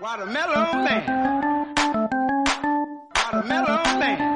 [0.00, 1.06] Watermelon Man.
[3.14, 4.33] Watermelon Man.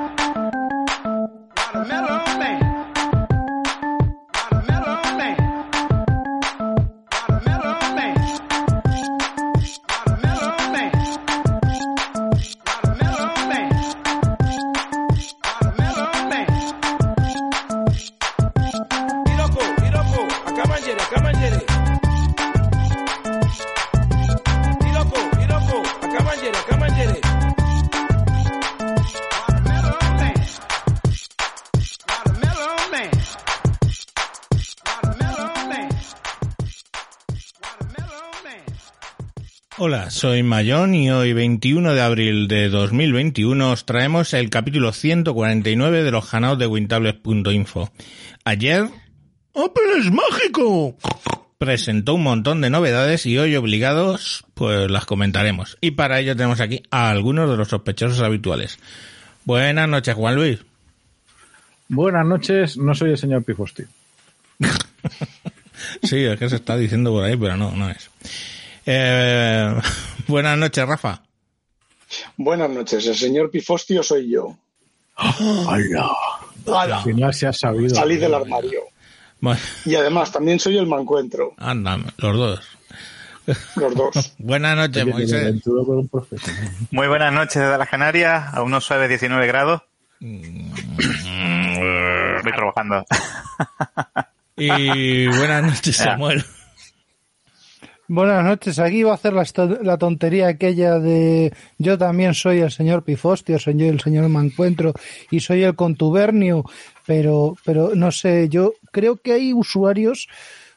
[40.19, 46.11] Soy Mayón y hoy 21 de abril de 2021 os traemos el capítulo 149 de
[46.11, 47.93] los ganados de Wintables.info.
[48.43, 48.89] Ayer...
[49.55, 50.97] ¡Apple es mágico!
[51.59, 55.79] Presentó un montón de novedades y hoy obligados pues las comentaremos.
[55.81, 58.81] Y para ello tenemos aquí a algunos de los sospechosos habituales.
[59.45, 60.59] Buenas noches, Juan Luis.
[61.87, 63.85] Buenas noches, no soy el señor Pifosti.
[66.03, 68.11] Sí, es que se está diciendo por ahí, pero no, no es.
[68.91, 69.75] Eh,
[70.29, 71.21] buenas noches, Rafa.
[72.39, 74.57] Buenas noches, el señor Pifostio soy yo.
[75.15, 76.09] ¡Hala!
[76.67, 76.97] ¡Hala!
[76.97, 77.95] Al final se ha sabido.
[77.95, 78.81] Salí del armario.
[79.41, 82.61] Bueno, Y además también soy el mancuentro, anda, los dos.
[83.77, 84.35] los dos.
[84.39, 85.55] Buenas noches, Oye, Moisés.
[86.91, 89.83] Muy buenas noches desde las Canarias, a unos suaves 19 grados.
[90.19, 90.73] Estoy
[92.53, 93.05] trabajando.
[94.57, 96.43] Y buenas noches, Samuel.
[98.11, 103.03] Buenas noches, aquí iba a hacer la, tontería aquella de yo también soy el señor
[103.03, 104.95] Pifostio, soy el señor Mancuentro
[105.31, 106.65] y soy el contubernio,
[107.07, 110.27] pero, pero no sé, yo creo que hay usuarios,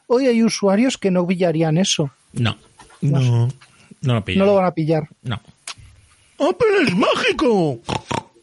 [0.08, 2.58] hoy hay usuarios que no pillarían eso, No,
[3.00, 3.48] no,
[4.02, 5.08] no lo no lo van a pillar.
[5.22, 5.40] No.
[6.38, 7.80] ¡Apple es mágico!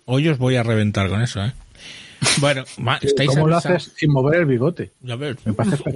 [0.06, 1.54] Hoy os voy a reventar con eso, ¿eh?
[2.40, 2.64] Bueno,
[3.02, 4.94] estáis ¿Cómo lo haces sin mover el bigote?
[5.02, 5.38] Ya ves.
[5.46, 5.84] Me parece.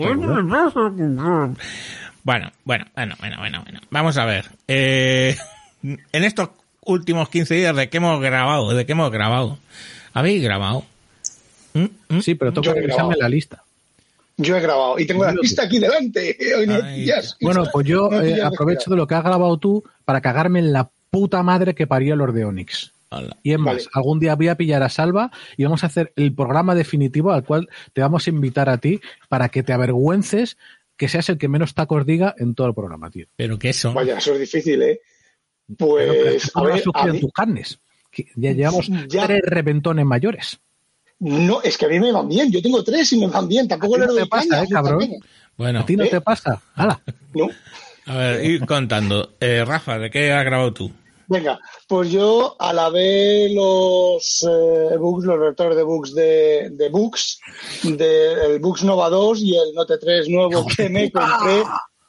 [2.23, 3.79] Bueno, bueno, bueno, bueno, bueno, bueno.
[3.89, 4.45] Vamos a ver.
[4.67, 5.35] Eh,
[5.83, 6.49] en estos
[6.85, 8.73] últimos 15 días, ¿de qué hemos grabado?
[8.73, 9.57] ¿De qué hemos grabado?
[10.13, 10.85] ¿Habéis grabado?
[11.73, 11.85] ¿Mm?
[12.09, 12.19] ¿Mm?
[12.21, 13.63] Sí, pero toca revisarme la lista.
[14.37, 16.37] Yo he grabado y tengo la lista aquí delante.
[16.83, 17.09] Ay.
[17.41, 20.89] Bueno, pues yo eh, aprovecho de lo que has grabado tú para cagarme en la
[21.09, 22.91] puta madre que parió los de Onix.
[23.43, 23.87] Y es más, Vale.
[23.93, 27.43] algún día voy a pillar a Salva y vamos a hacer el programa definitivo al
[27.43, 30.57] cual te vamos a invitar a ti para que te avergüences
[30.97, 33.27] que seas el que menos tacos diga en todo el programa, tío.
[33.35, 33.93] Pero que eso.
[33.93, 34.99] Vaya, eso es difícil, ¿eh?
[35.77, 37.79] Pero, pero Pues, tú a ver, a mí- tus carnes.
[38.11, 39.25] que ya llevamos Ya.
[39.25, 40.59] tres reventones mayores.
[41.19, 42.51] no, es que a mí me van bien.
[42.51, 43.67] Yo tengo tres y me van bien.
[43.67, 45.09] Tampoco le no doy te pasa, caña, ¿eh, cabrón?
[45.57, 46.09] Bueno, ¿A ti no ¿Eh?
[46.09, 46.61] te pasa?
[46.75, 47.01] ¡Hala!
[47.33, 47.47] No.
[48.07, 49.35] a ver, ir contando.
[49.39, 50.91] Eh, Rafa, ¿de qué has grabado tú?
[51.27, 57.39] Venga, pues yo alabé los eh, books, los lectores de books de, de books,
[57.83, 61.63] del Books Nova 2 y el Note 3 nuevo que me compré.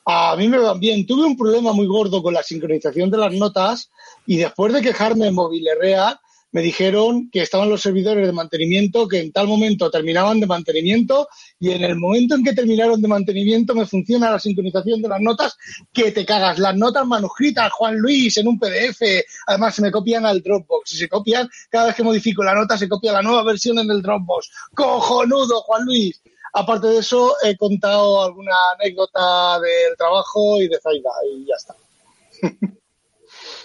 [0.06, 1.06] A mí me van bien.
[1.06, 3.90] Tuve un problema muy gordo con la sincronización de las notas
[4.26, 6.20] y después de quejarme en Mobilerrea,
[6.54, 11.26] me dijeron que estaban los servidores de mantenimiento que en tal momento terminaban de mantenimiento
[11.58, 15.20] y en el momento en que terminaron de mantenimiento me funciona la sincronización de las
[15.20, 15.56] notas
[15.92, 16.60] que te cagas.
[16.60, 19.02] Las notas manuscritas, Juan Luis, en un PDF,
[19.48, 22.78] además se me copian al Dropbox y se copian, cada vez que modifico la nota
[22.78, 24.48] se copia la nueva versión en el Dropbox.
[24.74, 26.22] ¡Cojonudo, Juan Luis!
[26.52, 31.74] Aparte de eso, he contado alguna anécdota del trabajo y de Zaida y ya está.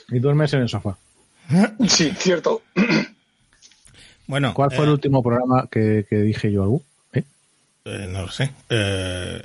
[0.09, 0.97] Y duermes en el sofá.
[1.87, 2.61] Sí, cierto.
[4.27, 6.81] Bueno, ¿Cuál fue eh, el último programa que, que dije yo algo?
[7.13, 7.23] ¿Eh?
[7.85, 8.51] eh, no lo sé.
[8.69, 9.41] Eh,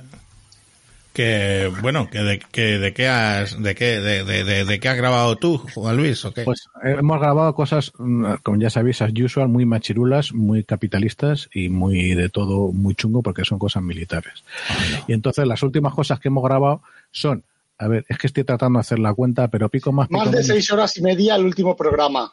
[1.14, 4.88] que bueno, que de, que de qué has de qué de, de, de, de qué
[4.88, 6.42] has grabado tú, Juan Luis, o qué?
[6.42, 11.48] Pues eh, hemos grabado cosas, mm, como ya sabéis, as usual, muy machirulas, muy capitalistas
[11.54, 14.42] y muy de todo, muy chungo porque son cosas militares.
[15.06, 16.82] Y entonces las últimas cosas que hemos grabado
[17.12, 17.44] son,
[17.78, 20.30] a ver, es que estoy tratando de hacer la cuenta, pero pico más, pico Más
[20.30, 20.46] de menos.
[20.46, 22.32] seis horas y media el último programa.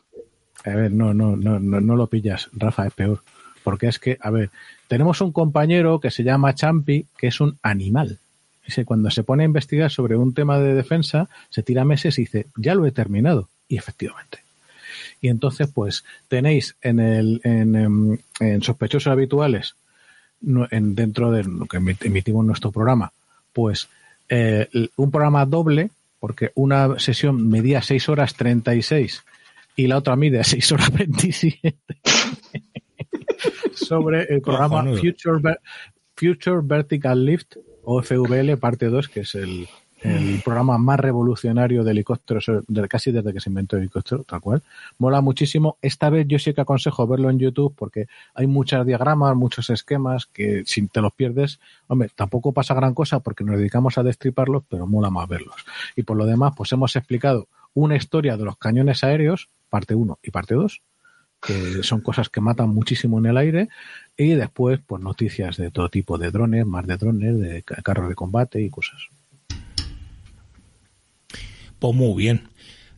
[0.65, 3.23] A ver, no, no, no, no, no lo pillas, Rafa, es peor.
[3.63, 4.49] Porque es que, a ver,
[4.87, 8.19] tenemos un compañero que se llama Champi, que es un animal.
[8.85, 12.47] Cuando se pone a investigar sobre un tema de defensa, se tira meses y dice,
[12.55, 13.49] ya lo he terminado.
[13.67, 14.39] Y efectivamente.
[15.19, 19.75] Y entonces, pues, tenéis en el, en, em, en sospechosos habituales,
[20.71, 23.11] en, dentro de lo que emit- emitimos en nuestro programa,
[23.53, 23.89] pues,
[24.31, 29.23] eh, un programa doble, porque una sesión medía 6 horas 36
[29.75, 31.75] y la otra mide 6 horas 27
[33.73, 34.83] sobre el programa.
[34.83, 35.57] Future,
[36.15, 39.67] Future Vertical Lift o FVL parte 2 que es el
[40.01, 44.41] el programa más revolucionario de helicópteros, de, casi desde que se inventó el helicóptero, tal
[44.41, 44.63] cual.
[44.97, 45.77] Mola muchísimo.
[45.81, 50.25] Esta vez yo sí que aconsejo verlo en YouTube porque hay muchos diagramas, muchos esquemas
[50.25, 54.63] que si te los pierdes, hombre, tampoco pasa gran cosa porque nos dedicamos a destriparlos,
[54.69, 55.55] pero mola más verlos.
[55.95, 60.19] Y por lo demás, pues hemos explicado una historia de los cañones aéreos, parte 1
[60.23, 60.81] y parte 2,
[61.41, 63.69] que son cosas que matan muchísimo en el aire,
[64.17, 68.09] y después, pues noticias de todo tipo de drones, más de drones, de ca- carros
[68.09, 69.07] de combate y cosas.
[71.81, 72.47] Pues muy bien.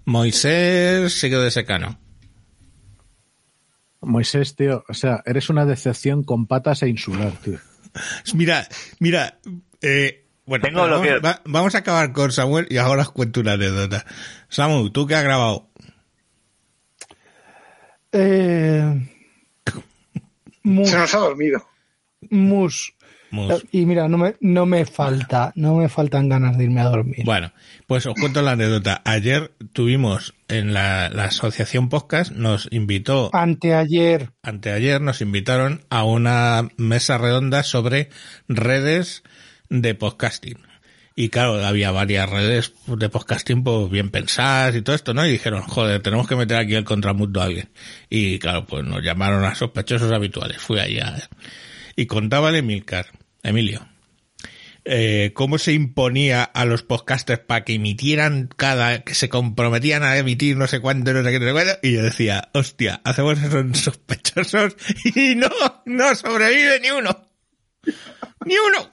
[0.06, 1.98] Moisés sigue de secano.
[4.02, 7.58] Moisés, tío, o sea, eres una decepción con patas e insular, tío.
[8.34, 8.68] Mira,
[9.00, 9.40] mira,
[9.82, 13.12] eh, bueno, Tengo vamos, lo que- va- vamos a acabar con Samuel y ahora os
[13.12, 14.06] cuento una anécdota.
[14.50, 15.70] Samu, ¿tú qué has grabado?
[18.12, 19.08] Eh,
[20.64, 21.66] mus, Se nos ha dormido.
[22.30, 22.93] mus.
[23.34, 23.66] Mus.
[23.72, 27.24] Y mira, no me, no me falta, no me faltan ganas de irme a dormir.
[27.26, 27.52] Bueno,
[27.88, 29.02] pues os cuento la anécdota.
[29.06, 36.70] Ayer tuvimos en la, la asociación podcast, nos invitó, Anteayer, anteayer nos invitaron a una
[36.78, 38.10] mesa redonda sobre
[38.48, 39.24] redes
[39.70, 40.60] de podcasting.
[41.16, 45.26] Y claro, había varias redes de podcasting pues bien pensadas y todo esto, ¿no?
[45.26, 47.70] Y dijeron, joder, tenemos que meter aquí el contramundo a alguien.
[48.10, 50.58] Y claro, pues nos llamaron a sospechosos habituales.
[50.58, 51.16] Fui allá.
[51.18, 51.36] ¿eh?
[51.96, 53.08] Y contaba Emilcar,
[53.44, 53.86] Emilio,
[54.86, 60.18] eh, cómo se imponía a los podcasters para que emitieran cada, que se comprometían a
[60.18, 63.42] emitir no sé cuánto, no sé qué, no sé cuánto, y yo decía, hostia, hacemos
[63.42, 64.76] eso en sospechosos
[65.16, 65.50] y no,
[65.86, 67.30] no sobrevive ni uno.
[68.46, 68.92] Ni uno.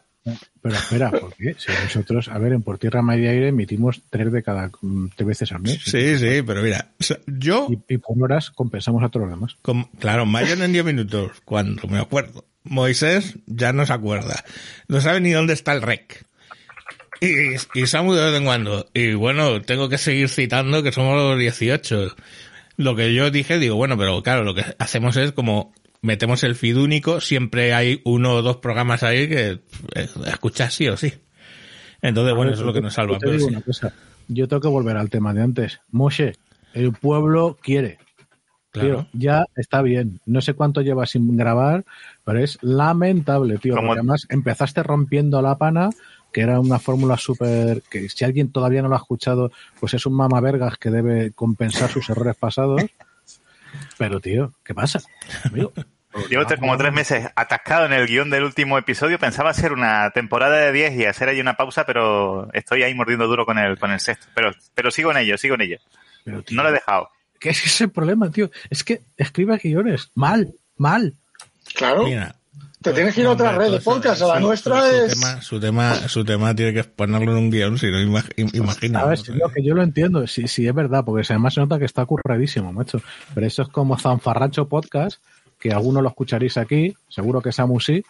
[0.63, 1.55] Pero espera, ¿por qué?
[1.59, 5.27] Si nosotros, a ver, en Por Tierra Media Aire emitimos tres de cada mm, tres
[5.27, 5.81] veces al mes.
[5.85, 9.35] Sí, sí, pero mira, o sea, yo, Y, y por horas compensamos a todos los
[9.37, 9.57] demás.
[9.63, 12.45] con- claro, Mayon en 10 minutos, cuando me acuerdo.
[12.65, 14.45] Moisés ya no se acuerda.
[14.89, 16.25] No sabe ni dónde está el rec.
[17.21, 18.89] Y, y Samu de vez en cuando.
[18.95, 22.17] Y bueno, tengo que seguir citando que somos los 18.
[22.77, 25.73] Lo que yo dije, digo, bueno, pero claro, lo que hacemos es como
[26.03, 29.61] metemos el feed único, siempre hay uno o dos programas ahí que
[29.95, 31.13] eh, escuchas sí o sí.
[32.03, 33.15] Entonces, bueno, ver, eso es lo que nos salva.
[33.15, 33.55] yo te pero digo sí.
[33.55, 33.95] una cosa.
[34.29, 35.81] Yo tengo que volver al tema de antes.
[35.91, 36.33] Moshe,
[36.73, 37.99] el pueblo quiere.
[38.71, 39.07] Claro.
[39.11, 40.21] Tío, ya está bien.
[40.27, 41.85] No sé cuánto llevas sin grabar,
[42.25, 43.75] pero es lamentable, tío.
[43.75, 45.91] Porque además empezaste rompiendo la pana,
[46.33, 47.83] que era una fórmula súper.
[47.91, 49.51] que si alguien todavía no lo ha escuchado,
[49.81, 52.83] pues es un mamavergas que debe compensar sus errores pasados.
[53.99, 55.01] Pero, tío, ¿qué pasa?
[55.45, 55.73] Amigo,
[56.29, 59.19] Llevo como tres meses atascado en el guion del último episodio.
[59.19, 63.29] Pensaba hacer una temporada de 10 y hacer ahí una pausa, pero estoy ahí mordiendo
[63.29, 64.27] duro con el, con el sexto.
[64.35, 65.79] Pero, pero sigo en ello, sigo en ello.
[66.25, 67.11] pero, tío, No lo he dejado.
[67.41, 68.51] ¿Qué es ese problema, tío?
[68.71, 70.11] Es que escribe guiones.
[70.15, 71.15] Mal, mal.
[71.75, 72.05] Claro.
[72.05, 72.37] Mira,
[72.83, 74.23] Te tienes que ir a otra red de pues, podcast.
[74.23, 75.13] A la su- nuestra su, su es.
[75.15, 78.55] Tema, su, tema, su tema tiene que ponerlo en un guion, si no, imag- im-
[78.55, 79.01] imagina.
[79.01, 79.25] A ver, ¿no?
[79.25, 81.85] si lo que yo lo entiendo, sí, sí es verdad, porque además se nota que
[81.87, 83.01] está curradísimo, macho.
[83.35, 85.21] Pero eso es como Zanfarracho Podcast,
[85.59, 88.03] que algunos lo escucharéis aquí, seguro que Samu sí.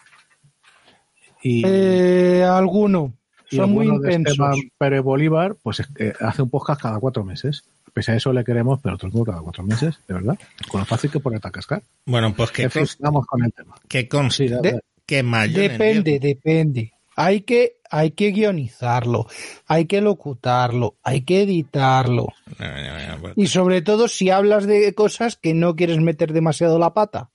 [1.43, 3.13] Y, eh, alguno.
[3.49, 4.31] y Son muy intensos.
[4.33, 7.63] Esteban Pérez Bolívar, pues es que hace un podcast cada cuatro meses.
[7.93, 10.37] Pese a eso le queremos, pero otro cada cuatro meses, de verdad.
[10.69, 11.83] Con lo fácil que ponerte a cascar.
[12.05, 13.75] Bueno, pues que, fin, vamos con el tema.
[13.87, 16.93] que Sí, De- que Mayon en Depende, depende.
[17.17, 19.27] Hay que, hay que guionizarlo,
[19.67, 22.27] hay que locutarlo, hay que editarlo.
[22.57, 26.31] No, no, no, pues, Y sobre todo si hablas de cosas que no quieres meter
[26.31, 27.29] demasiado la pata.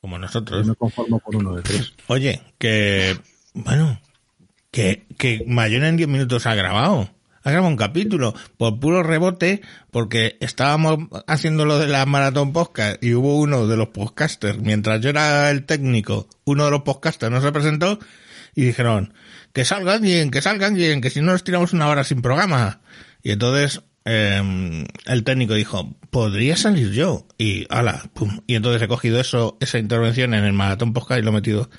[0.00, 0.66] Como yo nosotros.
[0.66, 1.94] me conformo con uno de tres.
[2.06, 3.16] Oye, que,
[3.54, 3.98] bueno,
[4.70, 7.08] que, que Mayon en 10 minutos ha grabado.
[7.48, 13.14] Ha un capítulo por puro rebote porque estábamos haciendo lo de la maratón podcast y
[13.14, 17.40] hubo uno de los podcasters, mientras yo era el técnico, uno de los podcasters no
[17.40, 18.00] se presentó
[18.54, 19.14] y dijeron
[19.54, 22.82] que salga alguien, que salga alguien, que si no nos tiramos una hora sin programa.
[23.22, 27.26] Y entonces eh, el técnico dijo, podría salir yo.
[27.38, 28.42] Y ala, pum.
[28.46, 31.70] Y entonces he cogido eso, esa intervención en el maratón podcast y lo he metido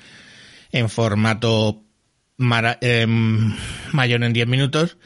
[0.72, 1.84] en formato
[2.38, 3.06] mara, eh,
[3.92, 4.96] mayor en 10 minutos,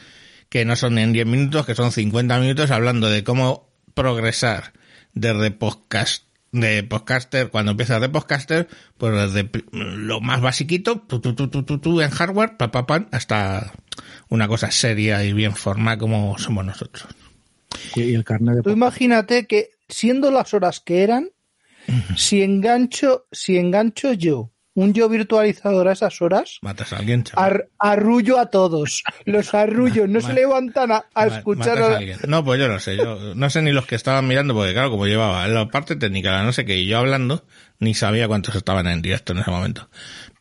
[0.48, 4.72] que no son en 10 minutos, que son 50 minutos hablando de cómo progresar
[5.14, 6.24] desde podcast
[6.54, 11.64] de podcaster, cuando empiezas de podcaster, pues desde lo más basiquito, tu, tu, tu, tu,
[11.64, 13.72] tu, tu, en hardware, pa, pa, pan, hasta
[14.28, 17.08] una cosa seria y bien formada como somos nosotros.
[17.96, 21.30] Y, y el carnet de Tú imagínate que siendo las horas que eran,
[22.16, 27.44] si engancho, si engancho yo un yo virtualizador a esas horas, Matas a alguien, chaval.
[27.52, 29.02] ar- arrullo a todos.
[29.24, 31.76] Los arrullo, no se levantan a, a escuchar.
[31.78, 32.18] matas a a- alguien.
[32.26, 34.90] No, pues yo no sé, yo no sé ni los que estaban mirando, porque claro,
[34.90, 37.44] como llevaba la parte técnica, la no sé qué, y yo hablando,
[37.78, 39.88] ni sabía cuántos estaban en directo en ese momento.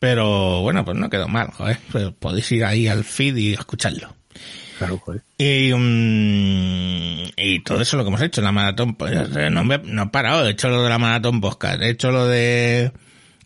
[0.00, 4.14] Pero bueno, pues no quedó mal, joder, pues podéis ir ahí al feed y escucharlo.
[4.78, 5.22] Claro, joder.
[5.38, 9.12] Y, mm, y todo eso lo que hemos hecho, la maratón, pues,
[9.50, 12.26] no, me- no he parado, he hecho lo de la maratón podcast, he hecho lo
[12.26, 12.90] de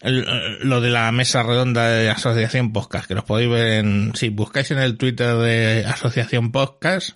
[0.00, 4.28] el- lo de la mesa redonda de Asociación Podcast, que los podéis ver en, si
[4.30, 7.10] buscáis en el Twitter de Asociación Podcast,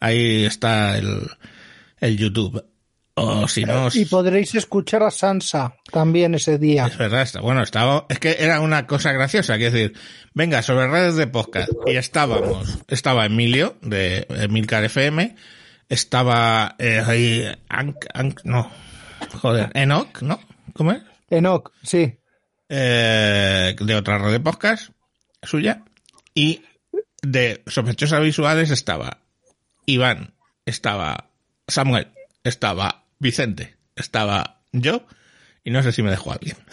[0.00, 1.20] ahí está el,
[2.00, 2.64] el YouTube.
[3.18, 6.86] O si no, os- Y podréis escuchar a Sansa también ese día.
[6.86, 9.94] es verdad, está, bueno, estaba, es que era una cosa graciosa, quiero decir,
[10.34, 15.34] venga, sobre redes de podcast, y estábamos, estaba Emilio, de Emilcar FM,
[15.88, 18.70] estaba eh, ahí, Ank- Ank- no,
[19.40, 20.38] joder, Enoch, ¿no?
[20.74, 21.00] ¿Cómo es?
[21.30, 22.18] Enoch, sí.
[22.68, 24.90] Eh, de otra red de podcast,
[25.42, 25.84] suya,
[26.34, 26.62] y
[27.22, 29.18] de sospechosas visuales estaba
[29.86, 31.30] Iván, estaba
[31.68, 32.08] Samuel,
[32.44, 35.06] estaba Vicente, estaba yo,
[35.64, 36.56] y no sé si me dejó alguien.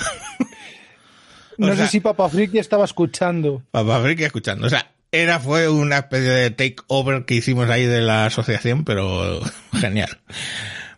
[1.57, 3.63] No sé si Papa Friki estaba escuchando.
[3.72, 4.65] Papá Friki escuchando.
[4.65, 9.41] O sea, era, fue una especie de takeover que hicimos ahí de la asociación, pero
[9.74, 10.19] genial.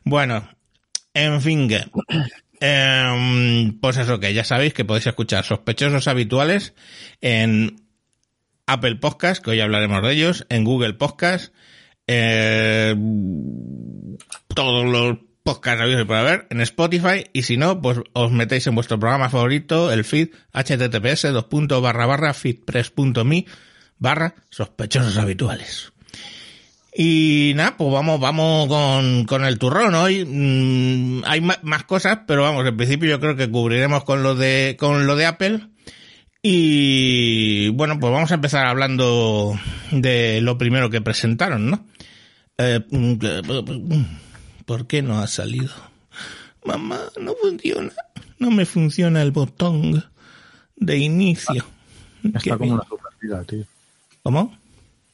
[0.04, 0.48] Bueno,
[1.14, 1.70] en fin,
[2.60, 6.74] em, pues eso que ya sabéis que podéis escuchar sospechosos habituales
[7.22, 7.82] en
[8.68, 11.54] Apple Podcast, que hoy hablaremos de ellos, en Google Podcast,
[12.08, 12.96] eh,
[14.54, 18.66] todos los podcasts habidos y por haber, en Spotify, y si no, pues os metéis
[18.68, 21.28] en vuestro programa favorito, el feed, https,
[22.34, 23.46] feedpress.me,
[24.00, 25.95] barra, sospechosos habituales.
[26.98, 29.96] Y nada, pues vamos, vamos con, con el turrón.
[29.96, 34.34] Hoy mm, hay más cosas, pero vamos, en principio yo creo que cubriremos con lo
[34.34, 35.68] de, con lo de Apple.
[36.42, 39.60] Y bueno, pues vamos a empezar hablando
[39.92, 41.86] de lo primero que presentaron, ¿no?
[42.58, 44.04] Eh, mm,
[44.64, 45.74] ¿Por qué no ha salido?
[46.64, 47.92] Mamá, no funciona.
[48.40, 50.02] No me funciona el botón
[50.78, 51.66] de inicio.
[52.24, 52.78] Está como bien.
[52.78, 53.66] la Superliga, tío.
[54.24, 54.58] ¿Cómo?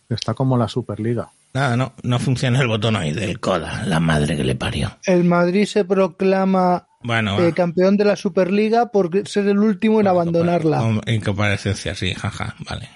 [0.10, 1.32] Está como la Superliga.
[1.54, 3.84] Nada, no, no funciona el botón ahí del coda.
[3.86, 4.98] La madre que le parió.
[5.06, 10.08] El Madrid se proclama Bueno, eh, campeón de la Superliga por ser el último en
[10.08, 11.02] abandonarla.
[11.06, 12.90] En comparecencia, sí, jaja, vale.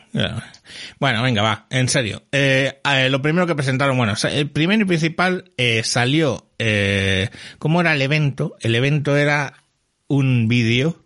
[0.99, 2.23] Bueno, venga, va, en serio.
[2.31, 6.49] Eh, eh, lo primero que presentaron, bueno, el primero y principal eh, salió,
[7.59, 8.55] ¿cómo era el evento?
[8.61, 9.65] El evento era
[10.07, 11.03] un vídeo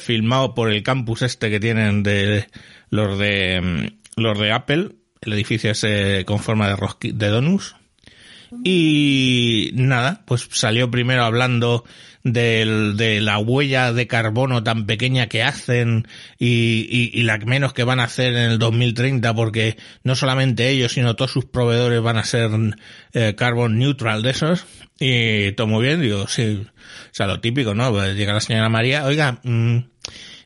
[0.00, 2.48] filmado por el campus este que tienen de
[2.90, 4.90] los de mm, los de Apple,
[5.26, 7.74] el edificio ese con forma de rosqui, de donuts.
[8.62, 11.84] Y nada, pues salió primero hablando
[12.22, 16.06] del- de la huella de carbono tan pequeña que hacen
[16.38, 21.16] y la menos que van a hacer en el 2030 porque no solamente ellos sino
[21.16, 22.50] todos sus proveedores van a ser
[23.12, 24.64] eh, carbon neutral de esos
[25.00, 26.70] y todo muy bien, digo, sí, o
[27.10, 27.90] sea, lo típico, ¿no?
[27.90, 29.78] Pues llega la señora María, oiga, mm,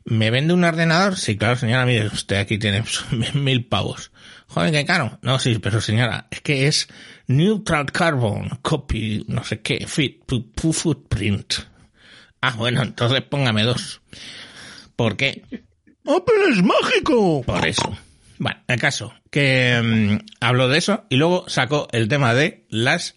[0.07, 1.17] ¿me vende un ordenador?
[1.17, 2.83] Sí, claro, señora, mire, usted aquí tiene
[3.35, 4.11] mil pavos.
[4.59, 5.21] Joder, qué caro.
[5.23, 6.89] No, sí, pero señora, es que es
[7.29, 10.25] Neutral Carbon, Copy, no sé qué, Fit,
[10.73, 11.55] Footprint.
[12.41, 14.01] Ah, bueno, entonces póngame dos.
[14.97, 15.45] ¿Por qué?
[16.05, 17.45] ¡Apple es mágico!
[17.45, 17.97] Por eso.
[18.39, 23.15] Bueno, el caso, que mm, habló de eso y luego sacó el tema de las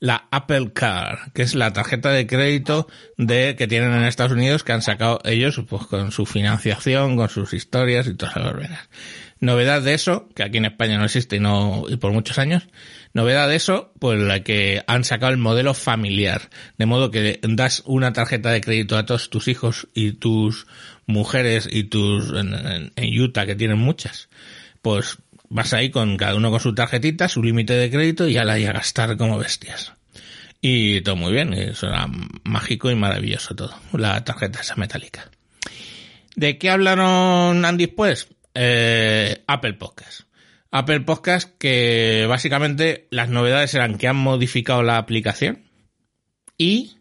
[0.00, 4.62] la Apple Car, que es la tarjeta de crédito de que tienen en Estados Unidos
[4.62, 8.90] que han sacado ellos pues con su financiación, con sus historias y todas las verbenas.
[9.44, 12.66] Novedad de eso, que aquí en España no existe y no y por muchos años,
[13.12, 16.48] novedad de eso, pues la que han sacado el modelo familiar,
[16.78, 20.66] de modo que das una tarjeta de crédito a todos tus hijos y tus
[21.06, 24.30] mujeres y tus en, en- en Utah que tienen muchas,
[24.80, 25.18] pues
[25.50, 28.58] vas ahí con cada uno con su tarjetita, su límite de crédito y a la
[28.58, 29.92] y a gastar como bestias.
[30.62, 32.08] Y todo muy bien, eso era
[32.44, 35.30] mágico y maravilloso todo, la tarjeta esa metálica.
[36.34, 38.28] ¿De qué hablaron Andy después?
[38.54, 40.22] Eh, Apple Podcast.
[40.70, 45.62] Apple Podcast que básicamente las novedades eran que han modificado la aplicación
[46.58, 46.98] y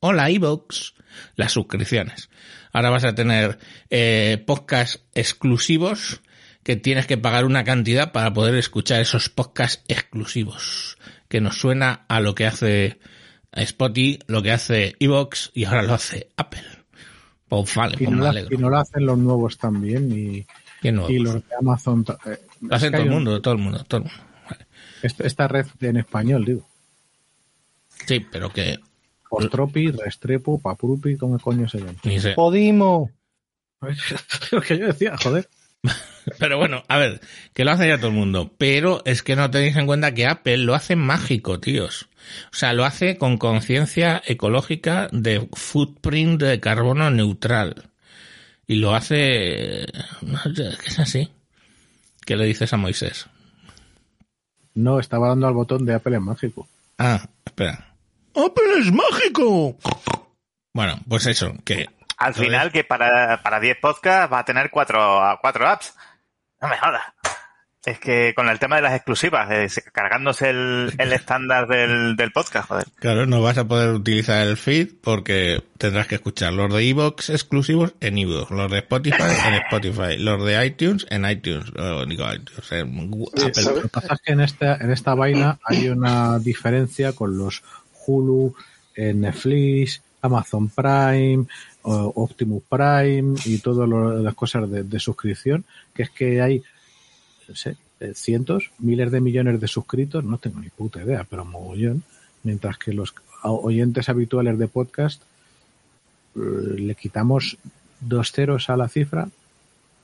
[0.00, 0.92] hola iVoox,
[1.36, 2.30] las suscripciones.
[2.72, 3.58] Ahora vas a tener
[3.90, 6.20] eh, podcasts exclusivos
[6.62, 10.98] que tienes que pagar una cantidad para poder escuchar esos podcasts exclusivos.
[11.28, 13.00] Que nos suena a lo que hace
[13.52, 16.62] Spotify, lo que hace Evox y ahora lo hace Apple.
[17.48, 18.54] Pues vale, Y pues no, me la- alegro.
[18.54, 20.12] y no lo hacen los nuevos también.
[20.12, 20.46] Y.
[20.82, 22.04] y los de Amazon.
[22.26, 24.20] eh, Lo hace es que todo el un- mundo, todo el mundo, todo el mundo.
[24.50, 24.66] Vale.
[25.02, 26.66] Esta, esta red en español, digo.
[28.06, 28.78] Sí, pero que
[29.28, 31.94] Postropi, Restrepo, Paprupi, ¿cómo coño se llama?
[32.04, 32.32] ni sé.
[32.32, 33.10] Podimo.
[34.52, 35.48] Lo que yo decía, joder.
[36.38, 37.20] Pero bueno, a ver,
[37.54, 38.52] que lo hace ya todo el mundo.
[38.58, 42.08] Pero es que no tenéis en cuenta que Apple lo hace mágico, tíos.
[42.52, 47.87] O sea, lo hace con conciencia ecológica de footprint de carbono neutral.
[48.68, 49.82] Y lo hace...
[49.84, 51.32] Es que es así.
[52.26, 53.26] ¿Qué le dices a Moisés?
[54.74, 56.68] No, estaba dando al botón de Apple en mágico.
[56.98, 57.94] Ah, espera.
[58.34, 59.74] ¡Apple es mágico!
[60.74, 65.18] Bueno, pues eso, que Al final, que para, para 10 podcasts va a tener cuatro,
[65.40, 65.94] cuatro apps.
[66.60, 67.02] No me jodas.
[67.88, 69.48] Es que con el tema de las exclusivas,
[69.92, 72.84] cargándose el, el estándar del, del podcast, joder.
[72.96, 77.30] Claro, no vas a poder utilizar el feed porque tendrás que escuchar los de iVoox
[77.30, 82.24] exclusivos en iVoox, los de Spotify en Spotify, los de iTunes en iTunes, o digo
[82.30, 83.82] iTunes, en Sí, Apple.
[83.82, 87.62] que pasa es que en esta, en esta vaina hay una diferencia con los
[88.06, 88.54] Hulu,
[88.96, 91.46] eh, Netflix, Amazon Prime,
[91.82, 95.64] o Optimus Prime y todas lo- las cosas de, de suscripción,
[95.94, 96.62] que es que hay
[97.54, 97.76] sé,
[98.14, 102.02] cientos, miles de millones de suscritos, no tengo ni puta idea, pero mogollón,
[102.42, 105.22] mientras que los oyentes habituales de podcast
[106.36, 106.40] eh,
[106.78, 107.56] le quitamos
[108.00, 109.28] dos ceros a la cifra,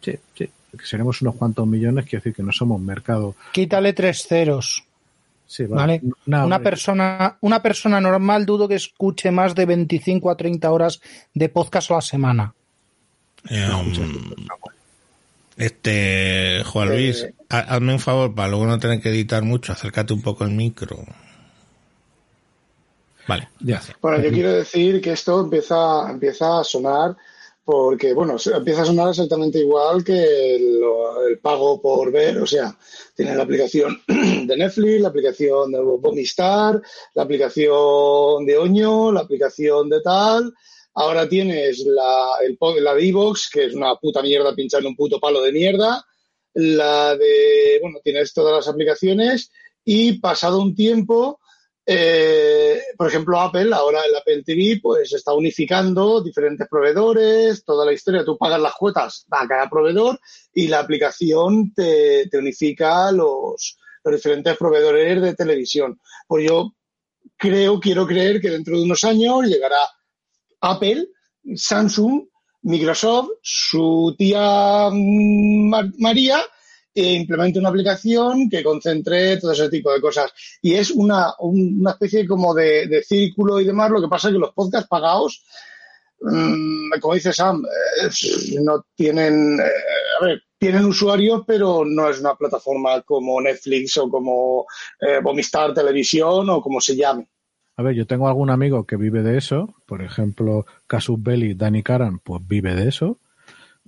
[0.01, 0.49] sí, sí,
[0.79, 4.85] que seremos unos cuantos millones, quiere decir que no somos mercado Quítale tres ceros.
[5.47, 6.01] Sí, ¿Vale?
[6.27, 11.01] No, una persona, una persona normal dudo que escuche más de 25 a 30 horas
[11.35, 12.55] de podcast a la semana.
[13.51, 13.93] Eh, um,
[15.57, 19.73] este, Juan Luis, Eh, ha- hazme un favor para luego no tener que editar mucho,
[19.73, 20.99] acércate un poco el micro.
[23.27, 23.81] Vale, Ya.
[24.03, 27.17] Bueno, yo quiero decir que esto empieza, empieza a sonar
[27.65, 30.81] porque, bueno, empieza a sonar exactamente igual que el,
[31.31, 32.77] el pago por ver, o sea,
[33.17, 36.83] tienes la aplicación de Netflix, la aplicación de Bomistar,
[37.15, 40.53] la aplicación de Oño, la aplicación de tal,
[40.95, 45.21] ahora tienes la, el, la de Evox, que es una puta mierda pinchar un puto
[45.21, 46.05] palo de mierda,
[46.55, 49.51] la de, bueno, tienes todas las aplicaciones
[49.85, 51.41] y pasado un tiempo
[51.87, 57.93] eh, por ejemplo, Apple, ahora el Apple TV, pues está unificando diferentes proveedores, toda la
[57.93, 58.25] historia.
[58.25, 60.19] Tú pagas las cuotas a cada proveedor
[60.53, 66.01] y la aplicación te, te unifica los, los diferentes proveedores de televisión.
[66.27, 66.75] Pues yo
[67.37, 69.79] creo, quiero creer que dentro de unos años llegará
[70.73, 71.09] Apple,
[71.55, 72.25] Samsung,
[72.63, 76.39] Microsoft, su tía mm, Mar- María,
[76.95, 80.33] e implemente una aplicación que concentre todo ese tipo de cosas.
[80.63, 83.91] Y es una, un- una especie como de, de círculo y demás.
[83.91, 85.45] Lo que pasa es que los podcasts pagados,
[86.21, 88.09] mm, como dice Sam, eh,
[88.63, 89.63] no tienen, eh,
[90.21, 94.65] a ver, tienen usuarios, pero no es una plataforma como Netflix o como
[95.01, 97.29] eh, Movistar Televisión o como se llame.
[97.77, 101.83] A ver, yo tengo algún amigo que vive de eso, por ejemplo, Casus Belli, Danny
[101.83, 103.19] Karan, pues vive de eso,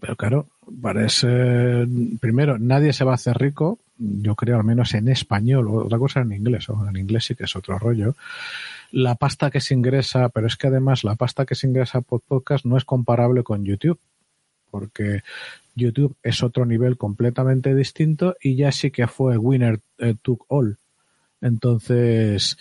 [0.01, 0.49] pero claro,
[0.83, 1.87] parece,
[2.21, 6.21] primero, nadie se va a hacer rico, yo creo al menos en español, otra cosa
[6.21, 8.15] en inglés, o en inglés sí que es otro rollo.
[8.91, 12.21] La pasta que se ingresa, pero es que además la pasta que se ingresa por
[12.21, 13.99] podcast no es comparable con YouTube,
[14.71, 15.23] porque
[15.75, 20.79] YouTube es otro nivel completamente distinto y ya sí que fue winner eh, took all.
[21.41, 22.59] Entonces,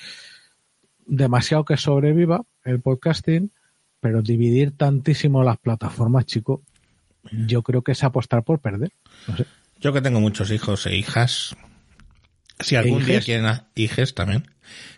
[1.05, 3.51] demasiado que sobreviva el podcasting,
[3.99, 6.63] pero dividir tantísimo las plataformas, chico,
[7.31, 8.91] yo creo que es apostar por perder.
[9.27, 9.45] No sé.
[9.79, 11.55] Yo que tengo muchos hijos e hijas,
[12.59, 14.47] si algún día quieren, hijes también,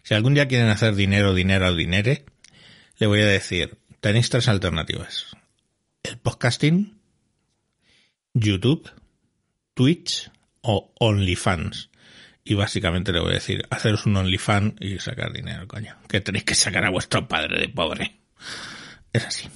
[0.04, 2.24] si algún día quieren hacer dinero, dinero, dinero,
[2.98, 5.36] le voy a decir, tenéis tres alternativas.
[6.04, 6.98] El podcasting,
[8.34, 8.90] YouTube,
[9.74, 11.90] Twitch o OnlyFans.
[12.50, 15.98] Y básicamente le voy a decir, haceros un OnlyFans y sacar dinero, coño.
[16.08, 18.22] Que tenéis que sacar a vuestro padre de pobre.
[19.12, 19.50] Es así.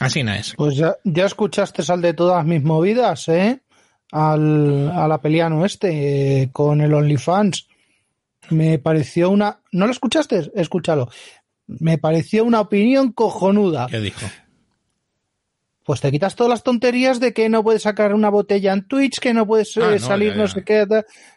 [0.00, 0.52] Así no es.
[0.54, 3.62] Pues ya, ya escuchaste al de todas mis movidas, ¿eh?
[4.12, 7.68] Al, al apeliano este, eh, con el OnlyFans.
[8.50, 9.62] Me pareció una...
[9.72, 10.50] ¿No lo escuchaste?
[10.54, 11.08] Escúchalo.
[11.66, 13.86] Me pareció una opinión cojonuda.
[13.90, 14.26] ¿Qué dijo?
[15.90, 19.18] Pues te quitas todas las tonterías de que no puedes sacar una botella en Twitch,
[19.18, 20.86] que no puedes eh, Ah, no, salir ya, no sé qué,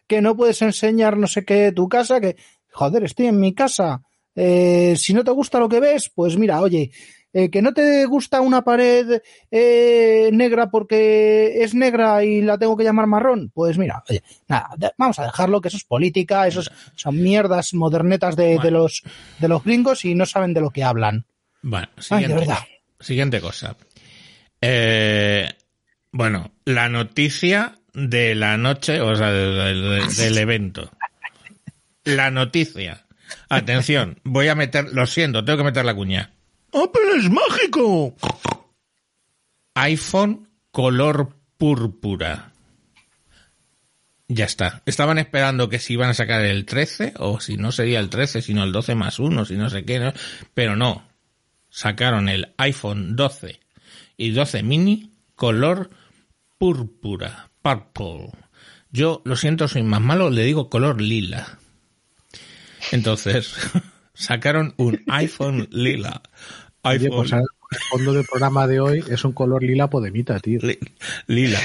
[0.06, 2.36] que no puedes enseñar no sé qué de tu casa, que,
[2.72, 4.04] joder, estoy en mi casa.
[4.36, 6.92] Eh, si no te gusta lo que ves, pues mira, oye,
[7.34, 12.78] eh, que no te gusta una pared eh, negra porque es negra y la tengo
[12.78, 16.72] que llamar marrón, pues mira, oye, nada, vamos a dejarlo, que eso es política, esos
[16.96, 19.02] son mierdas modernetas de, los
[19.40, 21.26] de los gringos y no saben de lo que hablan.
[21.64, 22.60] Bueno, Ay, de verdad.
[23.00, 23.76] siguiente cosa.
[24.66, 25.50] Eh,
[26.14, 30.90] bueno, la noticia de la noche, o sea, de- de- de- del evento.
[32.06, 33.06] La noticia.
[33.50, 36.32] Atención, voy a meter, lo siento, tengo que meter la cuña.
[36.72, 38.16] ¡Apple es mágico!
[39.76, 42.54] iPhone color púrpura.
[44.30, 44.82] Ya está.
[44.86, 48.42] Estaban esperando que si iban a sacar el 13, o si no sería el 13,
[48.42, 50.14] sino el 12 más 1, si no sé qué, ¿no?
[50.54, 51.06] pero no.
[51.70, 53.60] Sacaron el iPhone 12
[54.18, 55.90] y 12 mini color
[56.58, 58.30] púrpura, purple.
[58.92, 61.58] Yo, lo siento, soy más malo, le digo color lila.
[62.92, 63.56] Entonces,
[64.14, 66.22] sacaron un iPhone lila.
[66.84, 70.40] Oye, iPhone pues ahora, el fondo del programa de hoy es un color lila podemita,
[70.40, 70.60] tío.
[70.62, 70.80] li-
[71.28, 71.60] lila.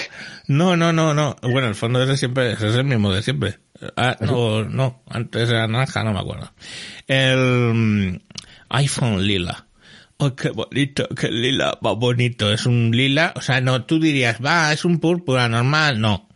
[0.47, 1.37] No, no, no, no.
[1.43, 3.59] Bueno, el fondo ese siempre es el mismo de siempre.
[3.97, 6.51] Ah, no, no, antes era naranja, no me acuerdo.
[7.07, 8.19] El mm,
[8.71, 9.67] iPhone lila.
[10.21, 12.53] Oh, qué bonito, qué lila, va bonito.
[12.53, 16.29] Es un lila, o sea, no, tú dirías, va, es un púrpura normal, no.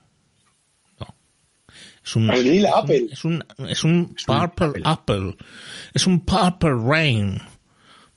[1.00, 1.14] No.
[2.04, 3.06] Es un, El lila es un- Apple.
[3.10, 4.82] Es un, es un un purple Apple.
[4.84, 5.36] apple.
[5.94, 7.38] Es un purple rain.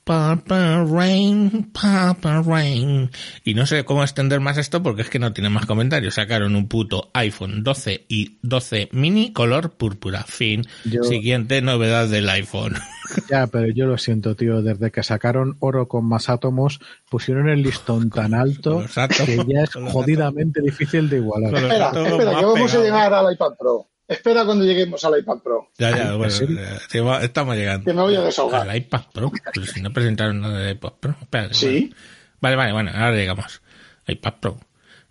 [0.06, 3.10] Purple rain, purple rain.
[3.44, 6.14] Y no sé cómo extender más esto porque es que no tiene más comentarios.
[6.14, 10.22] Sacaron un puto iPhone 12 y 12 mini color púrpura.
[10.22, 10.64] Fin.
[10.84, 12.74] Yo- Siguiente novedad del iPhone.
[13.30, 14.62] Ya, pero yo lo siento, tío.
[14.62, 19.62] Desde que sacaron oro con más átomos, pusieron el listón tan alto átomos, que ya
[19.62, 21.54] es jodidamente difícil de igualar.
[21.54, 23.88] Espera, espera, que vamos a llegar al iPad Pro.
[24.08, 25.70] Espera cuando lleguemos al iPad Pro.
[25.78, 27.84] Ya, ya, ¿en bueno, eh, sí, va- estamos llegando.
[27.84, 28.68] Que me voy a desahogar.
[28.68, 29.32] Al iPad Pro.
[29.52, 31.16] Pero si no presentaron nada de iPad Pro.
[31.20, 31.92] Espérate, Sí.
[32.40, 33.60] Vale, vale, bueno, ahora llegamos.
[34.06, 34.60] iPad Pro.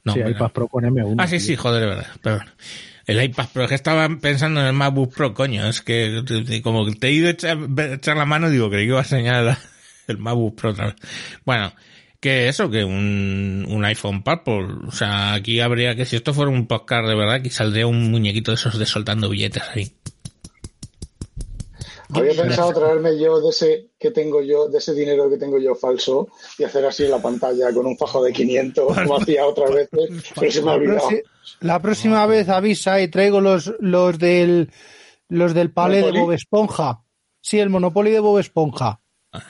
[0.06, 0.36] No, sí, bueno.
[0.38, 1.16] iPad Pro con M1.
[1.18, 2.08] Ah, sí, sí, joder, es verdad.
[2.22, 2.46] Perdón.
[3.08, 5.68] El iPad Pro, es que estaba pensando en el MacBook Pro, coño.
[5.68, 6.24] Es que
[6.64, 9.04] como te he ido a echar, a echar la mano, digo, creí que iba a
[9.04, 9.58] señalar
[10.08, 10.96] el MacBook Pro otra vez.
[11.46, 11.74] Bueno,
[12.26, 14.88] que eso, que un, un iPhone Purple.
[14.88, 18.10] O sea, aquí habría que, si esto fuera un podcast de verdad, aquí saldría un
[18.10, 19.96] muñequito de esos de soltando billetes ahí.
[22.10, 25.76] Había pensado traerme yo de ese que tengo yo, de ese dinero que tengo yo
[25.76, 29.72] falso y hacer así en la pantalla con un fajo de 500, como hacía otras
[29.72, 31.10] veces, pero se me ha La, olvidado.
[31.60, 34.72] la próxima vez avisa y traigo los, los del
[35.30, 36.20] los del palé de.
[36.20, 37.04] Bob Esponja.
[37.40, 39.02] Sí, el Monopoly de Bob Esponja.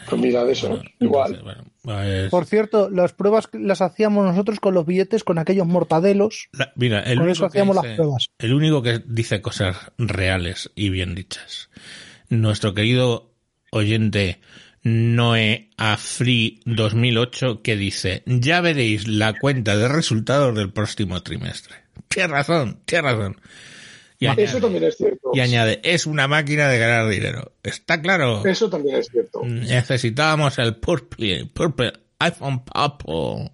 [0.10, 1.42] Pues mira, de eso, igual.
[1.44, 6.50] Bueno, pues, Por cierto, las pruebas las hacíamos nosotros con los billetes, con aquellos mortadelos.
[6.52, 8.28] la- mira, el Con único, eso que hacíamos las dice- pruebas.
[8.40, 11.70] el único que dice cosas reales y bien dichas.
[12.30, 13.32] Nuestro querido
[13.72, 14.40] oyente
[14.84, 21.76] Noé Afri 2008 que dice, ya veréis la cuenta de resultados del próximo trimestre.
[22.08, 23.38] Tienes razón, tienes razón.
[24.20, 25.32] Y Eso añade, también es cierto.
[25.34, 27.52] y añade, es una máquina de ganar dinero.
[27.64, 28.46] Está claro.
[28.46, 29.42] Eso también es cierto.
[29.44, 33.52] Necesitábamos el purple, purple iPhone Purple.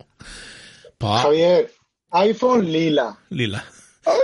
[0.98, 1.72] Pa- Javier,
[2.12, 3.18] iPhone lila.
[3.30, 3.64] Lila.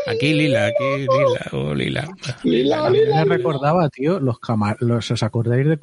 [0.08, 2.08] Aquí lila, aquí lila, oh lila.
[2.43, 3.26] Lila, lila.
[3.26, 5.78] me recordaba, tío, los cama- los, ¿os acordáis de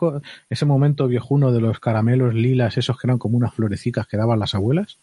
[0.50, 4.40] ese momento viejuno de los caramelos lilas, esos que eran como unas florecicas que daban
[4.40, 4.98] las abuelas?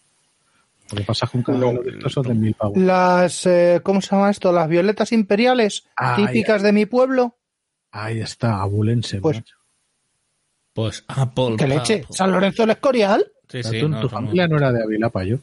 [0.92, 1.82] Lo que pasa con caramelo No.
[1.82, 2.78] de estos son de mil pavos.
[2.78, 4.52] Las, eh, ¿cómo se llama esto?
[4.52, 7.38] Las violetas imperiales, Ay, típicas de mi pueblo.
[7.92, 9.20] Ahí está, abulense.
[9.22, 9.56] Pues- macho.
[10.74, 11.56] Pues Apple.
[11.58, 12.06] ¿Qué leche?
[12.10, 13.26] ¿San Lorenzo del Escorial?
[13.50, 15.38] Sí, sí, tú- no, tu familia no era de Avilapa, yo.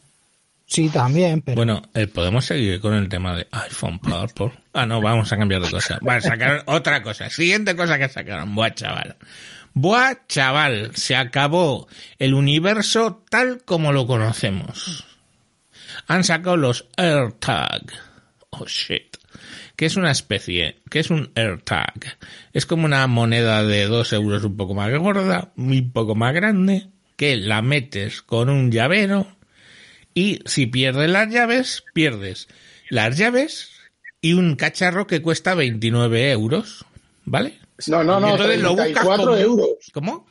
[0.64, 4.52] Sí, también, pero Bueno, eh, podemos seguir con el tema de iPhone Purple.
[4.74, 5.98] Ah, no, vamos a cambiar de cosa.
[6.02, 7.28] Vale, sacaron otra cosa.
[7.30, 8.54] Siguiente cosa que sacaron.
[8.54, 9.16] Buah, chaval.
[9.74, 10.94] Buah, chaval.
[10.94, 15.04] Se acabó el universo tal como lo conocemos.
[16.08, 17.82] Han sacado los AirTag.
[18.50, 19.16] Oh, shit.
[19.76, 22.18] Que es una especie, que es un AirTag.
[22.52, 26.88] Es como una moneda de dos euros un poco más gorda, un poco más grande,
[27.16, 29.28] que la metes con un llavero
[30.14, 32.48] y si pierdes las llaves, pierdes
[32.90, 33.70] las llaves
[34.20, 36.84] y un cacharro que cuesta 29 euros.
[37.24, 37.58] ¿Vale?
[37.86, 39.68] No, no, no, entonces lo buscas 34 como- euros.
[39.92, 40.26] ¿Cómo?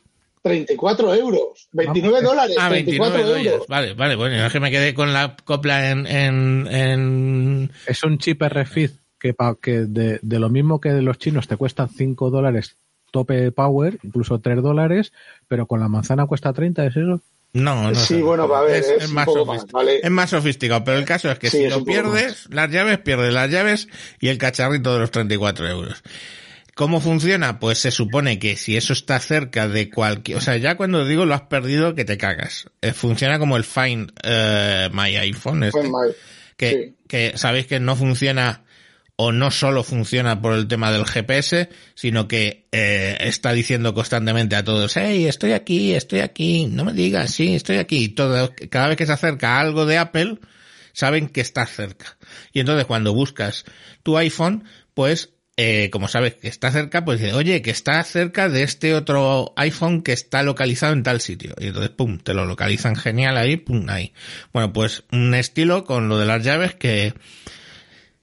[0.48, 1.68] 34 euros.
[1.72, 3.52] 29 dólares, Ah, 29 34 dólares.
[3.52, 3.66] euros.
[3.68, 6.06] Vale, vale, bueno, es que me quedé con la copla en...
[6.06, 7.70] en, en...
[7.86, 11.48] Es un chip RFID que, pa- que de, de lo mismo que de los chinos
[11.48, 12.76] te cuestan 5 dólares
[13.10, 15.12] tope power, incluso 3 dólares,
[15.48, 17.20] pero con la manzana cuesta 30, ¿es eso?
[17.54, 17.94] No, no.
[17.94, 18.22] Sí, sé.
[18.22, 19.24] bueno, a ver, es poco más,
[19.62, 19.68] sofisticado.
[19.72, 20.00] ¿vale?
[20.02, 22.98] Es más sofisticado, pero el caso es que Sí, si es lo pierdes, las llaves,
[22.98, 23.88] pierdes las llaves
[24.20, 26.02] y el cacharrito de los 34 euros.
[26.78, 27.58] ¿Cómo funciona?
[27.58, 31.26] Pues se supone que si eso está cerca de cualquier, o sea, ya cuando digo
[31.26, 32.66] lo has perdido, que te cagas.
[32.82, 36.14] Eh, funciona como el Find eh, My iPhone, este, Pues mal.
[36.56, 36.94] que, sí.
[37.08, 38.62] que sabéis que no funciona
[39.16, 44.54] o no solo funciona por el tema del GPS, sino que eh, está diciendo constantemente
[44.54, 48.04] a todos, hey, estoy aquí, estoy aquí, no me digas, sí, estoy aquí.
[48.04, 50.38] Y todo, cada vez que se acerca algo de Apple,
[50.92, 52.16] saben que está cerca.
[52.52, 53.64] Y entonces cuando buscas
[54.04, 54.62] tu iPhone,
[54.94, 58.94] pues eh, como sabes que está cerca, pues dice, oye, que está cerca de este
[58.94, 61.56] otro iPhone que está localizado en tal sitio.
[61.58, 64.12] Y entonces, pum, te lo localizan genial ahí, pum, ahí.
[64.52, 67.12] Bueno, pues un estilo con lo de las llaves que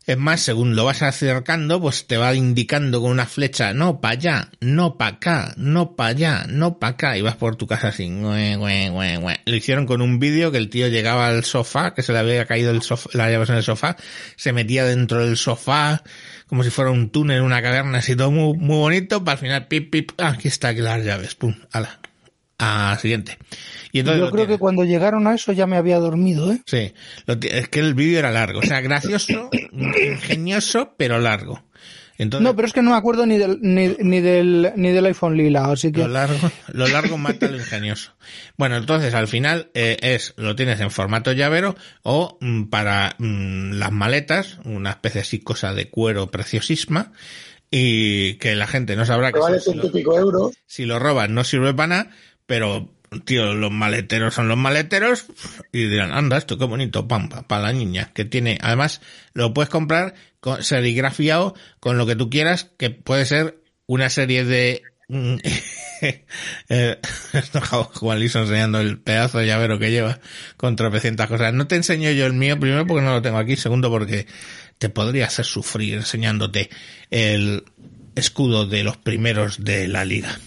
[0.08, 4.14] Es más, según lo vas acercando, pues te va indicando con una flecha, no para
[4.14, 7.88] allá, no para acá, no para allá, no para acá, y vas por tu casa
[7.88, 8.08] así.
[8.08, 12.46] Lo hicieron con un vídeo que el tío llegaba al sofá, que se le había
[12.46, 13.98] caído el sofá, las llaves en el sofá,
[14.36, 16.04] se metía dentro del sofá,
[16.46, 19.68] como si fuera un túnel, una caverna, así todo muy, muy bonito, para al final,
[19.68, 22.00] pip, pip, ah, aquí está aquí las llaves, pum, ala.
[22.60, 23.38] Ah, siguiente.
[23.96, 26.62] Y entonces Yo creo que cuando llegaron a eso ya me había dormido, ¿eh?
[26.66, 26.94] Sí,
[27.50, 31.64] es que el vídeo era largo, o sea, gracioso, ingenioso, pero largo.
[32.18, 35.06] Entonces, No, pero es que no me acuerdo ni del, ni, ni del, ni del
[35.06, 36.02] iPhone lila, así que...
[36.02, 38.12] lo largo, lo largo mata lo ingenioso.
[38.58, 43.76] Bueno, entonces al final eh, es, lo tienes en formato llavero o mm, para mm,
[43.76, 47.14] las maletas, una especie así cosa de cuero preciosísima
[47.72, 49.86] y que la gente no sabrá Que vale si, lo,
[50.18, 50.54] euros.
[50.66, 52.10] si lo roban no sirve para nada,
[52.46, 55.26] pero tío, los maleteros son los maleteros
[55.72, 59.02] y dirán, anda, esto qué bonito, pampa, para la niña, que tiene, además
[59.34, 64.46] lo puedes comprar con, serigrafiado con lo que tú quieras, que puede ser una serie
[64.46, 64.84] de...
[65.08, 65.36] mm,
[66.70, 67.00] eh,
[67.94, 70.20] Juan Liso enseñando el pedazo de llavero que lleva
[70.58, 71.54] con tropecientas cosas.
[71.54, 74.28] No te enseño yo el mío, primero porque no lo tengo aquí, segundo porque
[74.78, 76.70] te podría hacer sufrir enseñándote
[77.12, 77.64] el
[78.16, 80.40] escudo de los primeros de la liga.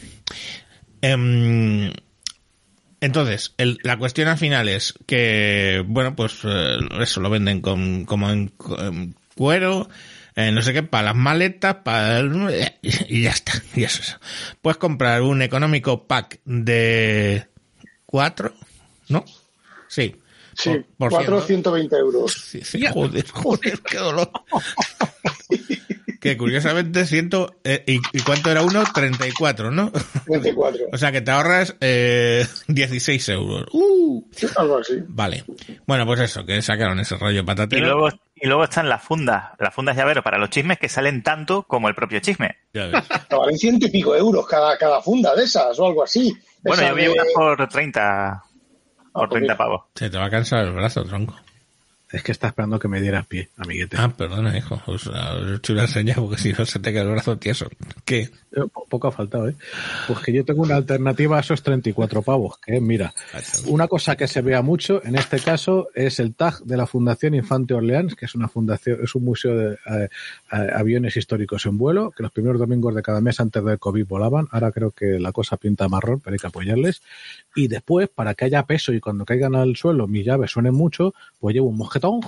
[1.00, 1.92] Em,
[3.00, 8.04] entonces, el- la cuestión al final es que, bueno, pues eh, eso lo venden con,
[8.04, 9.88] como en, en cuero,
[10.36, 14.16] eh, no sé qué, para las maletas, para el- y ya está, y eso es.
[14.62, 17.46] Puedes comprar un económico pack de
[18.06, 18.54] cuatro,
[19.08, 19.24] ¿no?
[19.88, 20.16] Sí.
[20.54, 22.32] Sí, Por- por 420 euros.
[22.32, 24.30] Sí, sí, joder, joder, qué dolor.
[26.20, 28.82] que curiosamente siento, eh, ¿y, y cuánto era uno?
[28.92, 29.90] 34, ¿no?
[30.26, 30.86] 24.
[30.92, 33.68] O sea que te ahorras eh, 16 euros.
[33.72, 34.24] Uh,
[34.56, 34.94] Algo así.
[35.06, 35.44] vale.
[35.86, 37.86] Bueno, pues eso, que sacaron ese rollo Y patatero.
[37.86, 41.62] luego, y luego están las fundas, las fundas llavero para los chismes que salen tanto
[41.64, 42.56] como el propio chisme.
[42.72, 43.04] Ya ves.
[43.30, 46.36] Valen ciento y pico euros cada, cada funda de esas o algo así.
[46.62, 48.42] Bueno, Esa yo vi de- unas por 30,
[49.12, 49.56] por pues 30 mira.
[49.56, 49.82] pavos.
[49.94, 51.36] Se te va a cansar el brazo, tronco.
[52.10, 53.96] Es que está esperando que me dieras pie, amiguete.
[53.98, 54.80] Ah, perdona, hijo.
[54.86, 57.68] Os, he hecho una señal porque si no se te queda el brazo tieso.
[58.06, 58.30] ¿Qué?
[58.52, 59.54] Eh, po- Poco ha faltado, ¿eh?
[60.06, 63.12] Pues que yo tengo una alternativa a esos 34 pavos, que mira,
[63.66, 67.34] una cosa que se vea mucho, en este caso, es el tag de la Fundación
[67.34, 70.08] Infante Orleans, que es una fundación, es un museo de eh,
[70.50, 74.48] aviones históricos en vuelo, que los primeros domingos de cada mes antes del COVID volaban,
[74.50, 77.02] ahora creo que la cosa pinta marrón, pero hay que apoyarles.
[77.54, 81.12] Y después, para que haya peso y cuando caigan al suelo mis llaves suenen mucho,
[81.38, 82.20] pues llevo un mosquetón,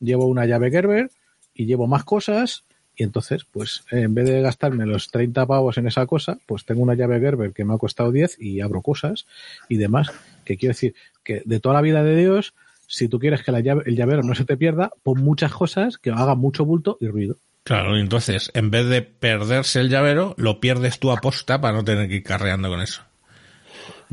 [0.00, 1.10] llevo una llave Gerber
[1.54, 2.64] y llevo más cosas
[2.96, 6.82] y entonces, pues, en vez de gastarme los 30 pavos en esa cosa, pues tengo
[6.82, 9.26] una llave Gerber que me ha costado 10 y abro cosas
[9.68, 10.12] y demás.
[10.44, 12.54] Que quiero decir que de toda la vida de Dios,
[12.86, 15.98] si tú quieres que la llave, el llavero no se te pierda, pon muchas cosas
[15.98, 17.36] que hagan mucho bulto y ruido.
[17.64, 21.74] Claro, y entonces, en vez de perderse el llavero, lo pierdes tú a posta para
[21.74, 23.02] no tener que ir carreando con eso.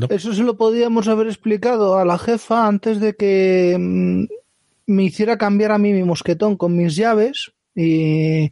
[0.10, 4.24] Eso se lo podíamos haber explicado a la jefa antes de que mm,
[4.91, 8.43] me hiciera cambiar a mí mi mosquetón con mis llaves y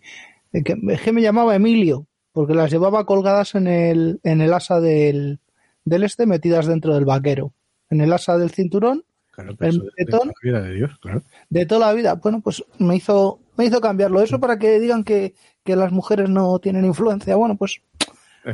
[0.54, 0.76] eh, que,
[1.12, 5.40] me llamaba Emilio porque las llevaba colgadas en el, en el asa del,
[5.86, 7.54] del este metidas dentro del vaquero,
[7.90, 10.28] en el asa del cinturón Claro, El de- de mosquetón.
[10.28, 11.24] la vida de Dios, claro.
[11.50, 12.16] de toda la vida.
[12.16, 14.22] Bueno, pues me hizo, me hizo cambiarlo.
[14.22, 17.38] Eso para que digan que, que las mujeres no tienen influencia.
[17.38, 17.80] Bueno, pues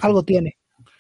[0.02, 0.58] algo tiene.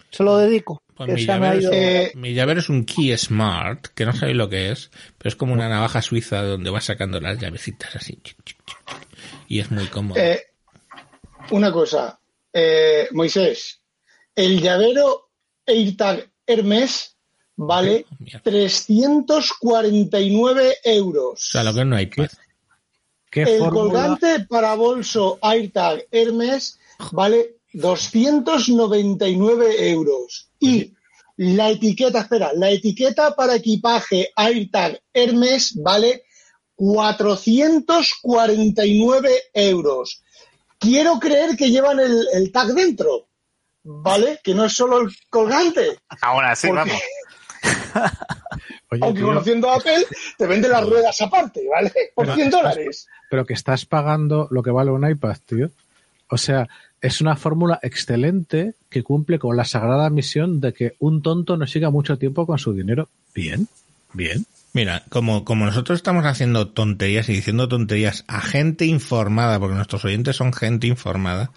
[0.09, 0.81] Se lo dedico.
[0.95, 4.37] Pues mi, llavero ido- es, Eh, mi llavero es un Key Smart, que no sabéis
[4.37, 8.17] lo que es, pero es como una navaja suiza donde vas sacando las llavecitas así.
[9.47, 10.19] Y es muy cómodo.
[10.19, 10.41] Eh,
[11.51, 12.19] una cosa,
[12.53, 13.81] eh, Moisés,
[14.35, 15.29] el llavero
[15.67, 17.11] AirTag Hermes
[17.57, 18.41] vale Mierda.
[18.43, 21.33] 349 euros.
[21.33, 22.37] O sea, lo que es no hay paz.
[23.29, 23.73] ¿Qué El fórmula?
[24.17, 26.79] colgante para bolso AirTag Hermes
[27.11, 30.49] vale 299 euros.
[30.65, 30.93] Y
[31.37, 36.23] la etiqueta, espera, la etiqueta para equipaje AirTag Hermes vale
[36.75, 40.21] 449 euros.
[40.79, 43.27] Quiero creer que llevan el, el tag dentro,
[43.83, 44.39] ¿vale?
[44.43, 45.97] Que no es solo el colgante.
[46.21, 47.01] Aún así, Porque- vamos.
[48.91, 50.05] Oye, Aunque tío, conociendo a Apple,
[50.37, 51.91] te vende las ruedas aparte, ¿vale?
[52.13, 53.07] Por 100 dólares.
[53.29, 55.71] pero que estás pagando lo que vale un iPad, tío.
[56.29, 56.67] O sea,
[57.05, 61.67] es una fórmula excelente que cumple con la sagrada misión de que un tonto no
[61.67, 63.09] siga mucho tiempo con su dinero.
[63.35, 63.67] Bien,
[64.13, 64.47] bien.
[64.73, 70.03] Mira, como, como nosotros estamos haciendo tonterías y diciendo tonterías a gente informada, porque nuestros
[70.03, 71.51] oyentes son gente informada,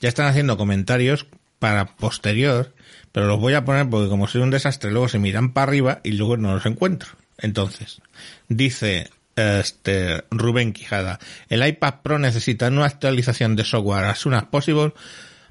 [0.00, 1.26] ya están haciendo comentarios
[1.58, 2.74] para posterior,
[3.10, 6.00] pero los voy a poner porque como soy un desastre, luego se miran para arriba
[6.04, 7.08] y luego no los encuentro.
[7.38, 8.02] Entonces,
[8.48, 9.08] dice
[9.40, 11.18] este, Rubén Quijada.
[11.48, 14.92] El iPad Pro necesita una actualización de software as soon as possible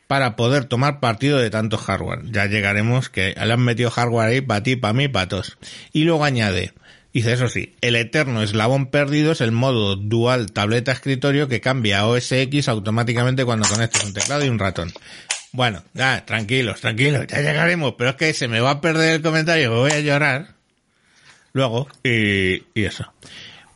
[0.09, 2.21] para poder tomar partido de tanto hardware.
[2.31, 5.59] Ya llegaremos que le han metido hardware ahí para ti, para mí, para todos.
[5.93, 6.73] Y luego añade,
[7.13, 11.99] dice eso sí, el eterno eslabón perdido es el modo dual tableta escritorio que cambia
[11.99, 14.91] a OS X automáticamente cuando conectes un teclado y un ratón.
[15.51, 19.21] Bueno, ya, tranquilos, tranquilos, ya llegaremos, pero es que se me va a perder el
[19.21, 20.55] comentario, voy a llorar
[21.53, 23.13] luego y, y eso.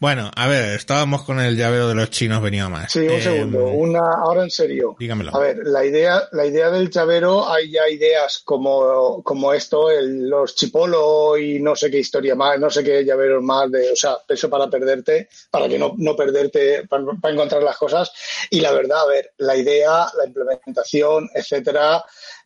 [0.04, 2.92] Bueno, a ver, estábamos con el llavero de los chinos, venía más.
[2.92, 3.68] Sí, un Eh, segundo.
[3.68, 4.98] Una, ahora en serio.
[5.00, 5.34] Dígamelo.
[5.34, 10.28] A ver, la idea, la idea del llavero, hay ya ideas como, como esto, el-
[10.30, 13.96] los chipolo y no sé qué historia más, no sé qué llaveros más, de, o
[13.96, 18.12] sea, eso para perderte, para que no, no perderte, para, para encontrar las cosas.
[18.50, 22.04] Y la verdad, a ver, la idea, la implementación, etcétera,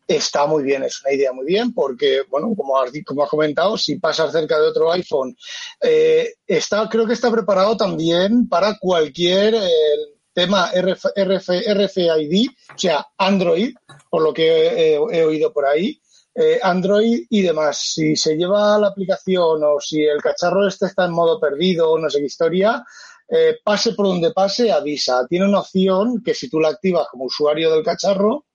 [0.07, 3.77] está muy bien, es una idea muy bien, porque, bueno, como has, como has comentado,
[3.77, 5.35] si pasas cerca de otro iPhone,
[5.81, 9.69] eh, está, creo que está preparado también para cualquier eh,
[10.33, 13.73] tema RF, RF, RFID, o sea, Android,
[14.09, 15.99] por lo que he, he oído por ahí,
[16.39, 17.93] eh, Android y demás.
[17.95, 21.97] Si se lleva la aplicación o si el cacharro este está en modo perdido o
[21.97, 22.85] no sé qué historia,
[23.27, 25.25] eh, pase por donde pase, avisa.
[25.27, 28.45] Tiene una opción que si tú la activas como usuario del cacharro,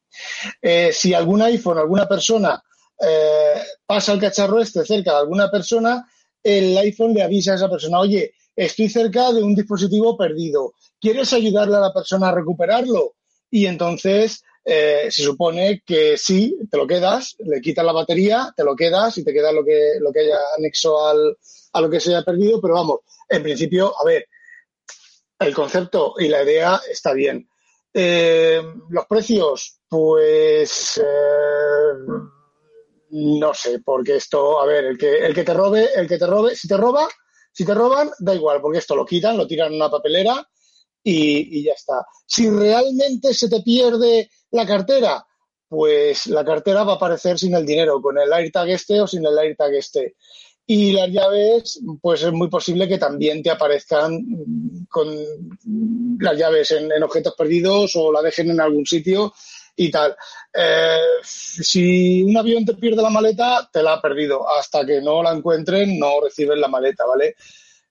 [0.61, 2.63] eh, si algún iPhone, alguna persona
[3.05, 6.07] eh, pasa el cacharro este cerca de alguna persona,
[6.43, 11.33] el iPhone le avisa a esa persona, oye, estoy cerca de un dispositivo perdido, ¿quieres
[11.33, 13.17] ayudarle a la persona a recuperarlo?
[13.51, 18.65] Y entonces eh, se supone que sí, te lo quedas, le quitas la batería, te
[18.65, 21.37] lo quedas y te queda lo que, lo que haya anexo al,
[21.73, 24.29] a lo que se haya perdido, pero vamos, en principio, a ver,
[25.41, 27.49] el concepto y la idea está bien.
[27.93, 31.93] Los precios, pues eh,
[33.11, 36.27] no sé, porque esto, a ver, el que, el que te robe, el que te
[36.27, 37.07] robe, si te roba,
[37.53, 40.49] si te roban, da igual, porque esto lo quitan, lo tiran en una papelera
[41.03, 42.07] y, y ya está.
[42.25, 45.27] Si realmente se te pierde la cartera,
[45.69, 49.27] pues la cartera va a aparecer sin el dinero, con el AirTag este o sin
[49.27, 50.17] el AirTag este.
[50.65, 54.25] Y las llaves, pues es muy posible que también te aparezcan
[54.89, 55.15] con
[56.19, 59.35] las llaves en, en objetos perdidos o la dejen en algún sitio
[59.77, 60.15] y tal.
[60.55, 64.49] Eh, si un avión te pierde la maleta, te la ha perdido.
[64.49, 67.37] Hasta que no la encuentren, no reciben la maleta, ¿vale?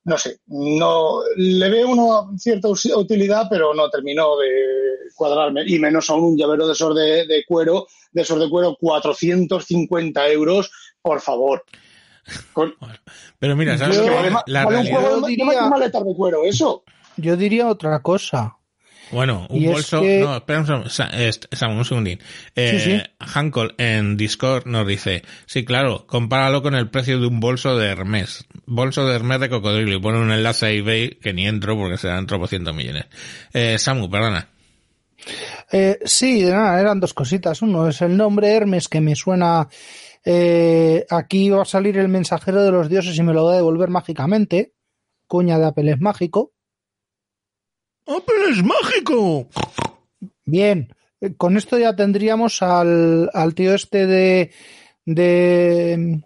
[0.04, 4.50] No sé, no le veo una cierta utilidad, pero no terminó de
[5.16, 5.64] cuadrarme.
[5.68, 10.28] Y menos aún un llavero de esos de, de cuero, de esos de cuero, 450
[10.30, 11.64] euros, por favor.
[12.54, 12.76] Con-
[13.40, 16.44] Pero mira, ¿sabes Yo- vale ma- La vale un juego Yo de- diría- de cuero,
[16.46, 16.84] eso.
[17.18, 18.58] Yo diría otra cosa.
[19.12, 20.02] Bueno, un Y es bolso.
[20.02, 22.20] que- No, espera un, segundo, Sam, un segundín.
[22.56, 27.78] Eh, Sí, en Discord nos dice: Sí, claro, compáralo con el precio de un bolso
[27.78, 28.46] de Hermes.
[28.66, 29.96] Bolso de Hermes de cocodrilo.
[29.96, 33.06] Y pone un enlace a eBay que ni entro porque se dan tropocientos millones.
[33.54, 34.48] Eh, Samu, perdona.
[35.72, 37.62] Eh, sí, de nada, eran dos cositas.
[37.62, 39.68] Uno es el nombre Hermes que me suena.
[40.24, 43.56] eh, aquí va a salir el mensajero de los dioses y me lo va a
[43.56, 44.74] devolver mágicamente.
[45.28, 46.54] Cuña de Apple es mágico.
[48.06, 49.48] ¡Apple es mágico!
[50.46, 54.52] Bien, eh, con esto ya tendríamos al, al tío este de,
[55.06, 56.24] de,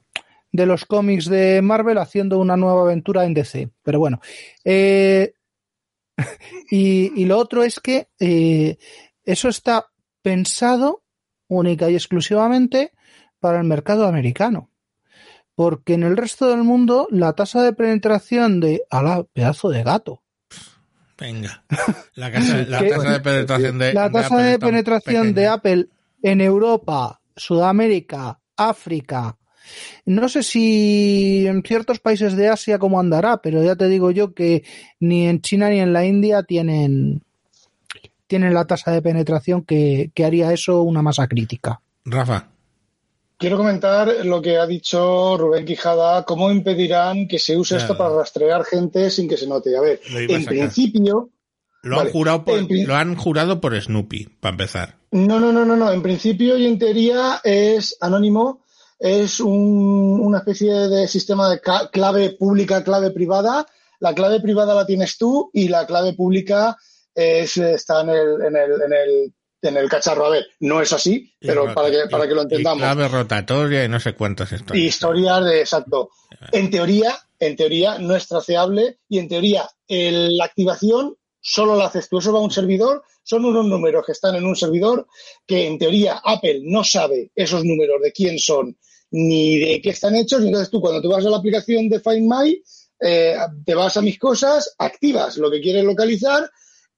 [0.51, 3.69] de los cómics de Marvel haciendo una nueva aventura en DC.
[3.83, 4.19] Pero bueno,
[4.63, 5.33] eh,
[6.71, 8.77] y, y lo otro es que eh,
[9.23, 9.87] eso está
[10.21, 11.03] pensado
[11.47, 12.91] única y exclusivamente
[13.39, 14.69] para el mercado americano.
[15.53, 18.83] Porque en el resto del mundo la tasa de penetración de...
[18.89, 20.24] ¡Ala, pedazo de gato!
[21.17, 21.63] Venga.
[22.15, 22.89] La, casa- la ¿Qué?
[22.89, 23.93] tasa de penetración de.
[23.93, 25.47] la tasa Apple de penetración de.
[25.47, 25.87] Apple
[26.21, 29.37] en Europa, Sudamérica, África.
[30.05, 34.33] No sé si en ciertos países de Asia cómo andará, pero ya te digo yo
[34.33, 34.63] que
[34.99, 37.23] ni en China ni en la India tienen,
[38.27, 41.81] tienen la tasa de penetración que, que haría eso una masa crítica.
[42.05, 42.49] Rafa.
[43.37, 48.15] Quiero comentar lo que ha dicho Rubén Quijada, cómo impedirán que se use esto para
[48.15, 49.75] rastrear gente sin que se note.
[49.75, 51.29] A ver, a en principio,
[51.83, 54.95] Lo han, jurado por, En lo han jurado por Snoopy, para empezar.
[55.11, 58.63] no, no, no, no, no, en principio y en teoría es anónimo,
[58.99, 61.59] es un- una especie de sistema de
[61.91, 63.65] clave pública, clave privada.
[63.99, 66.77] La clave privada la tienes tú y la clave pública
[67.13, 69.33] es, está en el, en el, en el,
[69.69, 70.25] en el cacharro.
[70.25, 72.79] A ver, no es así, Y pero para que, para y- que lo y entendamos.
[72.79, 74.85] clave rotatoria y no sé cuántas Y historias.
[74.85, 76.09] historias de exacto.
[76.51, 81.85] En teoría, en teoría no es traceable y en teoría el- la activación solo la
[81.85, 82.17] haces tú.
[82.19, 85.07] Eso va a un servidor, son unos números que están en un servidor
[85.45, 88.75] que en teoría Apple no sabe esos números de quién son
[89.11, 90.41] ni de qué están hechos.
[90.43, 92.61] Y entonces tú cuando tú vas a la aplicación de Find My,
[92.99, 93.35] eh,
[93.65, 96.49] te vas a mis cosas, activas lo que quieres localizar,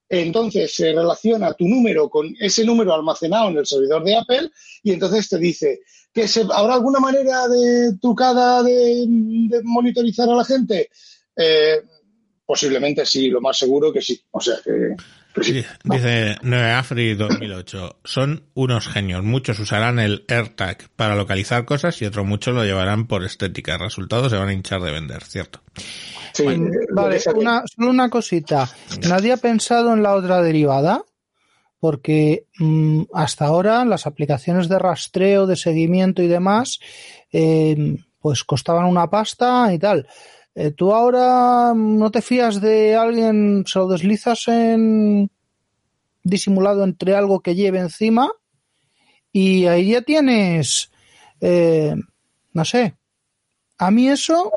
[0.09, 4.51] entonces se relaciona tu número con ese número almacenado en el servidor de Apple
[4.83, 5.81] y entonces te dice
[6.13, 9.05] que se, habrá alguna manera de trucada de,
[9.63, 10.89] monitorizar a la gente.
[11.35, 11.81] Eh,
[12.45, 14.19] posiblemente sí, lo más seguro que sí.
[14.31, 14.95] O sea que.
[15.41, 15.63] Sí.
[15.83, 17.99] Dice 9 Afri 2008.
[18.03, 19.23] Son unos genios.
[19.23, 23.73] Muchos usarán el AirTag para localizar cosas y otros muchos lo llevarán por estética.
[23.75, 25.61] El resultado se van a hinchar de vender, ¿cierto?
[26.33, 26.59] Sí, eh,
[26.93, 28.69] Vale, que- una, solo una cosita.
[29.07, 31.03] ¿Nadie ha pensado en la otra derivada?
[31.79, 36.79] Porque mm, hasta ahora las aplicaciones de rastreo, de seguimiento y demás,
[37.31, 40.07] eh, pues costaban una pasta y tal.
[40.59, 45.29] Eh, Tú ahora mm, no te fías de alguien, se lo deslizas en
[46.23, 48.31] disimulado entre algo que lleve encima
[49.31, 50.89] y ahí ya tienes,
[51.41, 51.93] eh,
[52.53, 52.97] no sé.
[53.77, 54.51] A mí eso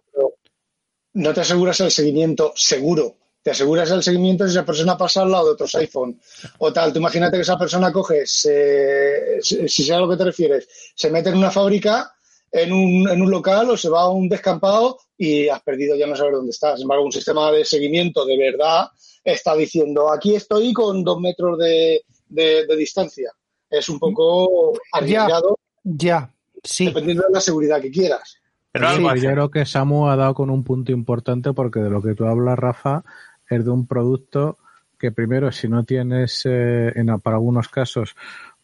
[1.12, 3.16] no te aseguras el seguimiento seguro.
[3.42, 6.18] Te aseguras el seguimiento si esa persona pasa al lado de otros iPhone
[6.58, 6.92] o tal.
[6.92, 11.10] Tú imagínate que esa persona coge, se- si sé a lo que te refieres, se
[11.10, 12.10] mete en una fábrica,
[12.50, 16.06] en un, en un local o se va a un descampado y has perdido, ya
[16.06, 16.76] no sabes dónde estás.
[16.76, 18.86] Sin embargo, un sistema de seguimiento de verdad
[19.22, 23.30] está diciendo, aquí estoy con dos metros de, de- de distancia.
[23.68, 26.32] Es un poco arriesgado ya,
[26.64, 26.86] sí.
[26.86, 28.38] dependiendo de la seguridad que quieras.
[28.72, 32.00] Pero Sí, yo creo que Samu ha dado con un punto importante porque de lo
[32.00, 33.04] que tú hablas, Rafa,
[33.50, 34.56] es de un producto
[34.98, 38.14] que primero, si no tienes, eh, en, para algunos casos,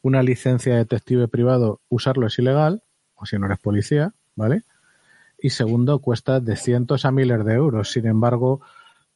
[0.00, 2.82] una licencia de detective privado, usarlo es ilegal,
[3.14, 4.62] o si no eres policía, ¿vale?
[5.38, 7.90] Y segundo, cuesta de cientos a miles de euros.
[7.90, 8.60] Sin embargo,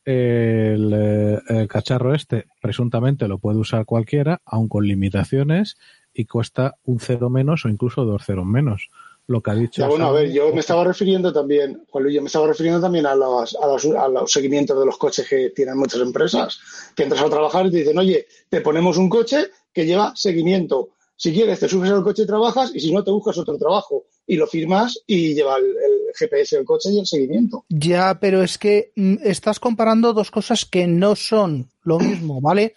[0.04, 5.76] el, eh, el cacharro este presuntamente lo puede usar cualquiera, aun con limitaciones,
[6.12, 8.88] y cuesta un cero menos o incluso dos ceros menos.
[9.26, 9.82] Lo que ha dicho.
[9.82, 12.80] Ya, bueno, a ver, yo me estaba refiriendo también, Juan Luis, yo me estaba refiriendo
[12.80, 16.58] también a los, a, los, a los seguimientos de los coches que tienen muchas empresas,
[16.96, 20.88] que entras a trabajar y te dicen, oye, te ponemos un coche que lleva seguimiento.
[21.22, 24.04] Si quieres, te subes al coche y trabajas, y si no, te buscas otro trabajo.
[24.26, 27.66] Y lo firmas y lleva el, el GPS del coche y el seguimiento.
[27.68, 32.74] Ya, pero es que mm, estás comparando dos cosas que no son lo mismo, ¿vale?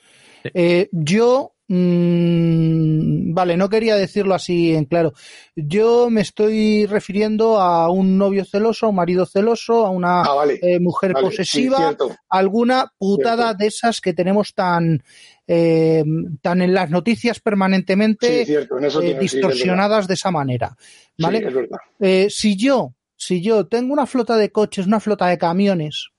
[0.53, 5.13] Eh, yo, mm, vale, no quería decirlo así en claro.
[5.55, 10.33] Yo me estoy refiriendo a un novio celoso, a un marido celoso, a una Ah,
[10.35, 10.59] vale.
[10.61, 13.57] eh, mujer Vale, posesiva, sí, alguna putada Cierto.
[13.59, 15.01] de esas que tenemos tan,
[15.47, 16.03] eh,
[16.41, 20.31] tan en las noticias permanentemente Sí, cierto, en eso eh, sí, es distorsionadas de esa
[20.31, 20.75] manera,
[21.17, 21.39] ¿vale?
[21.39, 21.77] Sí, es verdad.
[21.99, 26.09] Eh, si yo, si yo tengo una flota de coches, una flota de camiones,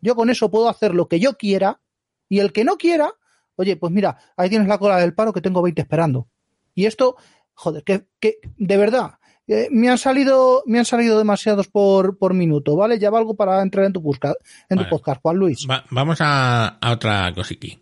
[0.00, 1.80] yo con eso puedo hacer lo que yo quiera
[2.28, 3.12] y el que no quiera,
[3.56, 6.28] oye, pues mira, ahí tienes la cola del paro que tengo 20 esperando.
[6.74, 7.16] Y esto,
[7.54, 9.12] joder, que, que de verdad,
[9.46, 12.98] eh, me han salido, me han salido demasiados por, por minuto, ¿vale?
[12.98, 14.34] Ya valgo para entrar en tu busca,
[14.68, 14.88] en Vale.
[14.88, 15.66] tu podcast, Juan Luis.
[15.70, 17.80] Va- vamos a, a otra cosiqui.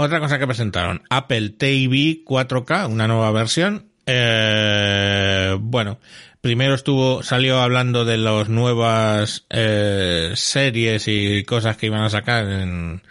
[0.00, 1.02] Otra cosa que presentaron.
[1.10, 3.88] Apple TV 4K, una nueva versión.
[4.06, 5.98] Eh, bueno,
[6.40, 12.48] primero estuvo, salió hablando de las nuevas eh, series y cosas que iban a sacar
[12.48, 13.02] en,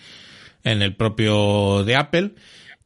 [0.63, 2.35] en el propio de Apple.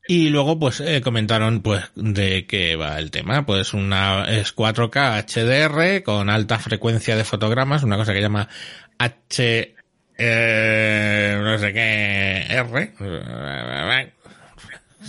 [0.07, 3.45] Y luego, pues, eh, comentaron, pues, de qué va el tema.
[3.45, 8.49] Pues una, es 4K HDR con alta frecuencia de fotogramas, una cosa que llama
[8.97, 9.75] H,
[10.23, 12.93] eh, no sé qué, R.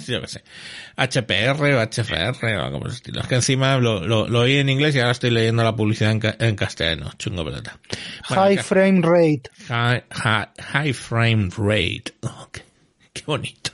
[0.07, 0.43] Yo qué sé.
[0.97, 3.21] HPR o HFR o algo por el estilo.
[3.21, 6.13] Es que encima lo, lo, lo oí en inglés y ahora estoy leyendo la publicidad
[6.13, 7.13] en, ca- en castellano.
[7.19, 7.79] Chungo pelota.
[8.29, 9.43] Bueno, High frame rate.
[9.69, 12.05] High, high, high frame rate.
[12.23, 12.63] Oh, qué,
[13.13, 13.73] qué bonito.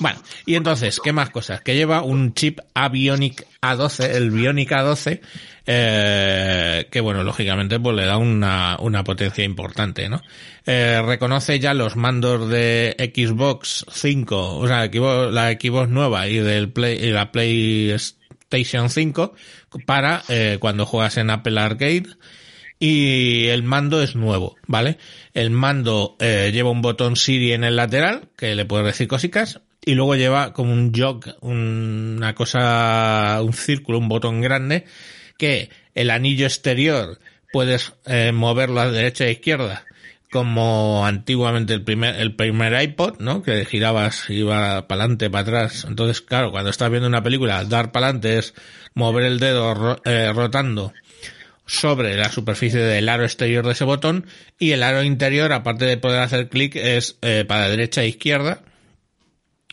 [0.00, 1.60] Bueno, y entonces, ¿qué más cosas?
[1.60, 5.20] Que lleva un chip Avionic A12, el Bionic A12,
[5.66, 10.22] eh, que bueno, lógicamente pues le da una, una potencia importante, ¿no?
[10.64, 14.88] Eh, reconoce ya los mandos de Xbox 5, o sea,
[15.30, 19.34] la Xbox nueva y del Play, y la PlayStation 5
[19.86, 22.06] para eh, cuando juegas en Apple Arcade
[22.78, 24.98] y el mando es nuevo, ¿vale?
[25.34, 29.60] El mando eh, lleva un botón Siri en el lateral, que le puedes decir cositas,
[29.84, 34.84] y luego lleva como un jog, un- una cosa, un círculo, un botón grande,
[35.38, 37.18] que el anillo exterior
[37.52, 39.84] puedes eh, moverlo a derecha e izquierda,
[40.30, 43.42] como antiguamente el primer, el primer iPod, ¿no?
[43.42, 45.86] Que girabas, iba para adelante, para atrás.
[45.88, 48.52] Entonces, claro, cuando estás viendo una película, dar para adelante es
[48.94, 50.92] mover el dedo ro- eh, rotando
[51.66, 54.26] sobre la superficie del aro exterior de ese botón
[54.58, 58.62] y el aro interior, aparte de poder hacer clic, es eh, para derecha e izquierda.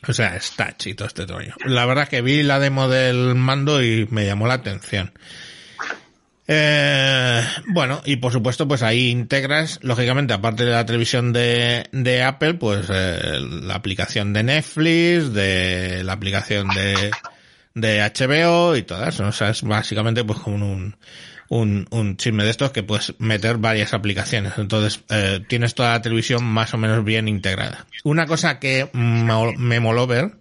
[0.07, 0.53] O sea, es
[0.95, 1.53] todo este rollo.
[1.65, 5.13] La verdad que vi la demo del mando y me llamó la atención.
[6.45, 12.23] Eh, bueno, y por supuesto, pues ahí integras, lógicamente, aparte de la televisión de, de
[12.23, 17.11] Apple, pues eh, la aplicación de Netflix, de la aplicación de,
[17.73, 19.17] de HBO y todas.
[19.21, 20.97] O sea, es básicamente pues como un,
[21.53, 24.53] un, un chisme de estos que puedes meter varias aplicaciones.
[24.57, 27.85] Entonces, eh, tienes toda la televisión más o menos bien integrada.
[28.03, 30.31] Una cosa que me moló ver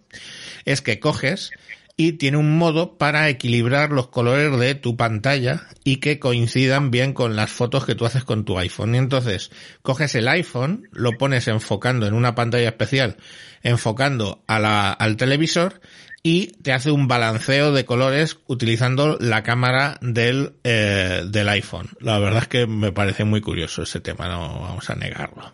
[0.65, 1.51] es que coges
[1.99, 7.13] y tiene un modo para equilibrar los colores de tu pantalla y que coincidan bien
[7.13, 8.95] con las fotos que tú haces con tu iPhone.
[8.95, 9.51] Y entonces
[9.83, 13.19] coges el iPhone, lo pones enfocando en una pantalla especial,
[13.63, 15.83] enfocando a la, al televisor
[16.23, 21.91] y te hace un balanceo de colores utilizando la cámara del, eh, del iPhone.
[22.01, 25.53] La verdad es que me parece muy curioso ese tema, no vamos a negarlo.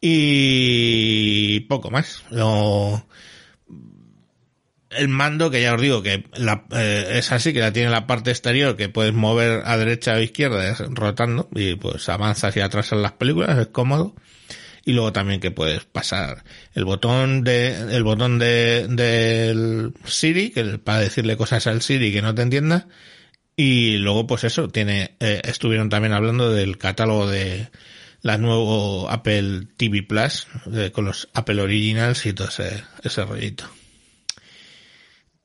[0.00, 2.24] Y poco más.
[2.30, 3.04] Lo,
[4.90, 8.06] el mando, que ya os digo que la, eh, es así, que la tiene la
[8.06, 12.98] parte exterior que puedes mover a derecha o izquierda rotando y pues avanzas y atrasas
[12.98, 14.14] las películas, es cómodo.
[14.90, 16.42] Y luego también que puedes pasar
[16.74, 22.22] el botón de, el botón de, del Siri, que para decirle cosas al Siri que
[22.22, 22.88] no te entienda.
[23.54, 27.68] Y luego pues eso, tiene, eh, estuvieron también hablando del catálogo de
[28.20, 33.70] la nuevo Apple TV Plus, eh, con los Apple Originals y todo ese, ese rollito.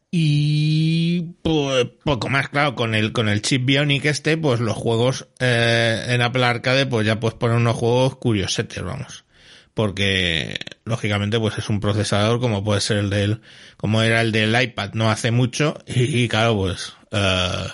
[0.10, 5.28] Y pues poco más, claro, con el, con el chip Bionic este, pues los juegos
[5.40, 9.25] eh, en Apple Arcade, pues ya puedes poner unos juegos curiosetes, vamos.
[9.76, 13.42] Porque, lógicamente, pues es un procesador como puede ser el del,
[13.78, 17.68] como era el del iPad no hace mucho, y, claro, pues, eh,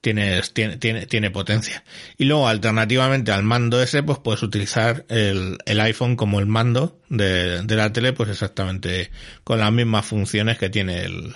[0.00, 1.82] tienes, tiene, tiene, tiene potencia.
[2.18, 7.00] Y luego, alternativamente al mando ese, pues puedes utilizar el, el iPhone como el mando
[7.08, 9.10] de, de la tele, pues exactamente
[9.42, 11.34] con las mismas funciones que tiene el,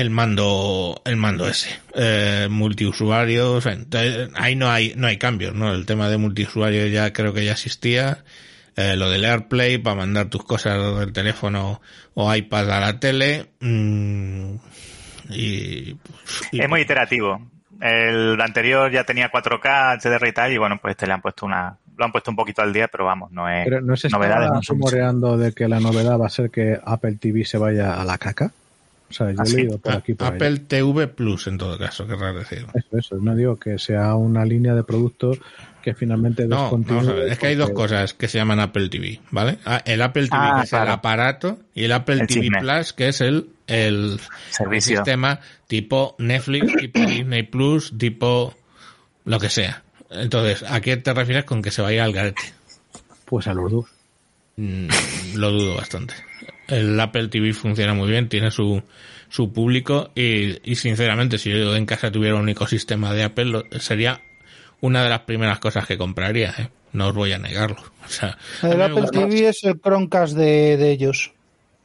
[0.00, 5.16] el mando el mando ese eh, multiusuario o sea, entonces, ahí no hay no hay
[5.16, 8.22] cambios no el tema de multiusuario ya creo que ya existía
[8.76, 11.80] eh, lo del AirPlay para mandar tus cosas del teléfono
[12.14, 14.54] o iPad a la tele mm,
[15.30, 15.96] y,
[16.52, 17.40] y- Es muy iterativo.
[17.80, 21.44] El anterior ya tenía 4K, HDR y tal, y bueno, pues este le han puesto
[21.44, 24.08] una, lo han puesto un poquito al día, pero vamos, no es Pero no se
[24.08, 24.50] novedades.
[24.50, 28.04] no rumoreando de que la novedad va a ser que Apple TV se vaya a
[28.04, 28.50] la caca.
[29.08, 29.56] O sea, yo ¿Ah, he sí?
[29.58, 30.36] leído por A- aquí por allá.
[30.36, 33.16] Apple TV Plus en todo caso querrás decir Eso, eso.
[33.20, 35.38] No digo que sea una línea de productos
[35.86, 38.58] que finalmente no, descontinúe vamos a ver, es que hay dos cosas que se llaman
[38.58, 39.58] Apple TV, ¿vale?
[39.64, 42.58] Ah, El Apple TV, Ah, que es el aparato, y el Apple El TV chisme.
[42.58, 44.18] Plus, que es el, el,
[44.50, 44.96] Servicio.
[44.96, 48.52] sistema tipo Netflix, tipo Disney Plus, tipo
[49.26, 49.84] lo que sea.
[50.10, 52.42] Entonces, ¿a qué te refieres con que se vaya al garete?
[53.24, 53.84] Pues a los dos.
[54.56, 54.88] Mm,
[55.36, 56.14] lo dudo bastante.
[56.66, 58.82] El Apple TV funciona muy bien, tiene su,
[59.28, 63.64] su público y, y sinceramente si yo en casa tuviera un ecosistema de Apple lo-
[63.78, 64.20] sería
[64.80, 66.68] una de las primeras cosas que compraría, ¿eh?
[66.92, 67.76] no os voy a negarlo.
[68.06, 71.32] O sea, El Apple TV es el Chromecast de, de ellos.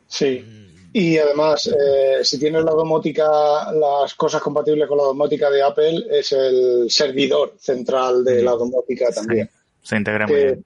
[0.05, 0.45] Sí.
[0.93, 6.05] Y además, eh, si tienes la domótica, las cosas compatibles con la domótica de Apple,
[6.11, 9.49] es el servidor central de la domótica también.
[9.81, 10.65] Se integra muy bien.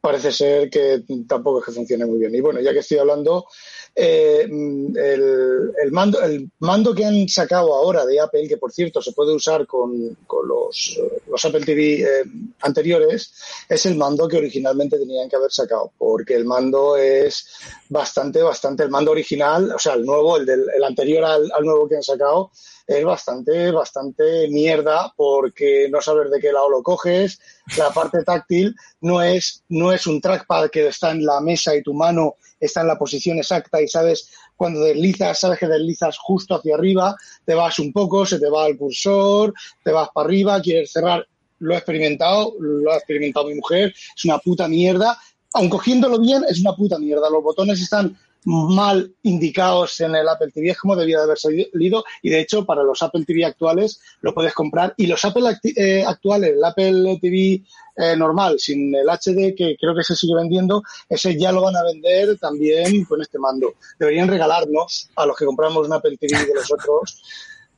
[0.00, 2.34] parece ser que tampoco es que funcione muy bien.
[2.34, 3.46] Y bueno, ya que estoy hablando,
[3.94, 8.72] eh, mm, el, el mando, el mando que han sacado ahora de Apple, que por
[8.72, 12.24] cierto se puede usar con, con los, los Apple TV eh,
[12.62, 13.32] anteriores,
[13.68, 17.48] es el mando que originalmente tenían que haber sacado, porque el mando es
[17.88, 21.64] bastante, bastante, el mando original, o sea, el nuevo, el, del, el anterior al, al
[21.64, 22.50] nuevo que han sacado,
[22.90, 27.38] es bastante, bastante mierda porque no sabes de qué lado lo coges.
[27.78, 31.84] La parte táctil no es, no es un trackpad que está en la mesa y
[31.84, 36.54] tu mano está en la posición exacta y sabes cuando deslizas, sabes que deslizas justo
[36.54, 40.60] hacia arriba, te vas un poco, se te va el cursor, te vas para arriba,
[40.60, 41.26] quieres cerrar.
[41.58, 45.18] Lo he experimentado, lo ha experimentado mi mujer, es una puta mierda.
[45.54, 47.28] Aun cogiéndolo bien, es una puta mierda.
[47.28, 52.04] Los botones están mal indicados en el Apple TV, es como debía de haber salido
[52.22, 56.04] y de hecho para los Apple TV actuales lo puedes comprar y los Apple eh,
[56.06, 57.62] actuales, el Apple TV
[57.96, 61.76] eh, normal sin el HD que creo que se sigue vendiendo, ese ya lo van
[61.76, 63.74] a vender también con este mando.
[63.98, 67.22] Deberían regalarnos a los que compramos un Apple TV de los otros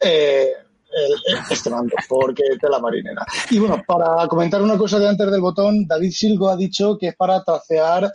[0.01, 0.53] eh,
[0.95, 3.25] el- este mando, porque te la marinera.
[3.51, 7.09] Y bueno, para comentar una cosa de antes del botón, David Silgo ha dicho que
[7.09, 8.13] es para tracear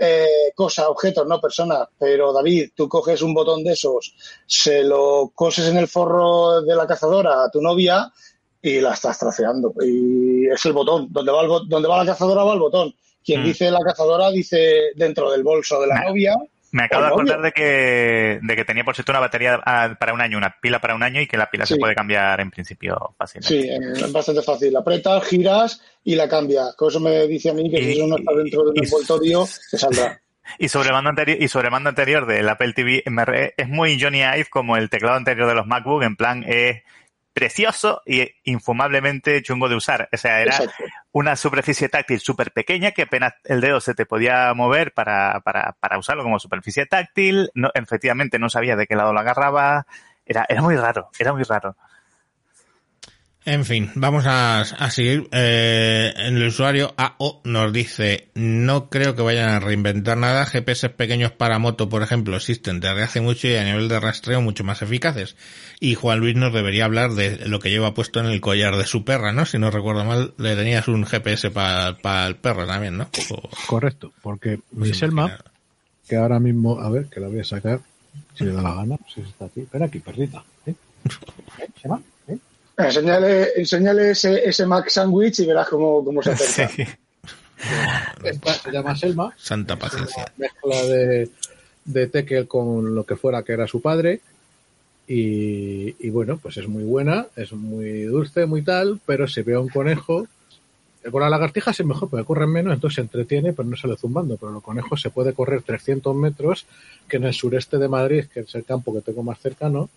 [0.00, 1.86] eh, cosas, objetos, no personas.
[1.98, 4.14] Pero David, tú coges un botón de esos,
[4.46, 8.10] se lo coses en el forro de la cazadora a tu novia
[8.62, 9.72] y la estás traceando.
[9.82, 11.08] Y es el botón.
[11.10, 12.94] Donde va, el bo- donde va la cazadora va el botón.
[13.24, 13.44] Quien Mm.
[13.44, 16.36] dice la cazadora dice dentro del bolso de la novia
[16.72, 20.12] Me acabo de acordar de que, de que tenía por cierto una batería ah, para
[20.14, 21.80] un año, una pila para un año y que la pila se Sí.
[21.80, 23.48] puede cambiar en principio fácilmente.
[23.62, 24.76] Sí, eh, es bastante fácil.
[24.76, 26.66] Apretas, giras y la cambia.
[26.76, 28.84] Con eso me dice a mí que si Y- eso no está dentro de un
[28.84, 30.20] envoltorio, te saldrá.
[30.58, 33.04] Y sobre el mando anterior, y sobre el mando anterior del Apple TV
[33.56, 36.82] es muy Johnny Ive como el teclado anterior de los MacBook, en plan es
[37.32, 40.08] precioso y infumablemente chungo de usar.
[40.12, 40.84] O sea, era Exacto.
[41.12, 45.76] Una superficie táctil súper pequeña que apenas el dedo se te podía mover para, para,
[45.80, 47.50] para usarlo como superficie táctil.
[47.54, 49.86] No, efectivamente no sabía de qué lado lo agarraba.
[50.24, 51.76] Era, era muy raro, era muy raro.
[53.46, 55.26] En fin, vamos a, a seguir.
[55.32, 60.44] Eh, el usuario AO nos dice, no creo que vayan a reinventar nada.
[60.44, 64.42] GPS pequeños para moto, por ejemplo, existen desde hace mucho y a nivel de rastreo
[64.42, 65.36] mucho más eficaces.
[65.80, 68.84] Y Juan Luis nos debería hablar de lo que lleva puesto en el collar de
[68.84, 69.46] su perra, ¿no?
[69.46, 73.08] Si no recuerdo mal, le tenías un GPS para el perro también, ¿no?
[73.30, 75.38] O- Correcto, porque mi pues Selma,
[76.06, 77.80] que ahora mismo, a ver, que la voy a sacar,
[78.34, 79.60] si le da la gana, si está aquí.
[79.60, 80.44] Espera aquí, perrita.
[80.66, 80.74] ¿eh?
[81.58, 81.66] ¿Eh?
[81.80, 81.96] ¿Selma?
[81.96, 82.02] ¿Eh?
[82.86, 86.68] Enseñale, enseñale ese, ese Mac Sandwich y verás cómo, cómo se acerca.
[86.74, 86.84] Sí.
[88.24, 90.32] Esta se llama Selma, Santa paciencia.
[90.38, 91.28] mezcla de,
[91.84, 94.20] de Tekel con lo que fuera que era su padre.
[95.06, 99.54] Y, y bueno, pues es muy buena, es muy dulce, muy tal, pero si ve
[99.54, 100.26] a un conejo,
[101.10, 104.36] con la lagartija es mejor porque corren menos, entonces se entretiene, pero no sale zumbando.
[104.36, 106.66] Pero los conejos se puede correr 300 metros,
[107.08, 109.88] que en el sureste de Madrid, que es el campo que tengo más cercano,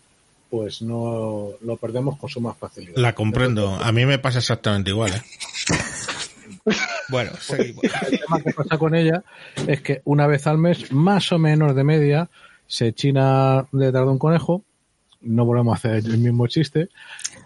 [0.54, 2.96] pues no lo perdemos con suma facilidad.
[2.98, 3.74] La comprendo.
[3.74, 5.22] A mí me pasa exactamente igual, ¿eh?
[7.10, 7.84] Bueno, seguimos.
[7.84, 9.24] El tema que pasa con ella
[9.66, 12.30] es que una vez al mes, más o menos de media,
[12.68, 14.62] se china detrás de un conejo.
[15.22, 16.90] No volvemos a hacer el mismo chiste.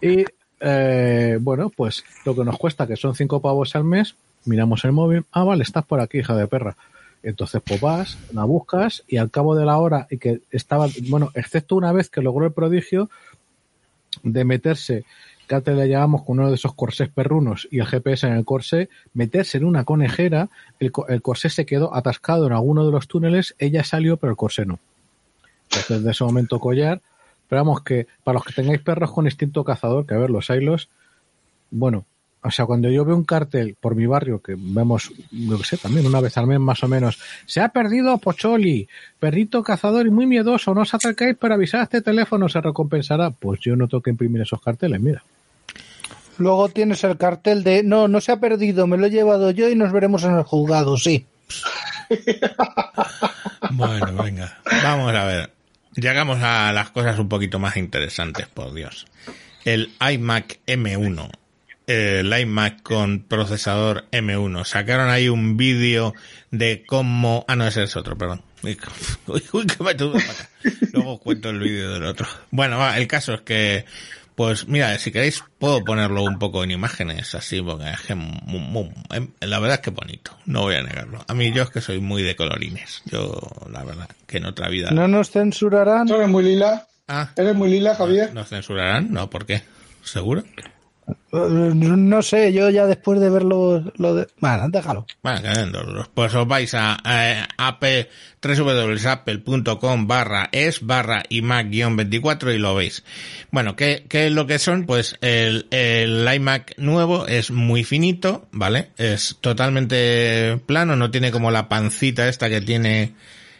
[0.02, 0.26] Y
[0.60, 4.92] eh, bueno, pues lo que nos cuesta, que son cinco pavos al mes, miramos el
[4.92, 5.24] móvil.
[5.32, 6.76] Ah, vale, estás por aquí, hija de perra.
[7.24, 11.32] Entonces, pues vas, la buscas y al cabo de la hora, y que estaba, bueno,
[11.34, 13.10] excepto una vez que logró el prodigio
[14.24, 15.04] de meterse,
[15.48, 18.46] que antes le llamamos con uno de esos corsés perrunos y el GPS en el
[18.46, 20.50] corsé, meterse en una conejera,
[20.80, 24.32] el, co- el corsé se quedó atascado en alguno de los túneles, ella salió, pero
[24.32, 24.80] el corsé no.
[25.66, 27.02] Entonces, de ese momento collar.
[27.50, 30.50] Pero vamos, que para los que tengáis perros con instinto cazador, que a ver, los
[30.50, 30.90] hilos,
[31.72, 32.06] bueno,
[32.48, 35.78] o sea, cuando yo veo un cartel por mi barrio, que vemos, yo que sé,
[35.78, 38.88] también una vez al mes más o menos, se ha perdido Pocholi,
[39.20, 43.32] perrito cazador y muy miedoso, no os acercáis para avisar a este teléfono, se recompensará.
[43.32, 45.24] Pues yo no tengo que imprimir esos carteles, mira.
[46.38, 49.70] Luego tienes el cartel de no, no se ha perdido, me lo he llevado yo
[49.70, 51.26] y nos veremos en el juzgado, sí.
[53.72, 54.58] Bueno, venga.
[54.84, 55.52] Vamos a ver.
[55.96, 59.08] Llegamos a las cosas un poquito más interesantes, por Dios.
[59.66, 61.30] El iMac M1.
[61.88, 64.66] El iMac con procesador M1.
[64.66, 66.14] Sacaron ahí un vídeo
[66.52, 67.46] de cómo...
[67.48, 68.42] Ah, no, ese es otro, perdón.
[68.62, 68.78] Uy,
[69.54, 70.50] uy, que me tuve para acá.
[70.94, 72.28] Luego os cuento el vídeo del otro.
[72.52, 73.86] Bueno, va, el caso es que...
[74.36, 78.60] Pues mira, si queréis puedo ponerlo un poco en imágenes así, porque es que mu-
[78.60, 81.26] mu- em, la verdad es que bonito, no voy a negarlo.
[81.28, 83.02] A mí yo es que soy muy de colorines.
[83.06, 83.36] Yo,
[83.72, 84.92] la verdad, que en otra vida...
[84.92, 86.06] No nos censurarán.
[86.06, 86.86] ¿Tú eres muy lila?
[87.08, 88.32] Ah, ¿Eres muy lila, Javier?
[88.32, 89.12] ¿nos censurarán?
[89.12, 89.64] No, ¿por qué?
[90.04, 90.44] ¿Seguro?
[91.08, 94.28] Eh, No sé, yo ya después de verlo, lo de...
[94.40, 95.06] Bueno, déjalo.
[95.22, 98.10] Bueno, pues os vais a, eh, AP,
[98.42, 103.04] www.apple.com barra es barra iMac-24 y lo veis.
[103.52, 104.86] Bueno, ¿qué, ¿qué es lo que son?
[104.86, 108.90] Pues el, el iMac nuevo es muy finito, ¿vale?
[108.98, 113.14] Es totalmente plano, no tiene como la pancita esta que tiene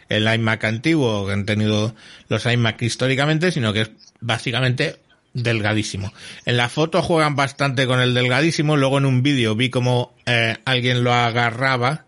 [0.08, 1.94] el iMac antiguo que han tenido
[2.28, 3.90] los iMac históricamente, sino que es
[4.20, 4.96] básicamente
[5.42, 6.12] delgadísimo.
[6.44, 10.56] En la foto juegan bastante con el delgadísimo, luego en un vídeo vi como eh,
[10.64, 12.06] alguien lo agarraba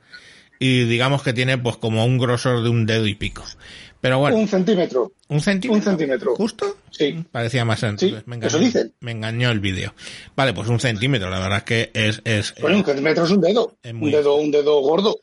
[0.59, 3.45] y digamos que tiene pues como un grosor de un dedo y pico.
[4.01, 5.12] Pero bueno, Un centímetro.
[5.28, 5.76] un centímetro.
[5.78, 6.35] Un centímetro.
[6.35, 6.78] ¿Justo?
[6.91, 7.22] Sí.
[7.31, 7.81] Parecía más.
[7.99, 8.95] Sí, me engañó, eso dicen.
[9.01, 9.95] Me engañó el vídeo.
[10.35, 13.43] Vale, pues un centímetro, la verdad es que es, es, Bueno, un centímetro es un
[13.43, 13.76] dedo.
[13.83, 15.18] Es muy- Un dedo, un dedo gordo.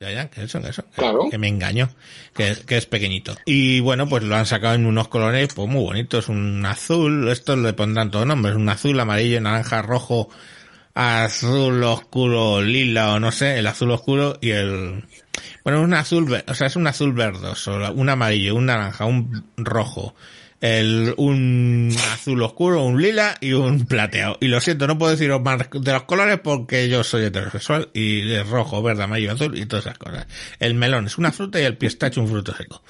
[0.00, 0.82] Ya, ya, que eso, que eso.
[0.82, 1.28] que- Claro.
[1.30, 1.88] Que me engañó.
[2.34, 3.34] Que, es- que es pequeñito.
[3.46, 6.28] Y bueno, pues lo han sacado en unos colores, pues muy bonitos.
[6.28, 8.56] Un azul, esto le pondrán todos nombres.
[8.56, 10.28] Un azul, amarillo, naranja, rojo,
[10.94, 15.04] azul oscuro, lila o no sé, el azul oscuro y el...
[15.64, 20.14] Bueno, un azul, o sea, es un azul verdoso, un amarillo, un naranja, un rojo,
[20.64, 24.38] el, un azul oscuro, un lila y un plateado.
[24.40, 28.32] Y lo siento, no puedo deciros más de los colores porque yo soy heterosexual y
[28.32, 30.26] es rojo, verde, amarillo, azul y todas esas cosas.
[30.58, 32.82] El melón es una fruta y el pistacho un fruto seco.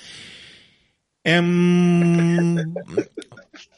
[1.25, 2.55] Em,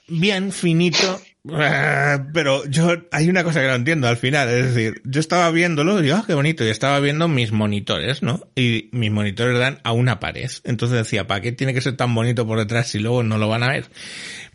[0.09, 1.19] bien, finito,
[2.33, 6.03] pero yo, hay una cosa que no entiendo al final, es decir, yo estaba viéndolo
[6.03, 8.49] y ah, qué bonito, y estaba viendo mis monitores, ¿no?
[8.57, 10.51] Y mis monitores dan a una pared.
[10.65, 13.49] Entonces decía, ¿para qué tiene que ser tan bonito por detrás si luego no lo
[13.49, 13.87] van a ver?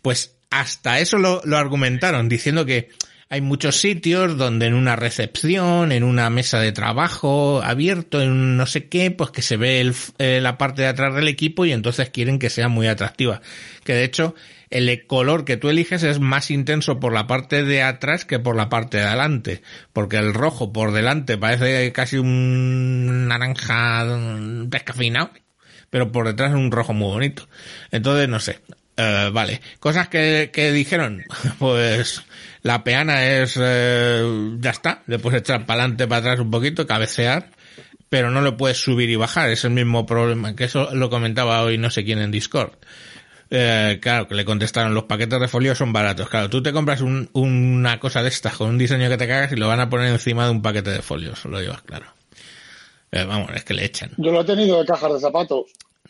[0.02, 2.90] Pues hasta eso lo, argumentaron, diciendo que
[3.30, 8.66] hay muchos sitios donde en una recepción, en una mesa de trabajo abierto, en no
[8.66, 11.72] sé qué, pues que se ve el, eh, la parte de atrás del equipo y
[11.72, 13.40] entonces quieren que sea muy atractiva.
[13.84, 14.34] Que de hecho,
[14.72, 18.56] el color que tú eliges es más intenso por la parte de atrás que por
[18.56, 19.62] la parte de adelante.
[19.92, 24.04] Porque el rojo por delante parece casi un naranja
[24.66, 25.30] descafeinado,
[25.90, 27.48] pero por detrás es un rojo muy bonito.
[27.90, 28.60] Entonces, no sé.
[28.96, 29.60] Eh, vale.
[29.80, 31.24] Cosas que, que dijeron,
[31.58, 32.22] pues
[32.62, 36.86] la peana es, eh, ya está, le puedes echar para adelante, para atrás un poquito,
[36.86, 37.50] cabecear,
[38.08, 41.62] pero no lo puedes subir y bajar, es el mismo problema, que eso lo comentaba
[41.62, 42.72] hoy no sé quién en Discord.
[43.54, 46.26] Eh, claro, que le contestaron, los paquetes de folio son baratos.
[46.30, 49.52] Claro, tú te compras un, una cosa de estas con un diseño que te cagas
[49.52, 52.06] y lo van a poner encima de un paquete de folios, lo llevas claro.
[53.10, 54.10] Eh, vamos, es que le echan.
[54.16, 55.66] Yo lo he tenido de cajas de zapatos.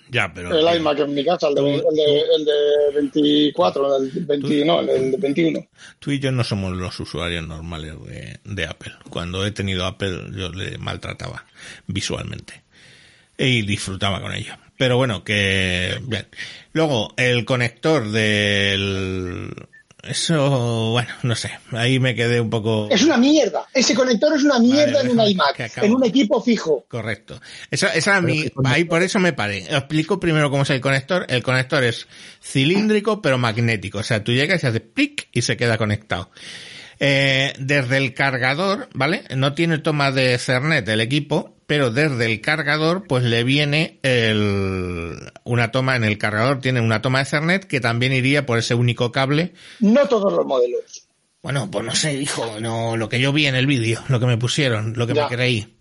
[0.09, 0.57] Ya, pero...
[0.57, 4.64] El iMac en mi casa, el de, el de, el de 24, el de 20,
[4.64, 5.66] no, el de 21.
[5.99, 8.93] Tú y yo no somos los usuarios normales de, de Apple.
[9.11, 11.45] Cuando he tenido Apple yo le maltrataba
[11.88, 12.62] visualmente
[13.36, 14.55] y disfrutaba con ello.
[14.83, 16.26] Pero bueno, que bien.
[16.72, 19.55] Luego, el conector del
[20.03, 22.89] eso, bueno, no sé, ahí me quedé un poco...
[22.91, 26.43] Es una mierda, ese conector es una mierda Vale, en un iMac, en un equipo
[26.43, 26.85] fijo.
[26.89, 27.41] Correcto.
[27.70, 29.59] Esa, esa mi, ahí por eso me paré.
[29.59, 31.26] Explico primero cómo es el conector.
[31.28, 32.09] El conector es
[32.43, 33.99] cilíndrico pero magnético.
[33.99, 36.28] O sea, tú llegas y hace plic y se queda conectado.
[37.05, 39.24] Eh, desde el cargador, ¿vale?
[39.36, 45.16] No tiene toma de Ethernet el equipo, pero desde el cargador, pues le viene el,
[45.42, 48.74] una toma, en el cargador tiene una toma de Ethernet que también iría por ese
[48.76, 51.09] único cable No todos los modelos.
[51.42, 54.26] bueno, pues no sé, dijo, no, lo que yo vi en el vídeo, lo que
[54.26, 55.28] me pusieron, lo que Ya.
[55.28, 55.76] me creí.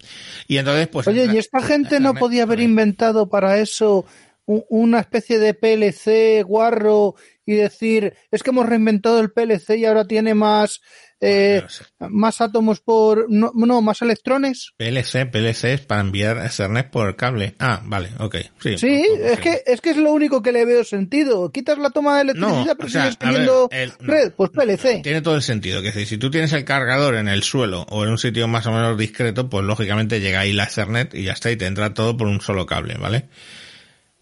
[0.48, 1.08] Y entonces, pues.
[1.08, 4.06] Oye, ¿y esta gente no podía haber inventado para eso
[4.48, 7.14] una especie de PLC guarro
[7.46, 10.82] y decir, es que hemos reinventado el PLC y ahora tiene más,
[11.22, 11.84] eh, No sé.
[12.10, 14.72] más átomos por, no, no, más electrones?
[14.78, 17.56] PLC, PLC es para enviar Ethernet por cable.
[17.60, 18.36] Ah, vale, ok.
[18.60, 21.52] Sí, Sí, pues, pues, es que, es que es lo único que le veo sentido.
[21.52, 23.70] Quitas la toma de electricidad, No, pero sigues teniendo
[24.00, 25.02] red, pues PLC.
[25.04, 25.82] Tiene todo el sentido.
[25.82, 28.72] Que si tú tienes el cargador en el suelo o en un sitio más o
[28.72, 32.18] menos discreto, pues lógicamente llega ahí la Ethernet y ya está, y te entra todo
[32.18, 33.26] por un solo cable, ¿vale?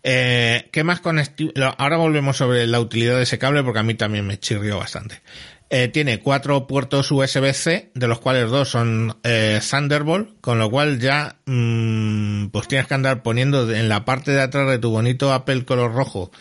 [0.03, 1.51] Eh, ¿Qué más conectivo?
[1.77, 5.21] Ahora volvemos sobre la utilidad de ese cable porque a mí también me chirrió bastante.
[5.71, 10.99] Eh, tiene cuatro puertos USB-C, de los cuales dos son eh, Thunderbolt, con lo cual
[10.99, 15.31] ya mm, pues tienes que andar poniendo en la parte de atrás de tu bonito
[15.31, 16.31] Apple color rojo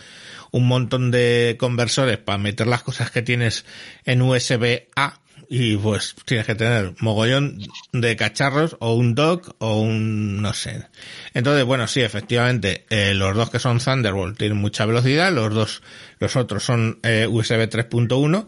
[0.50, 3.64] un montón de conversores para meter las cosas que tienes
[4.04, 5.20] en USB-A
[5.50, 7.58] y pues tienes que tener mogollón
[7.92, 10.86] de cacharros o un dock o un no sé.
[11.32, 15.82] Entonces, bueno, sí, efectivamente, eh, los dos que son Thunderbolt tienen mucha velocidad, los dos,
[16.18, 18.46] los otros son eh, USB 3.1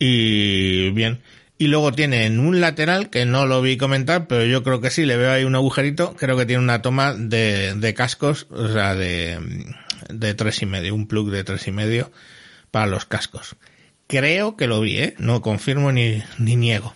[0.00, 1.20] y bien.
[1.58, 4.90] Y luego tiene en un lateral, que no lo vi comentar, pero yo creo que
[4.90, 8.66] sí, le veo ahí un agujerito, creo que tiene una toma de, de cascos, o
[8.68, 9.38] sea, de,
[10.08, 12.10] de tres y medio, un plug de tres y medio
[12.70, 13.56] para los cascos.
[14.06, 15.14] Creo que lo vi, ¿eh?
[15.18, 16.94] No confirmo ni, ni niego.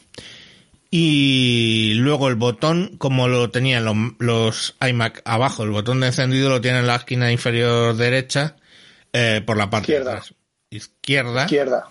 [0.90, 6.48] Y luego el botón, como lo tenían los, los iMac abajo, el botón de encendido
[6.48, 8.56] lo tiene en la esquina inferior derecha,
[9.12, 10.10] eh, por la parte Izquierda.
[10.10, 10.34] de atrás.
[10.70, 11.42] Izquierda.
[11.44, 11.88] Izquierda.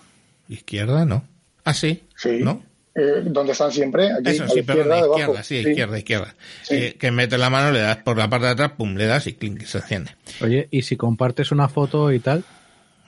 [0.48, 1.24] Izquierda, no.
[1.64, 2.02] Ah, sí.
[2.16, 2.40] Sí.
[2.42, 2.62] ¿No?
[2.96, 5.18] Eh, donde están siempre, aquí, Eso, a sí, perdón, izquierda, debajo.
[5.18, 6.34] izquierda, sí, izquierda, izquierda.
[6.62, 6.74] Sí.
[6.76, 9.26] Eh, que mete la mano, le das por la parte de atrás, pum, le das
[9.26, 10.12] y clink, se enciende.
[10.40, 12.44] Oye, ¿y si compartes una foto y tal?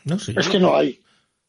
[0.05, 0.35] No sé.
[0.37, 1.01] Es que no hay.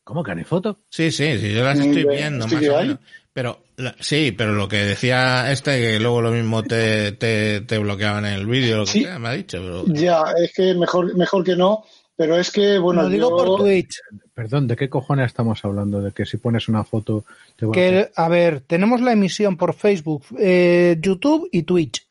[0.04, 0.80] ¿Cómo que no hay foto?
[0.90, 3.00] Sí, sí, sí, yo las estoy Mm, viendo ¿sí más o menos.
[3.34, 7.78] Pero, la- sí, pero lo que decía este, que luego lo mismo te, te, te
[7.78, 9.04] bloqueaban en el vídeo, lo que Sí.
[9.04, 9.84] sea, me ha dicho, pero...
[9.88, 11.84] Ya, es que mejor, mejor que no,
[12.18, 14.02] pero es que, bueno, lo digo yo- por Twitch.
[14.34, 16.02] Perdón, ¿de qué cojones estamos hablando?
[16.02, 17.24] De que si pones una foto
[17.56, 22.06] te a Que, a ver, tenemos la emisión por Facebook, eh, YouTube y Twitch.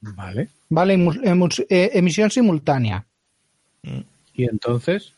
[0.00, 0.48] Vale.
[0.68, 0.94] ¿Vale?
[0.94, 3.06] Eh, emisión simultánea.
[4.34, 5.12] Y entonces,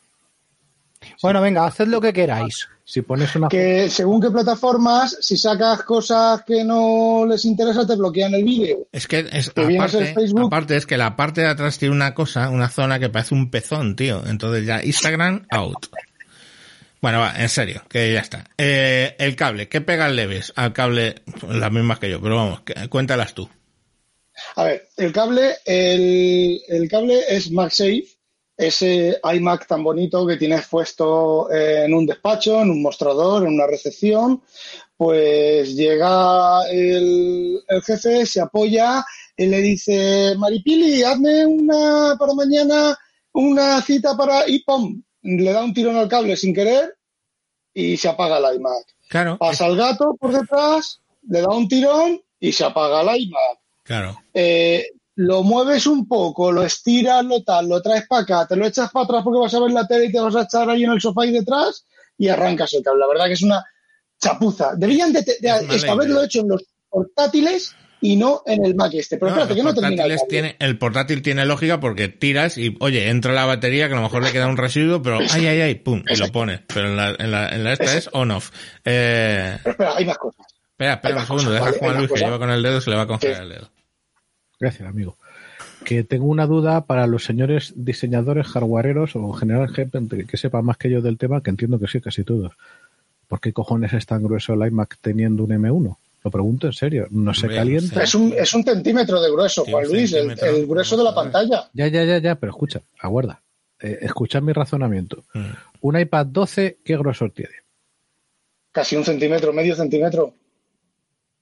[1.22, 2.68] Bueno, venga, haced lo que queráis.
[2.88, 7.96] Si pones una que según qué plataformas, si sacas cosas que no les interesa, te
[7.96, 8.86] bloquean el vídeo.
[8.92, 10.46] Es que es, ¿Te vienes aparte, el Facebook?
[10.46, 13.50] aparte es que la parte de atrás tiene una cosa, una zona que parece un
[13.50, 14.24] pezón, tío.
[14.24, 15.88] Entonces ya Instagram out.
[17.02, 18.44] Bueno, va, en serio, que ya está.
[18.56, 21.16] Eh, el cable, ¿qué pegas le ves al cable?
[21.48, 23.50] Las mismas que yo, pero vamos, cuéntalas tú.
[24.54, 28.15] A ver, el cable, el, el cable es MagSafe,
[28.56, 33.66] ese iMac tan bonito que tienes puesto en un despacho, en un mostrador, en una
[33.66, 34.42] recepción,
[34.96, 39.04] pues llega el, el jefe, se apoya
[39.36, 42.98] y le dice, Maripili, hazme una para mañana,
[43.32, 46.96] una cita para y pum, le da un tirón al cable sin querer
[47.74, 48.86] y se apaga el iMac.
[49.08, 53.58] Claro, Pasa el gato por detrás, le da un tirón y se apaga el iMac.
[53.82, 54.18] claro.
[54.32, 58.66] Eh, lo mueves un poco, lo estiras, lo tal, lo traes para acá, te lo
[58.66, 60.84] echas para atrás porque vas a ver la tele y te vas a echar ahí
[60.84, 61.84] en el sofá y detrás
[62.18, 63.00] y arrancas el cable.
[63.00, 63.64] La verdad que es una
[64.20, 64.74] chapuza.
[64.76, 65.36] Deberían de, de-
[65.66, 69.16] de Es haberlo hecho en los portátiles y no en el Mac este.
[69.16, 72.76] Pero No, espérate, que no termina el tiene, el portátil tiene lógica porque tiras y,
[72.80, 75.60] oye, entra la batería que a lo mejor le queda un residuo, pero ay, ay,
[75.62, 76.60] ay, pum, y lo pones.
[76.72, 78.50] Pero en la, en la, en la esta es on-off.
[78.84, 80.46] Eh, Pero espera, hay más cosas.
[80.72, 82.96] espera, espera un segundo, cosas, deja Juan Luis que lleva con el dedo, se le
[82.96, 83.70] va a congelar el dedo.
[84.58, 85.16] Gracias, amigo.
[85.84, 90.62] Que tengo una duda para los señores diseñadores hardwareros o en general gente que sepa
[90.62, 92.52] más que yo del tema, que entiendo que sí, casi todos.
[93.28, 95.96] ¿Por qué cojones es tan grueso el iMac teniendo un M1?
[96.24, 97.06] Lo pregunto en serio.
[97.10, 98.02] ¿No se calienta?
[98.02, 101.68] Es un, es un centímetro de grueso, Juan Luis, el, grueso de la pantalla.
[101.72, 103.42] Ya, ya, ya, ya, pero escucha, aguarda.
[103.80, 105.24] Eh, escuchad mi razonamiento.
[105.34, 105.44] Mm.
[105.82, 107.54] Un iPad 12, ¿qué grosor tiene?
[108.72, 110.34] Casi un centímetro, medio centímetro.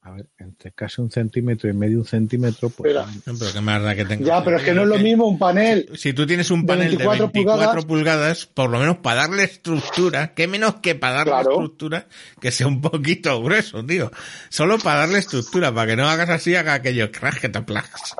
[0.06, 2.94] A ver, entre casi un centímetro y medio un centímetro, pues...
[2.94, 4.22] No, pero qué más da que tenga.
[4.22, 5.88] Ya, pero es que no es lo mismo un panel.
[5.94, 9.44] Si tú tienes un panel de 24 24 pulgadas, pulgadas, por lo menos para darle
[9.44, 11.52] estructura, qué menos que para darle Claro.
[11.52, 12.06] estructura,
[12.38, 14.10] que sea un poquito grueso, tío.
[14.50, 18.14] Solo para darle estructura, para que no hagas así, haga aquello, crash que te aplazas.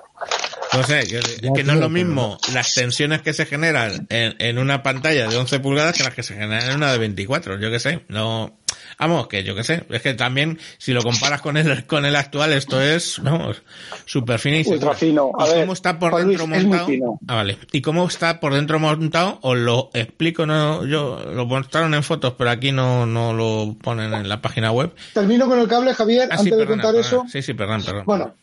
[0.76, 4.34] No sé, que, es que no es lo mismo las tensiones que se generan en,
[4.38, 7.58] en una pantalla de 11 pulgadas que las que se generan en una de 24,
[7.60, 8.58] yo qué sé, no,
[8.98, 12.16] vamos, que yo qué sé, es que también, si lo comparas con el, con el
[12.16, 13.62] actual, esto es, vamos,
[14.04, 15.30] súper fino y Ultra fino.
[15.38, 16.88] A ¿Y ver, cómo está por Juan dentro montado?
[17.28, 17.58] Ah, vale.
[17.72, 19.38] ¿Y cómo está por dentro montado?
[19.42, 24.12] Os lo explico, no, yo, lo mostraron en fotos, pero aquí no, no lo ponen
[24.14, 24.92] en la página web.
[25.12, 27.06] Termino con el cable, Javier, Ah, sí, antes de contar perdona.
[27.06, 27.24] eso.
[27.30, 28.04] Sí, sí, perdón, perdón.
[28.06, 28.34] Bueno,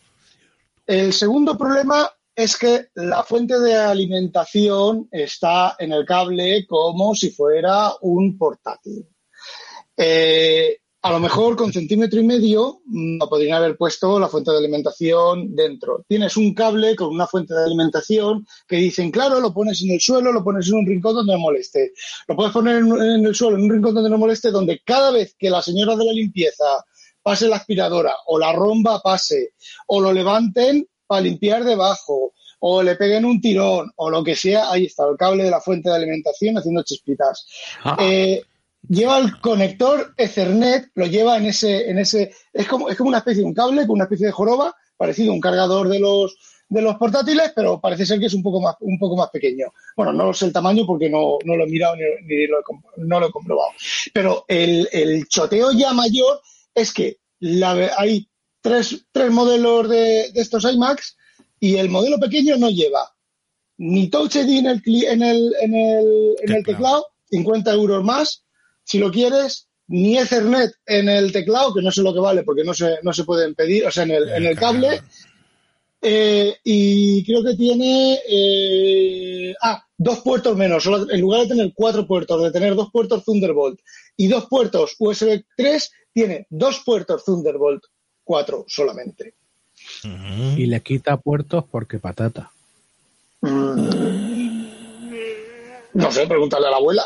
[0.86, 7.30] el segundo problema es que la fuente de alimentación está en el cable como si
[7.30, 9.06] fuera un portátil.
[9.96, 14.58] Eh, a lo mejor con centímetro y medio no podrían haber puesto la fuente de
[14.58, 16.04] alimentación dentro.
[16.06, 20.00] Tienes un cable con una fuente de alimentación que dicen, claro, lo pones en el
[20.00, 21.92] suelo, lo pones en un rincón donde no moleste.
[22.28, 25.34] Lo puedes poner en el suelo, en un rincón donde no moleste, donde cada vez
[25.36, 26.64] que la señora de la limpieza
[27.20, 29.54] pase la aspiradora o la romba pase
[29.88, 34.70] o lo levanten para limpiar debajo o le peguen un tirón o lo que sea,
[34.70, 37.46] ahí está el cable de la fuente de alimentación haciendo chispitas.
[37.98, 38.40] Eh,
[38.88, 43.18] lleva el conector Ethernet, lo lleva en ese, en ese, es como, es como una
[43.18, 46.34] especie de un cable con una especie de joroba, parecido a un cargador de los
[46.70, 49.66] de los portátiles, pero parece ser que es un poco más, un poco más pequeño.
[49.94, 52.62] Bueno, no sé el tamaño porque no, no lo he mirado ni, ni lo he,
[52.96, 53.68] no lo he comprobado.
[54.14, 56.40] Pero el, el choteo ya mayor
[56.74, 58.26] es que la, hay
[58.62, 61.16] tres, tres modelos de, de estos iMacs
[61.60, 63.10] y el modelo pequeño no lleva
[63.78, 66.64] ni Touch ID en el, en el, en el, en el Teclado.
[66.64, 68.44] teclado, 50 euros más,
[68.84, 72.62] si lo quieres, ni Ethernet en el teclado, que no sé lo que vale porque
[72.64, 75.02] no se, no se pueden pedir, o sea, en el, en el cable,
[76.00, 80.82] eh, y creo que tiene eh, ah, dos puertos menos.
[80.84, 83.80] Solo- en lugar de tener cuatro puertos, de tener dos puertos Thunderbolt
[84.16, 87.82] y dos puertos USB 3, tiene dos puertos Thunderbolt
[88.24, 89.34] 4 solamente.
[90.56, 92.50] Y le quita puertos porque patata.
[95.94, 97.02] No sé, pregúntale a la abuela.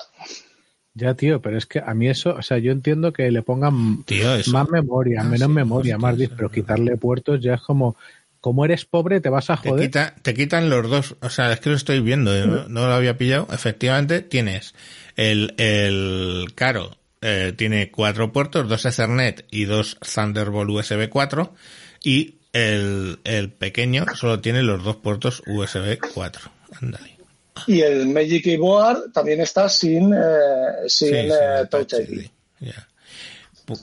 [0.94, 4.02] Ya, tío, pero es que a mí eso, o sea, yo entiendo que le pongan
[4.04, 7.54] Tío, más memoria, Ah, menos sí, memoria, más eso disc, es pero quitarle puertos ya
[7.54, 7.96] es como,
[8.40, 9.86] como eres pobre, te vas a Te, joder.
[9.86, 12.46] quita, te quitan los dos, o sea, es que lo estoy viendo, ¿eh?
[12.46, 13.46] no, no lo había pillado.
[13.52, 14.74] Efectivamente, tienes
[15.16, 21.54] el, el caro, eh, tiene cuatro puertos, dos Ethernet y dos Thunderbolt USB 4,
[22.02, 26.50] y el, el pequeño solo tiene los dos puertos USB 4.
[26.80, 27.16] Ándale.
[27.66, 32.26] Y el Magic Keyboard también está sin, eh, sin Sí, eh, Touch ID.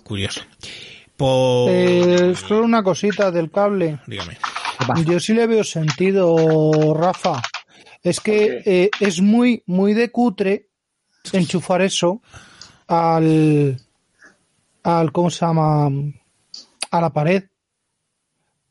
[0.04, 0.42] Curioso.
[1.18, 1.70] Por...
[1.70, 4.00] Eh, solo una cosita del cable.
[4.08, 4.38] Dígame.
[5.06, 7.42] Yo sí le veo sentido, Rafa.
[8.02, 10.70] Es que eh, es muy, muy de cutre
[11.34, 12.22] enchufar eso
[12.94, 13.80] al,
[14.84, 15.90] al, ¿cómo se llama?
[16.92, 17.46] A la pared.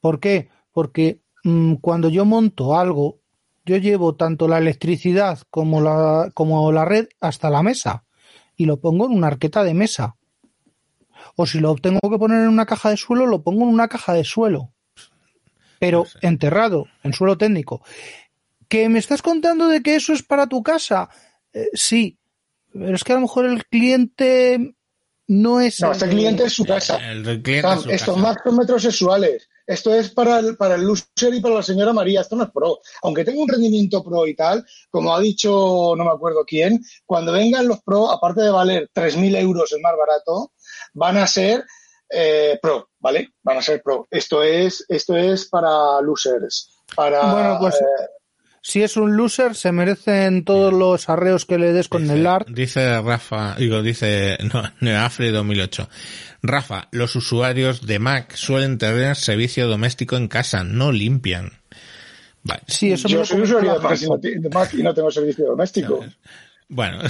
[0.00, 0.48] ¿Por qué?
[0.72, 3.20] Porque mm, cuando yo monto algo,
[3.64, 8.04] yo llevo tanto la electricidad como la, como la red hasta la mesa
[8.56, 10.16] y lo pongo en una arqueta de mesa.
[11.36, 13.88] O si lo tengo que poner en una caja de suelo, lo pongo en una
[13.88, 14.72] caja de suelo.
[15.78, 16.18] Pero No sé.
[16.22, 17.82] enterrado, en suelo técnico.
[18.68, 21.08] ¿Que me estás contando de que eso es para tu casa?
[21.52, 22.18] Eh, sí,
[22.72, 24.74] pero es que a lo mejor el cliente
[25.28, 25.80] no es...
[25.80, 26.96] No, el este cliente es su casa.
[27.10, 28.28] El cliente Sam, es su estos casa.
[28.28, 29.48] Mac son metrosexuales.
[29.66, 32.20] Esto es para el, para el loser y para la señora María.
[32.20, 32.80] Esto no es pro.
[33.02, 37.32] Aunque tenga un rendimiento pro y tal, como ha dicho no me acuerdo quién, cuando
[37.32, 40.52] vengan los pro, aparte de valer 3.000 euros el más barato,
[40.94, 41.64] van a ser
[42.10, 43.30] eh, pro, ¿vale?
[43.42, 44.06] Van a ser pro.
[44.10, 46.76] Esto es, esto es para losers.
[46.94, 48.06] Para, Bueno, pues eh,
[48.62, 52.26] si es un loser, se merecen todos los arreos que le des con Dice- el
[52.26, 52.48] art.
[52.48, 55.88] Dice Rafa, digo, dice no, Neafre 2008.
[56.42, 61.52] Rafa, los usuarios de Mac suelen tener servicio doméstico en casa, no limpian.
[62.44, 62.62] Vale.
[62.66, 66.04] Sí, eso me yo lo soy usuario de Mac y no tengo servicio doméstico.
[66.72, 67.00] Bueno,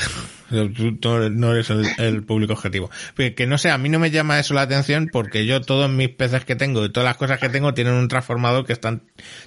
[1.00, 2.90] tú no eres el, público objetivo.
[3.14, 6.08] Que no sé, a mí no me llama eso la atención porque yo todos mis
[6.08, 9.02] PCs que tengo y todas las cosas que tengo tienen un transformador que están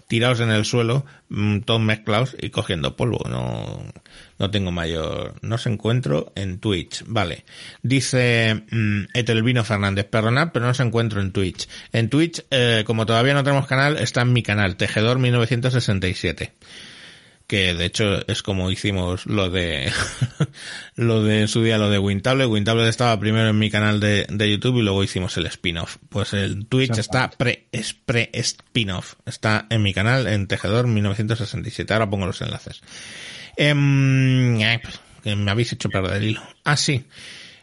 [0.08, 3.26] tirados en el suelo, mm, todos mezclados y cogiendo polvo.
[3.30, 3.84] No,
[4.40, 7.04] no tengo mayor, no se encuentro en Twitch.
[7.08, 7.44] Vale.
[7.84, 11.68] Dice mm, Etelvino Fernández, perdonad, pero no se encuentro en Twitch.
[11.92, 16.54] En Twitch, eh, como todavía no tenemos canal, está en mi canal, Tejedor 1967
[17.48, 19.92] que de hecho es como hicimos lo de
[20.96, 22.46] lo de en su día lo de Wintable.
[22.46, 25.98] Wintable estaba primero en mi canal de, de YouTube y luego hicimos el spin-off.
[26.10, 29.16] Pues el Twitch está pre, es pre spin-off.
[29.26, 31.94] Está en mi canal en Tejedor 1967.
[31.94, 32.82] Ahora pongo los enlaces.
[33.56, 36.42] Pues, que me habéis hecho perder el hilo.
[36.64, 37.06] Ah, sí.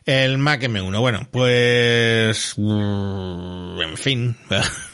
[0.05, 1.01] El Mac M1.
[1.01, 2.57] Bueno, pues...
[2.59, 4.37] En fin.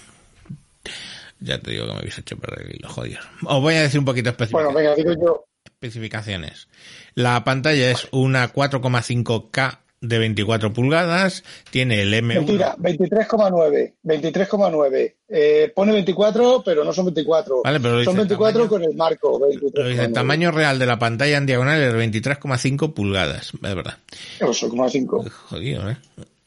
[1.40, 3.18] Ya te digo que me habéis hecho perder el hilo, joder.
[3.46, 5.44] Os voy a decir un poquito específico Bueno, venga, digo yo.
[5.64, 6.68] especificaciones.
[7.14, 12.22] La pantalla es una 4,5K de 24 pulgadas, tiene el M1.
[12.22, 13.94] Mentira, 23,9.
[14.04, 15.14] 23,9.
[15.28, 17.62] Eh, pone 24, pero no son 24.
[17.64, 18.68] Vale, pero son dice 24 tamaño.
[18.70, 19.38] con el marco.
[19.38, 20.04] Lo dice, 23,9.
[20.04, 23.98] el tamaño real de la pantalla en diagonal es 23,5 pulgadas, es verdad.
[24.40, 25.28] 8,5.
[25.30, 25.96] Jodido, ¿eh?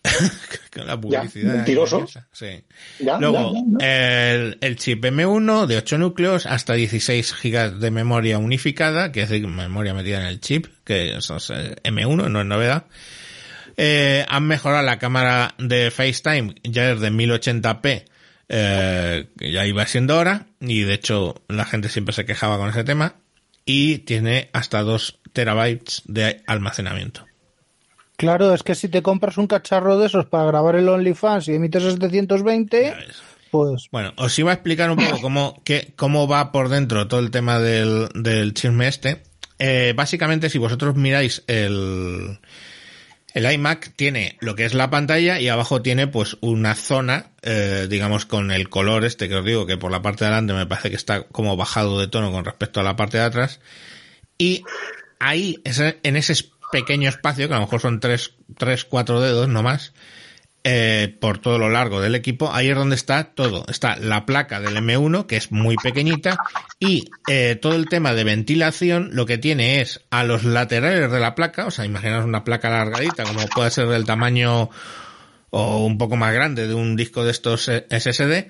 [0.73, 1.55] Con la publicidad.
[1.55, 2.05] mentiroso.
[2.31, 2.63] Sí.
[2.99, 7.91] Ya, Luego, ya, ya, El, el chip M1 de 8 núcleos hasta 16 GB de
[7.91, 12.29] memoria unificada, que es decir, memoria metida en el chip, que eso es eh, M1,
[12.29, 12.85] no es novedad.
[13.77, 18.05] Eh, han mejorado la cámara de FaceTime, ya es de 1080p,
[18.49, 22.69] eh, que ya iba siendo hora, y de hecho la gente siempre se quejaba con
[22.69, 23.15] ese tema,
[23.65, 27.25] y tiene hasta 2 terabytes de almacenamiento.
[28.21, 31.55] Claro, es que si te compras un cacharro de esos para grabar el OnlyFans y
[31.55, 33.23] emites a 720, Ya ves.
[33.49, 37.19] pues Bueno, os iba a explicar un poco cómo, qué, cómo va por dentro todo
[37.19, 39.23] el tema del, del chisme este.
[39.57, 42.37] Eh, básicamente, si vosotros miráis el,
[43.33, 47.87] el iMac, tiene lo que es la pantalla y abajo tiene pues una zona, eh,
[47.89, 50.67] digamos, con el color este que os digo, que por la parte de adelante me
[50.67, 53.61] parece que está como bajado de tono con respecto a la parte de atrás.
[54.37, 54.63] Y
[55.19, 56.35] ahí, en ese
[56.71, 59.93] pequeño espacio, que a lo mejor son tres, tres cuatro dedos, no más,
[60.63, 63.65] eh, por todo lo largo del equipo, ahí es donde está todo.
[63.67, 66.37] Está la placa del M1, que es muy pequeñita,
[66.79, 71.19] y eh, todo el tema de ventilación lo que tiene es a los laterales de
[71.19, 74.69] la placa, o sea, imaginaos una placa alargadita, como puede ser del tamaño
[75.49, 78.47] o un poco más grande de un disco de estos SSD,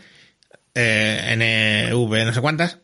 [0.75, 2.79] eh, NV no sé cuántas,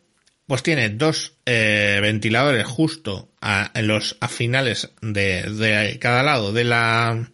[0.48, 6.54] pues tiene dos eh, ventiladores justo a, en los a finales de, de cada lado
[6.54, 7.30] de la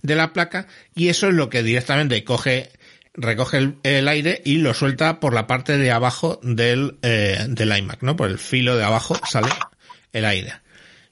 [0.00, 2.70] de la placa y eso es lo que directamente coge
[3.14, 7.76] recoge el, el aire y lo suelta por la parte de abajo del eh, del
[7.76, 8.16] iMac, ¿no?
[8.16, 9.50] Por el filo de abajo sale
[10.12, 10.54] el aire.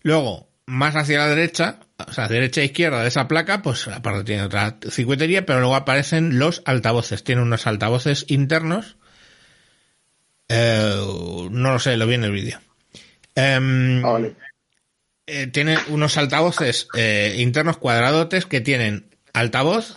[0.03, 4.25] Luego, más hacia la derecha, o sea, derecha e izquierda de esa placa, pues aparte
[4.25, 7.25] tiene otra circuitería, pero luego aparecen los altavoces.
[7.25, 8.97] Tiene unos altavoces internos.
[10.53, 12.59] Eh, no lo sé, lo vi en el vídeo.
[13.37, 14.35] Em, Ah, vale.
[15.27, 19.95] eh, tiene unos altavoces eh, internos cuadradotes que tienen altavoz,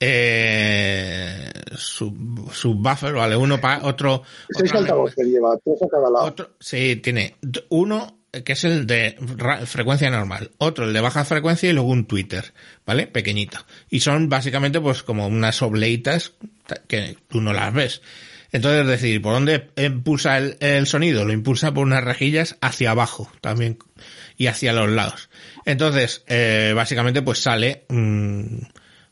[0.00, 4.22] eh, sub, subbuffer, vale, uno para otro.
[4.50, 6.26] Seis altavoces lleva, tres a cada lado.
[6.26, 7.36] otro, sí, tiene
[7.70, 9.16] uno que es el de
[9.64, 12.52] frecuencia normal, otro el de baja frecuencia y luego un Twitter,
[12.84, 13.06] ¿vale?
[13.06, 13.58] Pequeñito.
[13.88, 16.34] Y son básicamente pues como unas obleitas
[16.66, 18.02] ta- que tú no las ves.
[18.50, 21.24] Entonces, es decir, ¿por dónde impulsa el, sonido?
[21.24, 23.78] Lo impulsa por unas rejillas hacia abajo también
[24.36, 25.28] y hacia los lados.
[25.66, 28.60] Entonces, eh, básicamente pues sale, mm,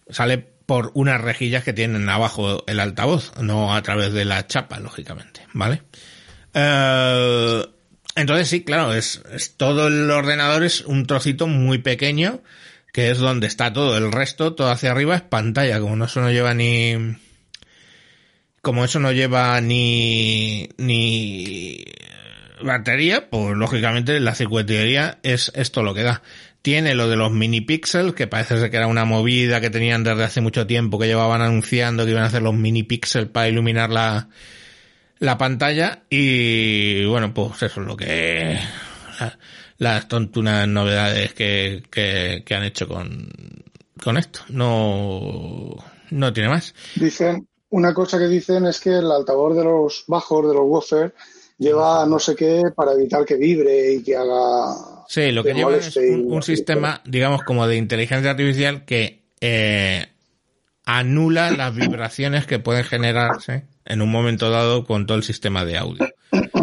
[0.08, 4.80] sale por unas rejillas que tienen abajo el altavoz, no a través de la chapa,
[4.80, 5.82] lógicamente, ¿vale?
[6.54, 7.62] Eh,
[8.16, 12.42] entonces sí, claro, es, es todo el ordenador es un trocito muy pequeño
[12.92, 13.98] que es donde está todo.
[13.98, 17.16] El resto, todo hacia arriba es pantalla, como no eso no lleva ni
[18.66, 21.84] como eso no lleva ni ni
[22.60, 26.22] batería, pues lógicamente la circuitería es esto lo que da.
[26.62, 30.02] Tiene lo de los mini píxeles, que parece ser que era una movida que tenían
[30.02, 33.48] desde hace mucho tiempo, que llevaban anunciando que iban a hacer los mini píxeles para
[33.48, 34.30] iluminar la,
[35.20, 36.02] la pantalla.
[36.10, 38.58] Y bueno, pues eso es lo que...
[39.20, 39.38] la-
[39.78, 43.28] las tontunas novedades que, que, han hecho con,
[44.02, 44.40] con esto.
[44.48, 45.76] No,
[46.10, 46.74] no tiene más.
[47.70, 51.14] Una cosa que dicen es que el altavoz de los bajos, de los woofer,
[51.58, 54.74] lleva no sé qué para evitar que vibre y que haga...
[55.08, 60.06] Sí, lo que que lleva es un sistema, digamos, como de inteligencia artificial que eh,
[60.84, 65.78] anula las vibraciones que pueden generarse en un momento dado con todo el sistema de
[65.78, 66.06] audio.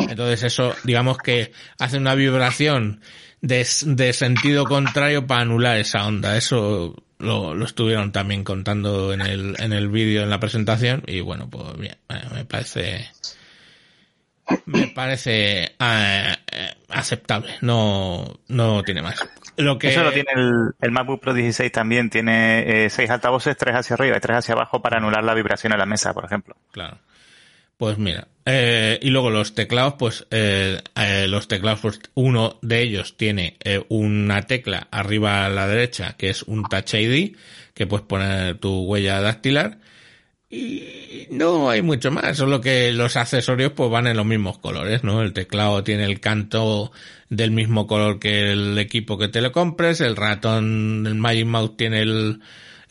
[0.09, 3.01] Entonces eso, digamos que hace una vibración
[3.41, 6.37] de, de sentido contrario para anular esa onda.
[6.37, 11.21] Eso lo, lo estuvieron también contando en el, en el vídeo, en la presentación, y
[11.21, 13.07] bueno, pues bien, eh, me parece
[14.65, 19.27] me parece eh, eh, aceptable, no, no tiene más.
[19.55, 22.09] Lo que Eso lo tiene el, el MacBook Pro 16 también.
[22.09, 25.73] Tiene eh, seis altavoces, tres hacia arriba y tres hacia abajo para anular la vibración
[25.73, 26.55] en la mesa, por ejemplo.
[26.71, 26.97] Claro.
[27.83, 32.81] Pues mira, eh, y luego los teclados, pues eh, eh, los teclados, pues uno de
[32.81, 37.35] ellos tiene eh, una tecla arriba a la derecha que es un Touch ID,
[37.73, 39.79] que puedes poner tu huella dactilar.
[40.49, 45.03] Y no hay mucho más, solo que los accesorios pues van en los mismos colores,
[45.03, 45.21] ¿no?
[45.21, 46.93] El teclado tiene el canto
[47.27, 51.75] del mismo color que el equipo que te lo compres, el ratón, el Magic Mouse
[51.75, 52.39] tiene el,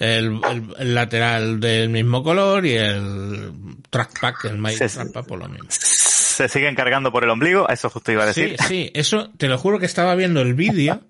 [0.03, 0.41] el,
[0.79, 3.53] el- lateral del mismo color y el
[3.91, 4.95] trackpad, el Magic Sí, sí.
[4.97, 5.69] Trackpad por lo mismo.
[5.71, 8.57] Se siguen cargando por el ombligo, eso justo iba a Sí, decir.
[8.67, 11.03] sí, eso te lo juro que estaba viendo el vídeo.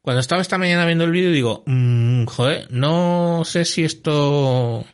[0.00, 4.84] Cuando estaba esta mañana viendo el vídeo digo, mm, joder, no sé si esto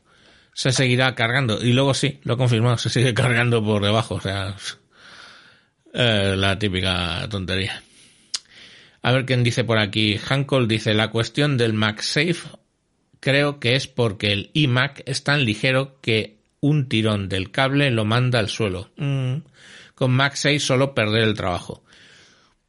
[0.52, 1.62] se seguirá cargando.
[1.64, 4.16] Y luego sí, lo he confirmado, se sigue cargando por debajo.
[4.16, 4.54] O sea,
[5.94, 7.82] eh, la típica tontería.
[9.02, 10.18] A ver quién dice por aquí.
[10.28, 12.36] Hankol dice, la cuestión del MagSafe
[13.20, 18.04] creo que es porque el iMac es tan ligero que un tirón del cable lo
[18.04, 18.90] manda al suelo.
[18.96, 19.36] Mm,
[19.94, 21.82] con MagSafe solo perder el trabajo.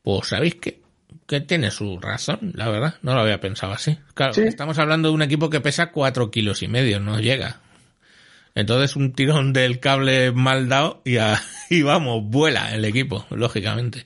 [0.02, 0.82] Pues sabéis que,
[1.28, 2.96] que tiene su razón, la verdad.
[3.02, 3.98] No lo había pensado así.
[4.14, 4.42] Claro, Sí.
[4.42, 7.62] estamos hablando de un equipo que pesa cuatro kilos y medio, no llega.
[8.56, 11.40] Entonces un tirón del cable mal dado y, a-
[11.70, 14.06] y vamos, vuela el equipo, lógicamente.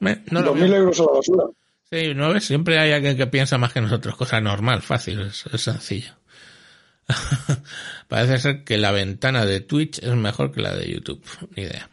[0.00, 0.74] Me- No lo 2.000 veo.
[0.76, 1.44] euros a la basura.
[1.90, 2.44] Sí, ¿no ves?
[2.44, 4.16] Siempre hay alguien que piensa más que nosotros.
[4.16, 6.12] Cosa normal, fácil, es, sencillo.
[8.08, 11.24] Parece ser que la ventana de Twitch es mejor que la de YouTube.
[11.56, 11.88] Ni idea.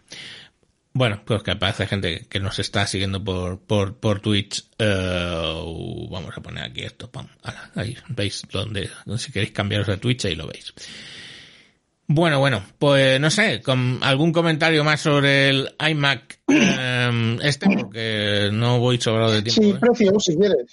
[0.94, 4.66] Bueno, pues que aparece gente que nos está siguiendo por, por, por Twitch.
[4.78, 7.10] Eh, vamos a poner aquí esto.
[7.10, 10.74] Pam, ala, ahí veis donde, si queréis cambiaros de Twitch, ahí lo veis.
[12.14, 18.50] Bueno, bueno, pues no sé, con algún comentario más sobre el iMac eh, este, porque
[18.52, 19.62] no voy sobrado de tiempo.
[19.62, 19.78] Sí, ¿eh?
[19.80, 20.72] precios, si quieres.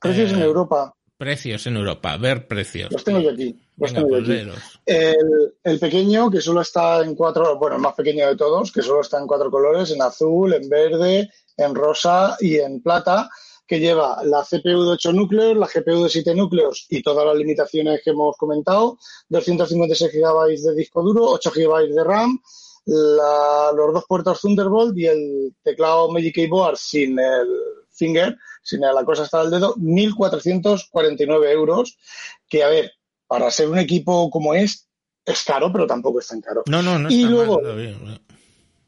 [0.00, 0.92] Precios Eh, en Europa.
[1.16, 2.90] Precios en Europa, ver precios.
[2.90, 3.56] Los tengo yo aquí.
[3.76, 4.50] Los Venga, tengo yo pues aquí.
[4.86, 8.82] El, el pequeño, que solo está en cuatro, bueno, el más pequeño de todos, que
[8.82, 13.30] solo está en cuatro colores, en azul, en verde, en rosa y en plata,
[13.68, 17.36] que lleva la CPU de 8 núcleos, la GPU de 7 núcleos y todas las
[17.36, 18.98] limitaciones que hemos comentado,
[19.28, 22.40] 256 GB de disco duro, 8 GB de RAM,
[22.86, 27.48] la- los dos puertos Thunderbolt y el teclado Magic Keyboard sin el
[27.92, 31.98] finger, sin la cosa hasta el dedo, 1.449 euros,
[32.48, 32.92] que a ver,
[33.26, 34.88] para ser un equipo como es,
[35.26, 36.62] es caro, pero tampoco es tan caro.
[36.66, 37.98] No, no, no Y está luego- mal.
[38.04, 38.18] No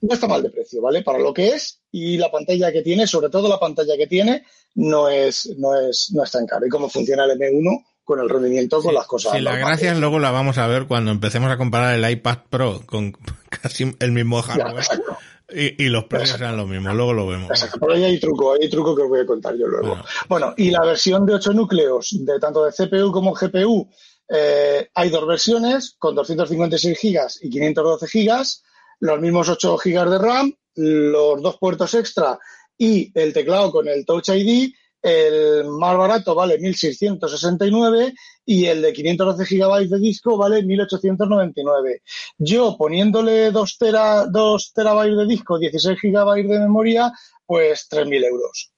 [0.08, 1.02] está mal de precio, ¿vale?
[1.02, 4.44] Para lo que es y la pantalla que tiene, sobre todo la pantalla que tiene,
[4.74, 6.66] no es, no es, no es tan caro.
[6.66, 9.32] Y cómo funciona el M1 con el rendimiento, con las cosas.
[9.34, 12.80] Sí, las gracias luego la vamos a ver cuando empecemos a comparar el iPad Pro
[12.86, 13.12] con
[13.62, 15.16] casi el mismo hardware exacto,
[15.52, 16.94] y, y los precios serán los mismos.
[16.94, 17.50] Luego lo vemos.
[17.50, 17.78] exacto.
[17.80, 19.88] Pero ahí hay truco, hay truco que os voy a contar yo luego.
[19.88, 20.04] Bueno.
[20.28, 23.88] Bueno, y la versión de 8 núcleos, de tanto de CPU como GPU,
[24.32, 28.62] eh, hay dos versiones, con 256 gigas y 512 gigas,
[29.00, 32.38] los mismos 8 gigas de RAM, los dos puertos extra
[32.76, 34.72] y el teclado con el Touch ID.
[35.02, 38.14] El más barato vale 1.669
[38.44, 42.02] y el de 512 gigabytes de disco vale 1.899.
[42.36, 47.10] Yo poniéndole 2, tera, 2 terabytes de disco, 16 gigabytes de memoria,
[47.46, 48.72] pues 3.000 euros.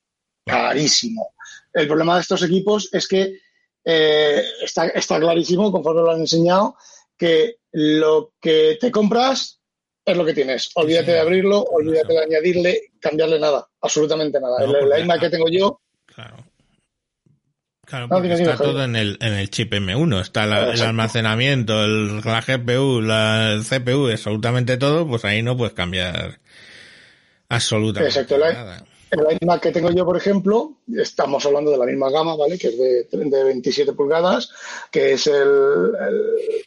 [0.46, 1.34] Carísimo.
[1.72, 3.38] El problema de estos equipos es que
[3.84, 6.76] eh, está, está clarísimo, conforme lo han enseñado,
[7.18, 9.61] que lo que te compras
[10.04, 10.70] es lo que tienes.
[10.74, 14.58] Olvídate Sí, de abrirlo, olvídate de añadirle, cambiarle nada, absolutamente nada.
[14.60, 16.36] No, el, el porque- iMac que tengo yo, Claro.
[17.84, 20.20] Claro, porque está todo en el, en el chip M1.
[20.20, 25.06] Está la- el almacenamiento, el, la GPU, la CPU, absolutamente todo.
[25.06, 26.38] Pues ahí no puedes cambiar
[27.48, 28.84] Absolutamente Exacto, la- nada.
[29.12, 32.58] El iMac que tengo yo, por ejemplo, estamos hablando de la misma gama, ¿vale?
[32.58, 34.50] Que es de, de 27 pulgadas,
[34.90, 35.92] que es el,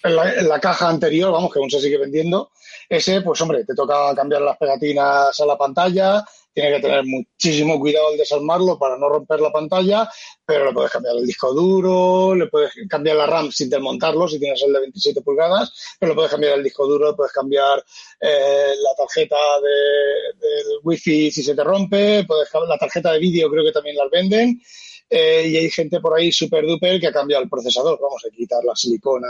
[0.04, 2.52] la, la caja anterior, vamos, que aún se sigue vendiendo.
[2.88, 6.24] Ese, pues hombre, te toca cambiar las pegatinas a la pantalla,
[6.56, 10.10] tiene que tener muchísimo cuidado al desarmarlo para no romper la pantalla,
[10.46, 14.40] pero le puedes cambiar el disco duro, le puedes cambiar la RAM sin desmontarlo, si
[14.40, 17.84] tienes el de 27 pulgadas, pero le puedes cambiar el disco duro, le puedes cambiar
[18.22, 23.52] eh, la tarjeta de- del wifi si se te rompe, puedes la tarjeta de vídeo
[23.52, 24.62] creo que también las venden.
[25.10, 28.00] eh, y hay gente por ahí super duper que ha cambiado el procesador.
[28.02, 29.28] Vamos a quitar la silicona,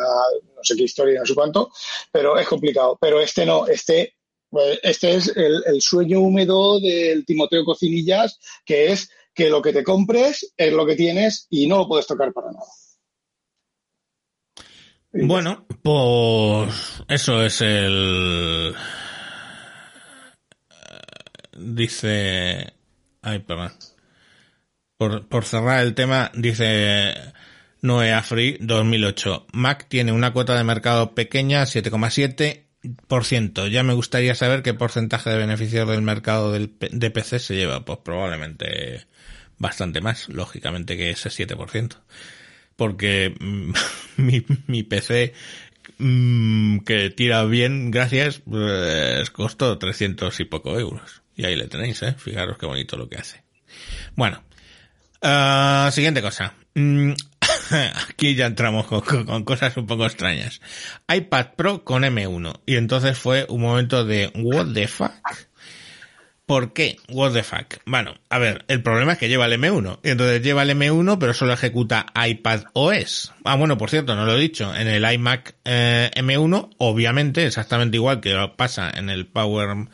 [0.56, 1.70] no sé qué historia, no sé cuánto,
[2.14, 2.98] pero es complicado.
[3.02, 4.16] Pero este no, este,
[4.84, 9.84] este es el, el sueño húmedo del Timoteo Cocinillas, que es que lo que te
[9.84, 12.66] compres es lo que tienes y no lo puedes tocar para nada.
[15.12, 18.76] Bueno, pues eso es el...
[21.58, 22.74] Dice...
[23.22, 23.72] Ay, perdón.
[24.98, 27.14] Por, por cerrar el tema, dice
[27.82, 29.48] Noé Afri 2008.
[29.54, 32.65] Mac tiene una cuota de mercado pequeña, 7,7%.
[33.68, 37.86] Ya me gustaría saber qué porcentaje de beneficios del mercado del, de PC se lleva.
[37.86, 39.06] Pues probablemente
[39.58, 41.98] bastante más, lógicamente, que ese 7%
[42.76, 43.72] porque mm,
[44.18, 45.34] mi, mi PC
[45.98, 51.22] mm, que tira bien, gracias, pues costó 300 y poco euros.
[51.36, 52.16] Y ahí le tenéis, ¿eh?
[52.18, 53.44] Fijaros qué bonito lo que hace.
[54.16, 54.42] Bueno,
[55.22, 56.54] ah, siguiente cosa.
[56.76, 57.12] Mm,
[58.10, 60.62] Aquí ya entramos con, cosas un poco extrañas.
[61.14, 62.62] iPad Pro con M1.
[62.66, 65.12] Y entonces fue un momento de what the fuck.
[66.46, 66.98] ¿Por qué?
[67.10, 67.78] What the fuck.
[67.86, 70.00] Bueno, a ver, el problema es que lleva el M1.
[70.04, 73.34] Y entonces lleva el M1, pero solo ejecuta iPad OS.
[73.44, 74.76] Ah, bueno, por cierto, no lo he dicho.
[74.76, 79.88] En el iMac eh, M1, obviamente, exactamente igual que pasa en el Power,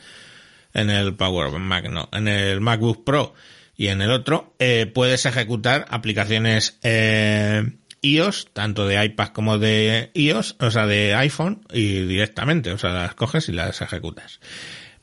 [0.74, 3.34] en el Power Mac, no, en el MacBook Pro
[3.76, 10.12] y en el otro, eh, puedes ejecutar aplicaciones eh, iOS, tanto de iPad como de
[10.14, 14.40] iOS, o sea, de iPhone, y directamente, o sea, las coges y las ejecutas.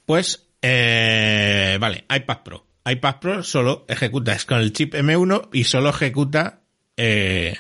[0.05, 2.67] Pues, eh, vale, iPad Pro.
[2.85, 6.63] iPad Pro solo ejecuta es con el chip M1 y solo ejecuta
[6.97, 7.57] eh,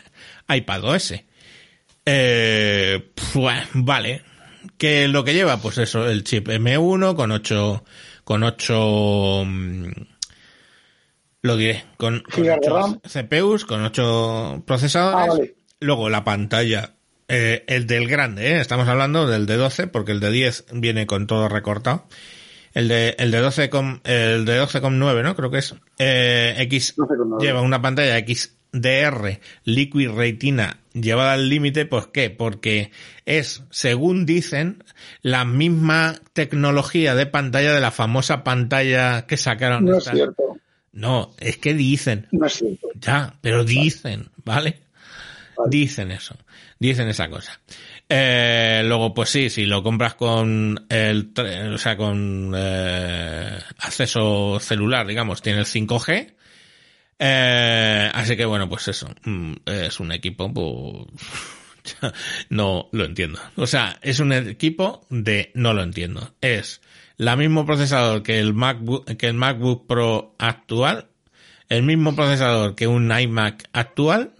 [0.48, 1.14] iPad OS.
[2.04, 4.22] Eh, pues, vale.
[4.76, 5.60] ¿Qué es lo que lleva?
[5.60, 7.84] Pues eso, el chip M1 con 8,
[8.24, 9.90] con 8, mm,
[11.42, 13.00] lo diré, con, con Gigas de 8 RAM.
[13.00, 15.28] CPUs, con 8 procesadores.
[15.28, 15.54] Ah, vale.
[15.80, 16.94] Luego la pantalla,
[17.28, 18.60] eh, el del grande, ¿eh?
[18.60, 22.06] estamos hablando del de 12, porque el de 10 viene con todo recortado.
[22.74, 25.34] El de, el de 12 con, el de 12,9, ¿no?
[25.34, 25.74] Creo que es.
[25.98, 27.40] Eh, X 12,9.
[27.40, 32.30] lleva una pantalla XDR Liquid Retina llevada al límite, ¿por qué?
[32.30, 32.90] Porque
[33.24, 34.84] es, según dicen,
[35.22, 39.84] la misma tecnología de pantalla de la famosa pantalla que sacaron.
[39.84, 40.56] No es cierto,
[40.98, 42.26] No, es que dicen.
[42.32, 42.88] no es cierto.
[43.00, 44.80] Ya, pero dicen, ¿vale?
[45.56, 45.70] Vale.
[45.70, 46.36] Dicen eso,
[46.78, 47.60] dicen esa cosa.
[48.08, 51.32] Eh, luego, pues sí, si lo compras con el,
[51.72, 56.34] o sea, con eh, acceso celular, digamos, tiene el 5G.
[57.20, 61.96] Eh, así que bueno, pues eso, mm, es un equipo, pues,
[62.50, 63.40] no lo entiendo.
[63.54, 66.34] O sea, es un equipo de no lo entiendo.
[66.40, 66.80] Es
[67.18, 71.08] la mismo procesador que el MacBook, que el MacBook Pro actual,
[71.68, 74.32] el mismo procesador que un iMac actual,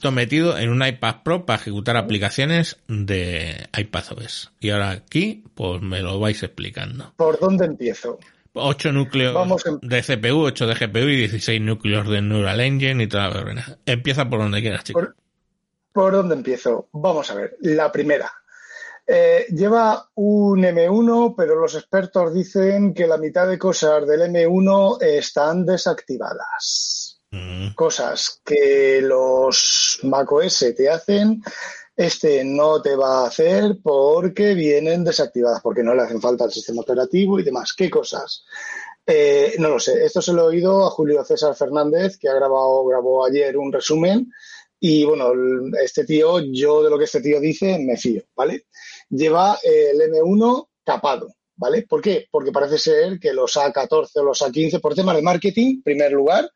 [0.00, 4.52] todo metido en un iPad Pro para ejecutar aplicaciones de iPadOS.
[4.60, 7.12] Y ahora aquí, pues me lo vais explicando.
[7.16, 8.18] ¿Por dónde empiezo?
[8.52, 13.02] 8 núcleos Vamos en- de CPU, 8 de GPU y 16 núcleos de Neural Engine
[13.02, 13.78] y toda la verbena.
[13.84, 15.00] Empieza por donde quieras, chico.
[15.00, 15.16] Por,
[15.92, 16.88] ¿Por dónde empiezo?
[16.92, 17.56] Vamos a ver.
[17.60, 18.30] La primera.
[19.06, 25.02] Eh, lleva un M1, pero los expertos dicen que la mitad de cosas del M1
[25.02, 27.20] están desactivadas.
[27.30, 31.42] Mm, Cosas que los macOS te hacen,
[31.96, 36.52] este no te va a hacer porque vienen desactivadas, porque no le hacen falta al
[36.52, 37.74] sistema operativo y demás.
[37.76, 38.44] ¿Qué cosas?
[39.06, 40.04] Eh, no lo sé.
[40.04, 43.72] Esto se lo he oído a Julio César Fernández, que ha grabado, grabó ayer un
[43.72, 44.32] resumen.
[44.80, 45.32] Y bueno,
[45.82, 48.66] este tío, yo de lo que este tío dice, me fío, ¿vale?
[49.10, 51.82] Lleva eh, el M1 tapado, ¿vale?
[51.82, 52.26] ¿Por qué?
[52.30, 56.50] Porque parece ser que los A14 o los A15, por temas de marketing, primer lugar,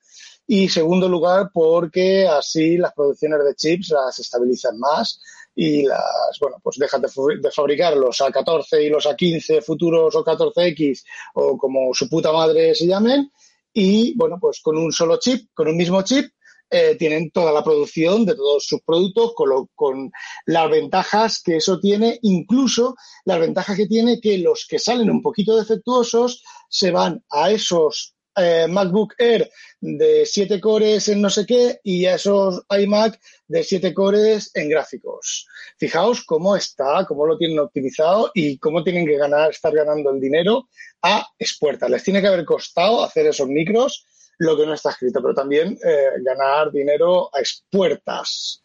[0.47, 5.21] y segundo lugar, porque así las producciones de chips las estabilizan más
[5.55, 7.09] y las, bueno, pues dejan de,
[7.43, 11.03] de fabricar los A14 y los A15 futuros o 14X
[11.35, 13.31] o como su puta madre se llamen
[13.73, 16.33] y, bueno, pues con un solo chip, con un mismo chip,
[16.71, 20.11] eh, tienen toda la producción de todos sus productos con, con
[20.47, 25.23] las ventajas que eso tiene, incluso las ventajas que tiene que los que salen un
[25.23, 29.51] poquito defectuosos se van a esos eh, MacBook Air
[29.81, 33.19] de 7 cores en no sé qué y a esos iMac
[33.49, 35.47] de 7 cores en gráficos.
[35.77, 40.21] Fijaos cómo está, cómo lo tienen optimizado y cómo tienen que ganar, estar ganando el
[40.21, 40.69] dinero
[41.03, 41.91] a expuertas.
[41.91, 44.07] Les tiene que haber costado hacer esos micros
[44.39, 48.63] lo que no está escrito, pero también eh, ganar dinero a expuertas.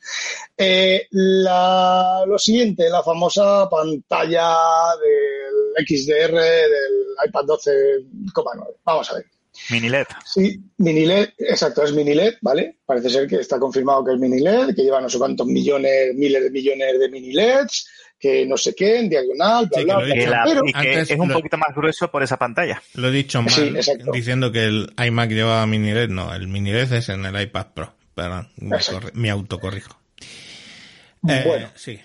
[0.57, 4.53] Eh, la- lo siguiente, la famosa pantalla
[5.01, 8.75] del XDR del iPad 12,9.
[8.83, 9.25] Vamos a ver.
[9.69, 10.05] Mini LED.
[10.25, 12.79] Sí, mini LED, exacto, es mini LED, ¿vale?
[12.85, 16.13] Parece ser que está confirmado que es mini LED, que lleva no sé cuántos millones,
[16.15, 17.87] miles de millones de mini LEDs,
[18.23, 20.29] que no sé qué, en diagonal, bla, Sí, bla, que lo bla, he Y, dicho.
[20.29, 20.37] bla.
[20.37, 22.81] la- Pero, y que antes es un lo- poquito más grueso por esa pantalla.
[22.93, 23.73] Lo he dicho mal, Sí,
[24.13, 26.07] diciendo que el iMac llevaba mini LED.
[26.09, 27.93] No, el mini LED es en el iPad Pro.
[28.15, 29.07] Perdón, me, Exacto.
[29.09, 29.99] corri- me autocorrijo.
[31.27, 31.69] Eh, Bueno.
[31.75, 31.99] Sí.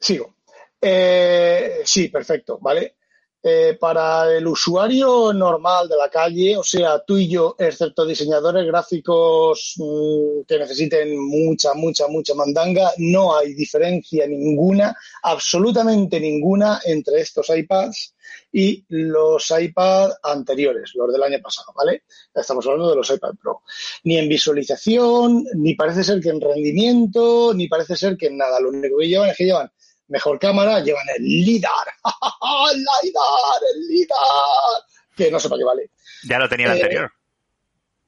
[0.00, 0.34] Sigo.
[0.80, 2.94] Eh, sí, perfecto, ¿vale?
[3.40, 8.66] Eh, para el usuario normal de la calle, o sea, tú y yo, excepto diseñadores
[8.66, 14.92] gráficos mm, que necesiten mucha, mucha, mucha mandanga, no hay diferencia ninguna,
[15.22, 18.16] absolutamente ninguna entre estos iPads
[18.50, 22.02] y los iPad anteriores, los del año pasado, ¿vale?
[22.34, 23.62] Estamos hablando de los iPad Pro.
[24.02, 28.58] Ni en visualización, ni parece ser que en rendimiento, ni parece ser que en nada.
[28.58, 29.70] Lo único que llevan es que llevan
[30.08, 31.72] mejor cámara, llevan el LIDAR.
[32.72, 33.60] ¡El LIDAR!
[33.74, 34.82] ¡El LIDAR!
[35.16, 35.90] Que no sé para qué vale.
[36.24, 37.12] Ya lo tenía el Eh, anterior.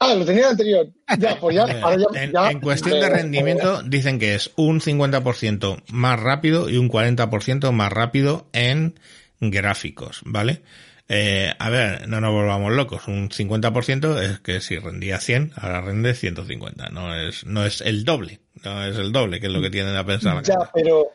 [0.03, 0.89] Ah, lo tenía el anterior.
[1.19, 4.51] Ya, pues ya, ahora ya- en, ya- en cuestión de eh, rendimiento, dicen que es
[4.57, 8.99] un 50% más rápido y un 40% más rápido en
[9.41, 10.63] gráficos, ¿vale?
[11.13, 13.09] Eh, a ver, no nos volvamos locos.
[13.09, 16.89] Un 50% es que si rendía 100, ahora rinde 150.
[16.91, 18.39] No es, no es el doble.
[18.65, 20.41] No es el doble, que es lo que tienen a pensar.
[20.45, 21.09] Ya, pero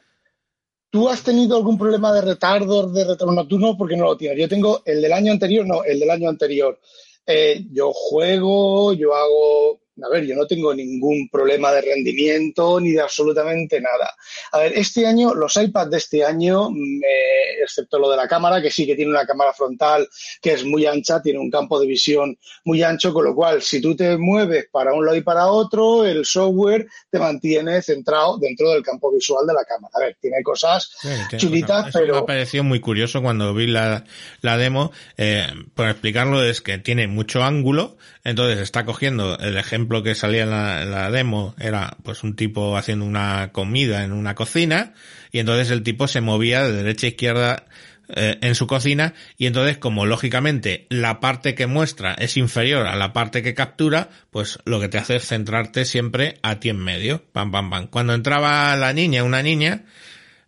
[0.95, 3.75] ¿tú has tenido algún problema de retardo, de retorno nocturno?
[3.77, 4.39] Porque no lo tienes.
[4.39, 6.79] Yo tengo el del año anterior, no, el del año anterior.
[7.27, 9.81] Eh, yo juego, yo hago...
[10.03, 14.13] A ver, yo no tengo ningún problema de rendimiento ni de absolutamente nada.
[14.51, 18.61] A ver, este año, los iPads de este año, me- excepto lo de la cámara,
[18.61, 20.07] que sí que tiene una cámara frontal
[20.41, 23.79] que es muy ancha, tiene un campo de visión muy ancho, con lo cual, si
[23.81, 28.71] tú te mueves para un lado y para otro, el software te mantiene centrado dentro
[28.71, 29.91] del campo visual de la cámara.
[29.95, 31.87] A ver, tiene cosas Sí, chulitas.
[31.87, 34.03] Eso me pero ha parecido muy curioso cuando vi la,
[34.41, 34.91] la demo.
[35.17, 40.43] Eh, por explicarlo, es que tiene mucho ángulo, entonces está cogiendo el ejemplo que salía
[40.43, 44.93] en la, demo, era pues un tipo haciendo una comida en una cocina,
[45.31, 47.65] y entonces el tipo se movía de derecha a izquierda
[48.09, 52.95] eh, en su cocina, y entonces como lógicamente la parte que muestra es inferior a
[52.95, 56.77] la parte que captura, pues lo que te hace es centrarte siempre a ti en
[56.77, 57.87] medio, pam, pam, pam.
[57.87, 59.85] Cuando entraba la niña, una niña,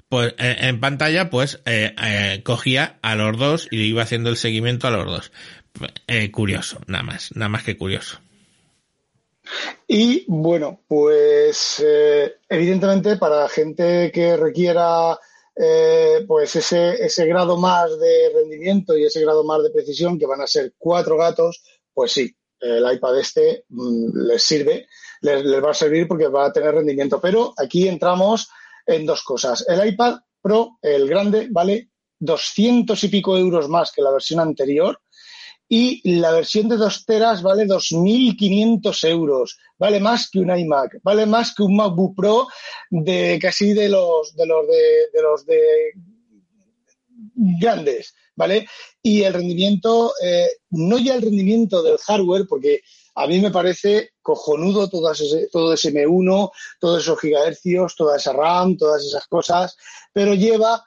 [0.09, 4.87] pues eh, en pantalla pues eh, cogía a los dos y iba haciendo el seguimiento
[4.87, 5.31] a los dos.
[6.31, 8.19] Curioso nada más nada más que curioso
[9.87, 15.17] Y bueno, pues eh, evidentemente para gente que requiera
[15.55, 20.27] eh, pues ese, ese grado más de rendimiento y ese grado más de precisión, que
[20.27, 21.63] van a ser cuatro gatos,
[21.93, 24.87] pues sí, el iPad este mm, les sirve,
[25.21, 27.19] les, les va a servir porque va a tener rendimiento.
[27.19, 28.49] Pero aquí entramos
[28.85, 29.65] en dos cosas.
[29.67, 34.99] El iPad Pro, el grande, vale 200 y pico euros más que la versión anterior
[35.69, 41.25] y la versión de 2 teras vale 2.500 euros, vale más que un iMac, vale
[41.25, 42.47] más que un MacBook Pro
[42.89, 45.59] de casi de los de los de, los de
[47.59, 48.67] grandes, ¿vale?
[49.01, 52.81] Y el rendimiento, eh, no ya el rendimiento del hardware, porque
[53.15, 58.31] a mí me parece cojonudo todo ese, todo ese M1, todos esos gigahercios, toda esa
[58.31, 59.75] RAM, todas esas cosas,
[60.13, 60.83] pero lleva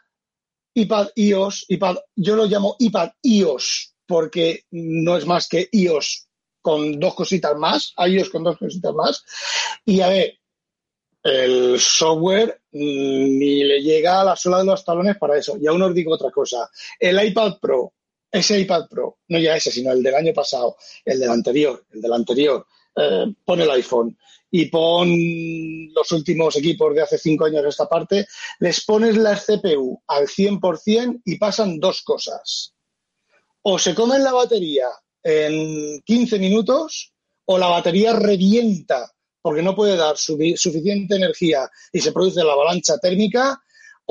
[0.74, 6.27] iPad iOS, iPad, yo lo llamo iPad iOS, porque no es más que iOS
[6.61, 9.24] con dos cositas más, iOS con dos cositas más.
[9.85, 10.35] Y a ver,
[11.23, 15.57] el software mm, ni le llega a la sola de los talones para eso.
[15.61, 16.69] Y aún os digo otra cosa.
[16.99, 17.93] El iPad Pro,
[18.32, 22.01] ese iPad Pro, no ya ese, sino el del año pasado, el del anterior, el
[22.01, 22.66] del anterior,
[22.97, 24.19] eh, pon el iPhone
[24.51, 25.09] y pon
[25.95, 28.27] los últimos equipos de hace cinco años esta parte,
[28.59, 32.74] les pones la CPU al 100% y pasan dos cosas.
[33.62, 34.89] O se comen la batería
[35.23, 37.12] en 15 minutos
[37.45, 39.11] o la batería revienta
[39.43, 43.61] porque no puede dar sufi- suficiente energía y se produce la avalancha térmica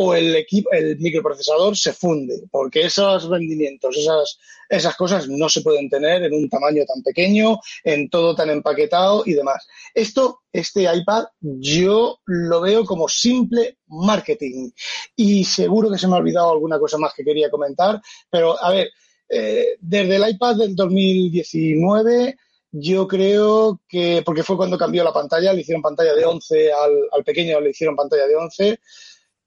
[0.02, 4.40] o el equipo, el microprocesador se funde, porque esos rendimientos, esas,
[4.70, 9.24] esas cosas no se pueden tener en un tamaño tan pequeño, en todo tan empaquetado
[9.26, 9.68] y demás.
[9.94, 14.72] Esto, este iPad, yo lo veo como simple marketing.
[15.18, 18.72] Y seguro que se me ha olvidado alguna cosa más que quería comentar, pero a
[18.72, 18.90] ver,
[19.30, 22.38] eh, desde el iPad del 2019
[22.72, 27.24] yo creo que, porque fue cuando cambió la pantalla, le hicieron pantalla de 11 al,
[27.24, 28.80] pequeño, le hicieron pantalla de 11.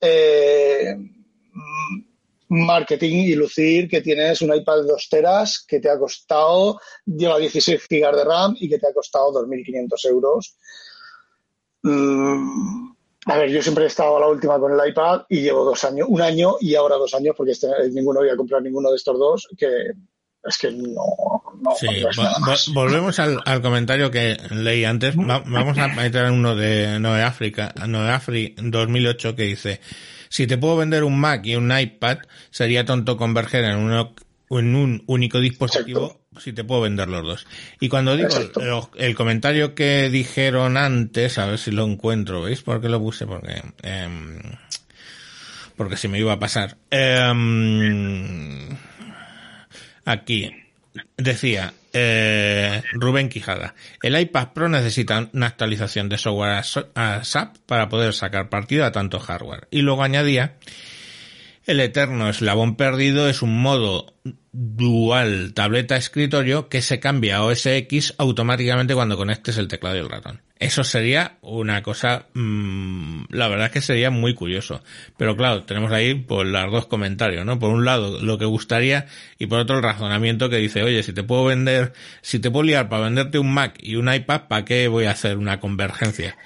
[0.00, 0.96] Eh,
[2.48, 7.38] marketing y lucir que tienes un iPad de 2 teras que te ha costado, lleva
[7.38, 10.56] 16 GB de RAM y que te ha costado 2.500 euros.
[11.82, 12.92] Mm,
[13.26, 15.84] a ver, yo siempre he estado a la última con el iPad y llevo dos
[15.84, 18.96] años, un año y ahora dos años, porque este, ninguno voy a comprar ninguno de
[18.96, 19.68] estos dos, que
[20.44, 21.04] es que no,
[21.60, 25.16] no, Sí, no vo- vo- volvemos al, al comentario que leí antes.
[25.16, 29.80] Va- vamos a meter uno de Noe África, Noe Afri 2008 que dice,
[30.28, 32.18] si te puedo vender un Mac y un iPad,
[32.50, 34.14] sería tonto converger en, uno,
[34.50, 37.46] en un único dispositivo si te puedo vender los dos.
[37.80, 42.62] Y cuando digo lo- el comentario que dijeron antes, a ver si lo encuentro, ¿veis
[42.62, 43.26] por qué lo puse?
[43.26, 43.62] Porque...
[43.82, 44.38] em,
[45.76, 46.76] porque se me iba a pasar.
[46.90, 48.68] Em,
[50.04, 50.50] aquí
[51.16, 57.24] decía eh, Rubén Quijada, el iPad Pro necesita una actualización de software a so- a
[57.24, 59.68] SAP para poder sacar partido a tanto hardware.
[59.70, 60.54] Y luego añadía,
[61.66, 64.14] el eterno eslabón perdido es un modo
[64.52, 70.00] dual tableta escritorio que se cambia a OS X automáticamente cuando conectes el teclado y
[70.00, 70.42] el ratón.
[70.58, 74.82] Eso sería una cosa, mm, la verdad es que sería muy curioso.
[75.16, 77.58] Pero claro, tenemos ahí por los dos comentarios, ¿no?
[77.58, 79.06] Por un lado, lo que gustaría
[79.38, 82.64] y por otro el razonamiento que dice, oye, si te puedo vender, si te puedo
[82.64, 86.36] liar para venderte un Mac y un iPad, ¿para qué voy a hacer una convergencia?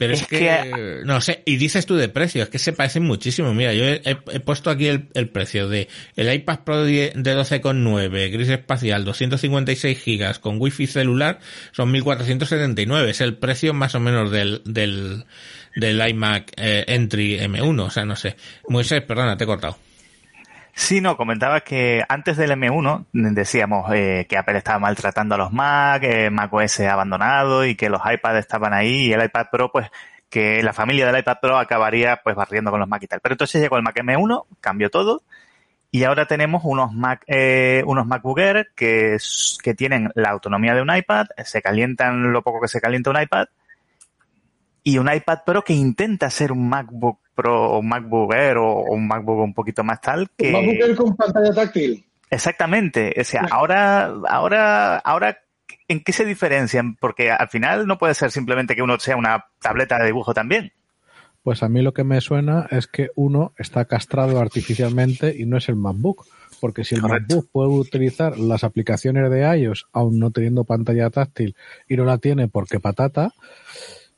[0.00, 2.72] Pero es, Es que, que- no sé, y dices tú de precio, es que se
[2.72, 3.52] parecen muchísimo.
[3.52, 8.30] Mira, yo he, puesto aquí el, el precio de el iPad Pro de de 12,9,
[8.32, 11.40] gris espacial, 256 gigas con wifi celular,
[11.72, 13.10] son 1479.
[13.10, 15.26] Es el precio más o menos del, del,
[15.76, 18.36] del iMac eh, Entry M1, o sea, no sé.
[18.68, 19.76] Moisés, perdona, te he cortado.
[20.72, 25.52] Sí, no, comentaba que antes del M1 decíamos eh, que Apple estaba maltratando a los
[25.52, 29.70] Mac, eh, Mac OS abandonado y que los iPads estaban ahí y el iPad Pro,
[29.72, 29.90] pues
[30.28, 33.20] que la familia del iPad Pro acabaría pues barriendo con los Mac y tal.
[33.20, 35.22] Pero entonces llegó el Mac M1, cambió todo
[35.92, 38.40] y ahora tenemos unos Mac, eh, unos MacBook
[38.76, 39.16] que,
[39.62, 43.20] que tienen la autonomía de un iPad, se calientan lo poco que se calienta un
[43.20, 43.46] iPad
[44.82, 48.68] y un iPad Pro que intenta ser un MacBook Pro o un MacBook Air o,
[48.68, 52.04] o un MacBook un poquito más tal que ¿Va a buscar con pantalla táctil?
[52.30, 55.38] exactamente o sea ahora ahora ahora
[55.88, 59.46] en qué se diferencian porque al final no puede ser simplemente que uno sea una
[59.60, 60.72] tableta de dibujo también
[61.42, 65.56] Pues a mí lo que me suena es que uno está castrado artificialmente y no
[65.56, 66.26] es el MacBook.
[66.60, 67.36] Porque si el Correcto.
[67.36, 71.56] MacBook puede utilizar las aplicaciones de iOS, aún no teniendo pantalla táctil,
[71.88, 73.32] y no la tiene porque patata,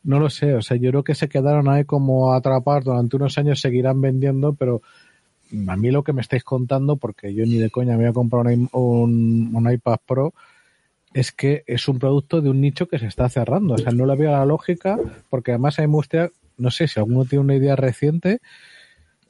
[0.05, 0.55] no lo sé.
[0.55, 4.55] O sea, yo creo que se quedaron ahí como atrapados durante unos años, seguirán vendiendo,
[4.55, 4.83] pero
[5.69, 8.13] a mí lo que me estáis contando, porque yo ni de coña me voy a
[8.13, 10.35] comprar un, un, un iPad Pro,
[11.15, 13.75] es que es un producto de un nicho que se está cerrando.
[13.75, 14.99] O sea, no le veo la lógica,
[15.29, 18.41] porque además a me gustaría, no sé si alguno tiene una idea reciente,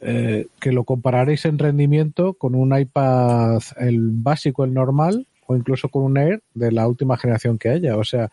[0.01, 5.89] eh, que lo compararéis en rendimiento con un iPad, el básico, el normal, o incluso
[5.89, 7.97] con un Air de la última generación que haya.
[7.97, 8.31] O sea,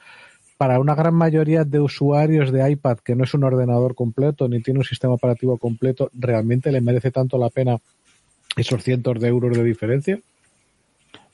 [0.60, 4.62] para una gran mayoría de usuarios de iPad que no es un ordenador completo ni
[4.62, 7.78] tiene un sistema operativo completo, ¿realmente le merece tanto la pena
[8.58, 10.20] esos cientos de euros de diferencia?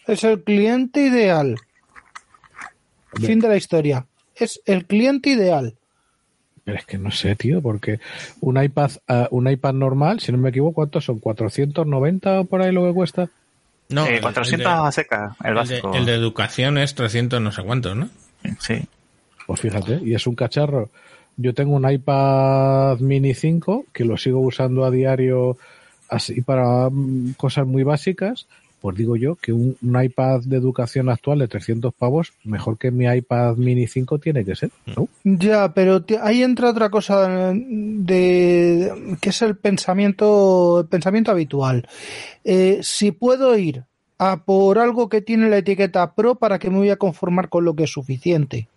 [0.05, 1.55] Es el cliente ideal.
[3.15, 4.05] Fin de la historia.
[4.35, 5.73] Es el cliente ideal.
[6.63, 7.99] Pero es que no sé, tío, porque
[8.41, 11.19] un iPad, ah, un iPad normal, si no me equivoco, ¿cuántos son?
[11.19, 13.27] ¿490 o por ahí lo que cuesta?
[13.89, 16.77] No, Eh, el- 400 el de- a seca el el de, básico el de educación
[16.77, 18.09] es 300 no sé cuántos, ¿no?
[18.59, 18.87] sí
[19.45, 20.89] Pues fíjate, y es un cacharro.
[21.37, 25.57] Yo tengo un iPad mini 5 que lo sigo usando a diario
[26.09, 28.47] así para mm, cosas muy básicas.
[28.81, 33.05] Pues digo yo que un, iPad de educación actual de 300 pavos, mejor que mi
[33.05, 34.69] iPad mini 5 tiene que ser.
[34.95, 35.07] ¿no?
[35.23, 41.87] Ya, pero ahí entra otra cosa de que es el pensamiento, el pensamiento habitual.
[42.43, 43.85] Eh, si puedo ir
[44.19, 47.65] a por algo que tiene la etiqueta Pro, ¿para que me voy a conformar con
[47.65, 48.67] lo que es suficiente?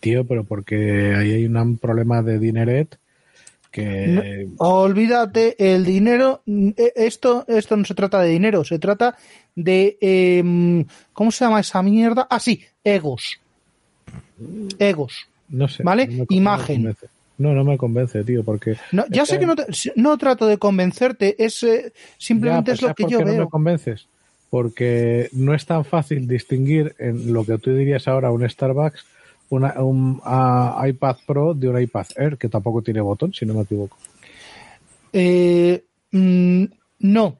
[0.00, 2.96] Tío, pero porque ahí hay un problema de dineret
[3.70, 4.48] que...
[4.58, 9.16] Olvídate, el dinero, eh, esto, esto no se trata de dinero, se trata
[9.54, 12.26] de, em, ¿cómo se llama esa mierda?
[12.30, 13.40] Ah, sí, egos.
[14.78, 15.28] Egos.
[15.48, 15.82] No sé.
[15.82, 16.06] ¿Vale?
[16.08, 16.96] no no Imagen.
[17.38, 18.76] No, no me convence, tío, porque...
[18.92, 19.66] No, ya sé que no, te-
[19.96, 23.32] no trato de convencerte, es eh, simplemente Ya, es lo ¿sabes que yo qué no
[23.32, 23.44] veo.
[23.44, 24.06] me convences?
[24.50, 29.06] Porque no es tan fácil distinguir en lo que tú dirías ahora un Starbucks,
[29.50, 33.54] una, un ah, iPad Pro de un iPad Air, que tampoco tiene botón, si no
[33.54, 33.96] me equivoco.
[35.12, 36.64] Eh, mm,
[37.00, 37.36] no.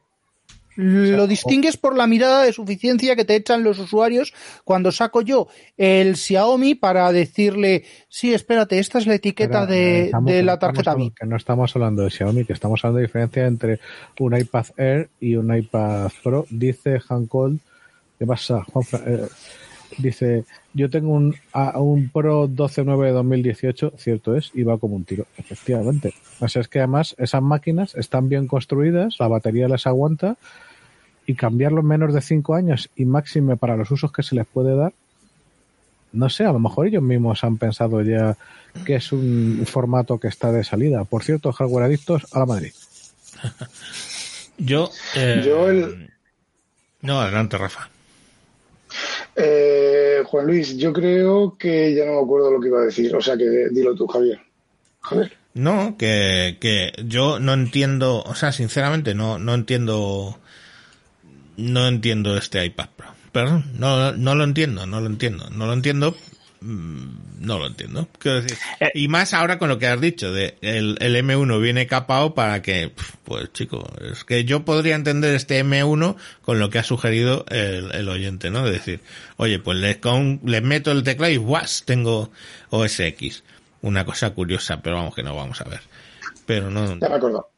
[0.76, 4.32] Lo distingues por la mirada de suficiencia que te echan los usuarios
[4.64, 10.32] cuando saco yo el Xiaomi para decirle, sí, espérate, esta es la etiqueta de, estamos-
[10.32, 11.14] de la tarjeta VIP.
[11.18, 13.78] Que no estamos hablando de Xiaomi, que estamos hablando de diferencia entre
[14.20, 16.46] un iPad Air y un iPad Pro.
[16.48, 17.58] Dice Hancol,
[18.18, 19.00] ¿qué pasa, Juanfra?
[19.06, 19.28] Eh,
[19.98, 20.44] dice,
[20.74, 25.04] yo tengo un, a- un Pro 12.9 de 2018, cierto es, y va como un
[25.04, 26.14] tiro, efectivamente.
[26.40, 30.36] O sea, es que además esas máquinas están bien construidas, la batería les aguanta,
[31.26, 34.46] y cambiarlo en menos de 5 años y máxime para los usos que se les
[34.46, 34.92] puede dar,
[36.12, 38.36] no sé, a lo mejor ellos mismos han pensado ya
[38.84, 41.04] que es un formato que está de salida.
[41.04, 42.72] Por cierto, hardware adictos a la Madrid.
[44.58, 44.90] Yo.
[45.16, 46.10] eh, Yo el-
[47.02, 47.88] No, adelante, Rafa.
[49.36, 53.14] Eh, Juan Luis, yo creo que ya no me acuerdo lo que iba a decir.
[53.14, 54.40] O sea que dilo tú, Javier.
[55.00, 55.32] Javier.
[55.54, 60.38] No, que, que yo no entiendo, o sea, sinceramente no, no entiendo,
[61.56, 63.08] no entiendo este iPad Pro.
[63.32, 66.16] Perdón, no, no lo entiendo, no lo entiendo, no lo entiendo,
[66.62, 68.08] no lo entiendo.
[68.18, 68.90] Quiero decir, Eh.
[68.94, 72.60] y más ahora con lo que has dicho, de el, el M1 viene capado para
[72.62, 72.92] que,
[73.24, 77.92] pues chico, es que yo podría entender este M1 con lo que ha sugerido el,
[77.94, 78.64] el oyente, ¿no?
[78.64, 79.00] De decir,
[79.36, 81.82] oye, pues le, con, le meto el teclado y ¡guas!
[81.86, 82.30] tengo
[82.70, 83.42] OS X.
[83.82, 85.80] Una cosa curiosa, pero vamos que no vamos a ver.
[86.44, 87.48] Pero no, Ya me acuerdo.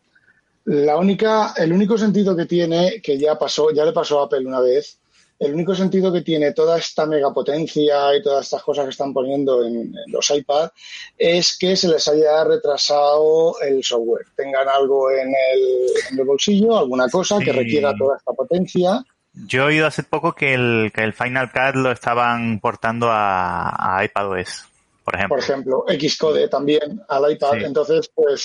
[0.65, 4.47] La única, el único sentido que tiene, que ya pasó, ya le pasó a Apple
[4.47, 4.99] una vez,
[5.43, 9.64] el único sentido que tiene toda esta megapotencia y todas estas cosas que están poniendo
[9.64, 10.70] en, en los iPad
[11.19, 14.27] es que se les haya retrasado el software.
[14.36, 19.05] Tengan algo en el, en el bolsillo, alguna cosa que requiera toda esta potencia.
[19.35, 23.97] Yo he oído hace poco que el, que el Final Cut lo estaban portando a,
[23.98, 24.66] a iPadOS,
[25.05, 25.36] por ejemplo.
[25.36, 27.52] por ejemplo, Xcode también al iPad.
[27.52, 27.64] Sí.
[27.64, 28.44] Entonces, pues,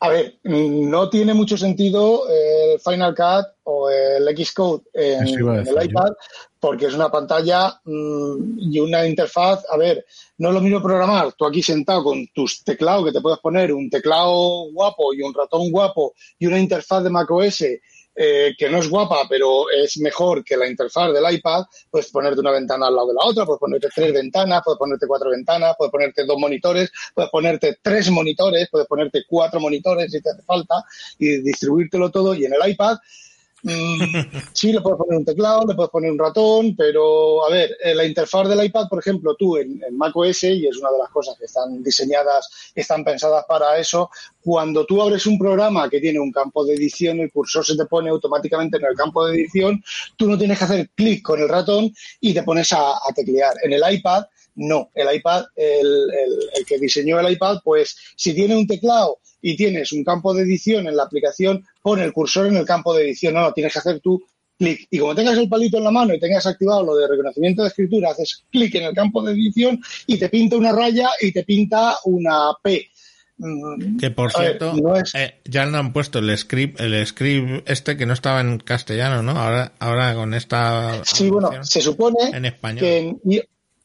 [0.00, 2.22] a ver, no tiene mucho sentido
[2.78, 6.12] Final Cut o el Xcode en, en el iPad
[6.60, 9.64] porque es una pantalla mm, y una interfaz.
[9.70, 10.04] A ver,
[10.38, 13.72] no es lo mismo programar tú aquí sentado con tus teclados, que te puedes poner
[13.72, 17.64] un teclado guapo y un ratón guapo y una interfaz de macOS
[18.20, 22.40] eh, que no es guapa, pero es mejor que la interfaz del iPad, puedes ponerte
[22.40, 25.76] una ventana al lado de la otra, puedes ponerte tres ventanas, puedes ponerte cuatro ventanas,
[25.78, 30.42] puedes ponerte dos monitores, puedes ponerte tres monitores, puedes ponerte cuatro monitores si te hace
[30.42, 30.82] falta
[31.16, 32.34] y distribuírtelo todo.
[32.34, 32.98] Y en el iPad,
[34.52, 37.94] sí, le puedes poner un teclado, le puedes poner un ratón, pero a ver, eh,
[37.94, 41.08] la interfaz del iPad, por ejemplo, tú en, en macOS, y es una de las
[41.10, 44.10] cosas que están diseñadas, están pensadas para eso,
[44.40, 47.86] cuando tú abres un programa que tiene un campo de edición, el cursor se te
[47.86, 49.82] pone automáticamente en el campo de edición,
[50.16, 53.54] tú no tienes que hacer clic con el ratón y te pones a, a teclear.
[53.64, 54.24] En el iPad,
[54.54, 54.90] no.
[54.94, 56.08] El iPad, el-
[56.56, 60.42] el que diseñó el iPad, pues si tiene un teclado y tienes un campo de
[60.42, 63.34] edición en la aplicación, pone el cursor en el campo de edición.
[63.34, 64.22] No, no, tienes que hacer tú
[64.58, 64.88] clic.
[64.90, 67.68] Y como tengas el palito en la mano y tengas activado lo de reconocimiento de
[67.68, 71.44] escritura, haces clic en el campo de edición y te pinta una raya y te
[71.44, 72.88] pinta una P.
[73.40, 76.80] Mm, Que por a ver, cierto, no es- eh, ya le han puesto el script,
[76.80, 79.30] el script este que no estaba en castellano, ¿no?
[79.38, 82.80] Ahora, ahora con esta Sí, bueno, se supone en español.
[82.80, 83.20] que en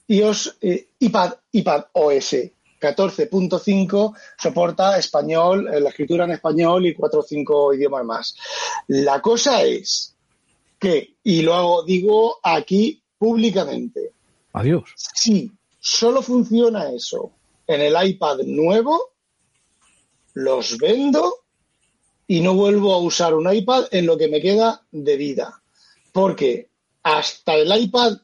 [0.07, 2.35] iOS, eh, iPad, iPad OS
[2.83, 8.35] 14.5 soporta español, eh, la escritura en español y cuatro o cinco idiomas más.
[8.87, 10.15] La cosa es
[10.77, 14.11] que, y lo digo aquí públicamente,
[14.51, 14.83] Adiós.
[14.95, 15.49] si
[15.79, 17.31] solo funciona eso
[17.65, 19.13] en el iPad nuevo,
[20.33, 21.43] los vendo
[22.27, 25.61] y no vuelvo a usar un iPad en lo que me queda de vida.
[26.11, 26.69] Porque
[27.03, 28.17] hasta el iPad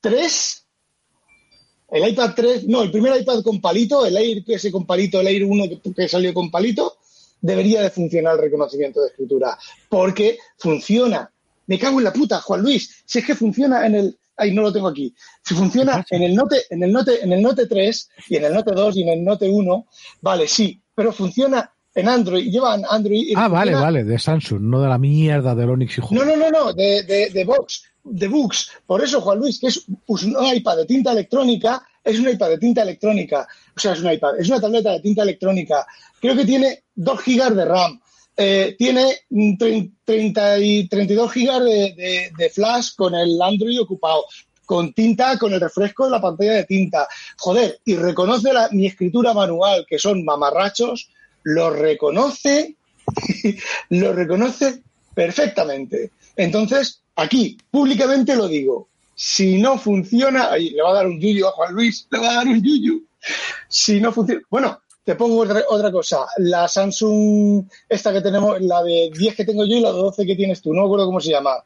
[0.00, 0.61] 3,
[1.92, 5.20] el iPad 3, no, el primer iPad con palito, el Air que ese con palito,
[5.20, 6.96] el Air 1 que, que salió con palito,
[7.40, 9.58] debería de funcionar el reconocimiento de escritura.
[9.90, 11.30] Porque funciona.
[11.66, 13.02] Me cago en la puta, Juan Luis.
[13.04, 14.18] Si es que funciona en el.
[14.34, 15.14] Ay, no lo tengo aquí.
[15.44, 18.54] Si funciona en el Note, en el Note, en el Note 3 y en el
[18.54, 19.86] Note 2 y en el Note 1,
[20.22, 23.34] vale, sí, pero funciona en Android, llevan Android.
[23.36, 26.50] Ah, vale, vale, de Samsung, no de la mierda del Onix y no, no, no,
[26.50, 28.70] no, de, de, de Vox, de Books.
[28.86, 32.58] Por eso, Juan Luis, que es un iPad de tinta electrónica, es un iPad de
[32.58, 33.46] tinta electrónica.
[33.76, 35.86] O sea, es un iPad, es una tableta de tinta electrónica.
[36.20, 38.00] Creo que tiene 2 gigas de RAM.
[38.36, 43.80] eh, tiene mm, trein- 30 y 32 gigas de, de- de flash con el Android
[43.80, 44.24] ocupado.
[44.64, 47.06] con tinta, con el refresco de la pantalla de tinta.
[47.38, 51.10] Joder, y reconoce la- mi escritura manual, que son mamarrachos,
[51.42, 52.76] lo reconoce,
[53.90, 54.82] lo reconoce
[55.14, 56.10] perfectamente.
[56.36, 61.46] Entonces, aquí, públicamente lo digo, si no funciona, ahí le va a dar un yuyu
[61.46, 63.04] a Juan Luis, le va a dar un yuyu.
[63.68, 66.26] Si no funciona, bueno, te pongo otra, otra cosa.
[66.38, 70.26] La Samsung, esta que tenemos, la de 10 que tengo yo y la de 12
[70.26, 71.62] que tienes tú, no me acuerdo cómo se llama.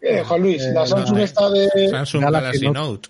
[0.00, 1.88] Eh, Juan Luis, Eh, la Samsung no, esta de...
[1.90, 2.78] Samsung Galaxy Note.
[2.78, 3.08] Note.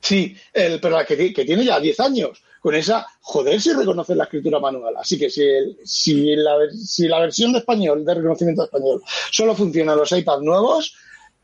[0.00, 2.42] Sí, el, pero la que, que tiene ya 10 años.
[2.60, 4.94] Con esa, joder, si reconoce la escritura manual.
[4.96, 6.54] Así que si, el- si, la,
[6.84, 10.94] si la versión de español, de reconocimiento de español, solo funciona en los iPads nuevos,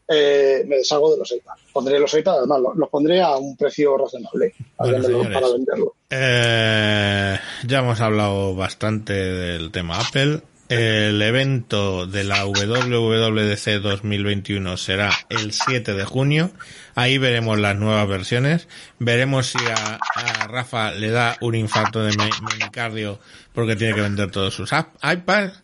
[0.09, 1.61] eh, me deshago de los iPads.
[1.73, 5.33] Pondré los iPads, además, los, los pondré a un precio razonable Bueno, señores.
[5.33, 5.95] para venderlo.
[6.11, 10.41] Eh, ya hemos hablado bastante del tema Apple.
[10.75, 16.51] El evento de la WWDC 2021 será el 7 de junio.
[16.95, 18.69] Ahí veremos las nuevas versiones.
[18.99, 19.99] Veremos si a,
[20.49, 23.21] Rafa le da un infarto de me- miocardio
[23.53, 25.63] porque tiene que vender todos sus iPads.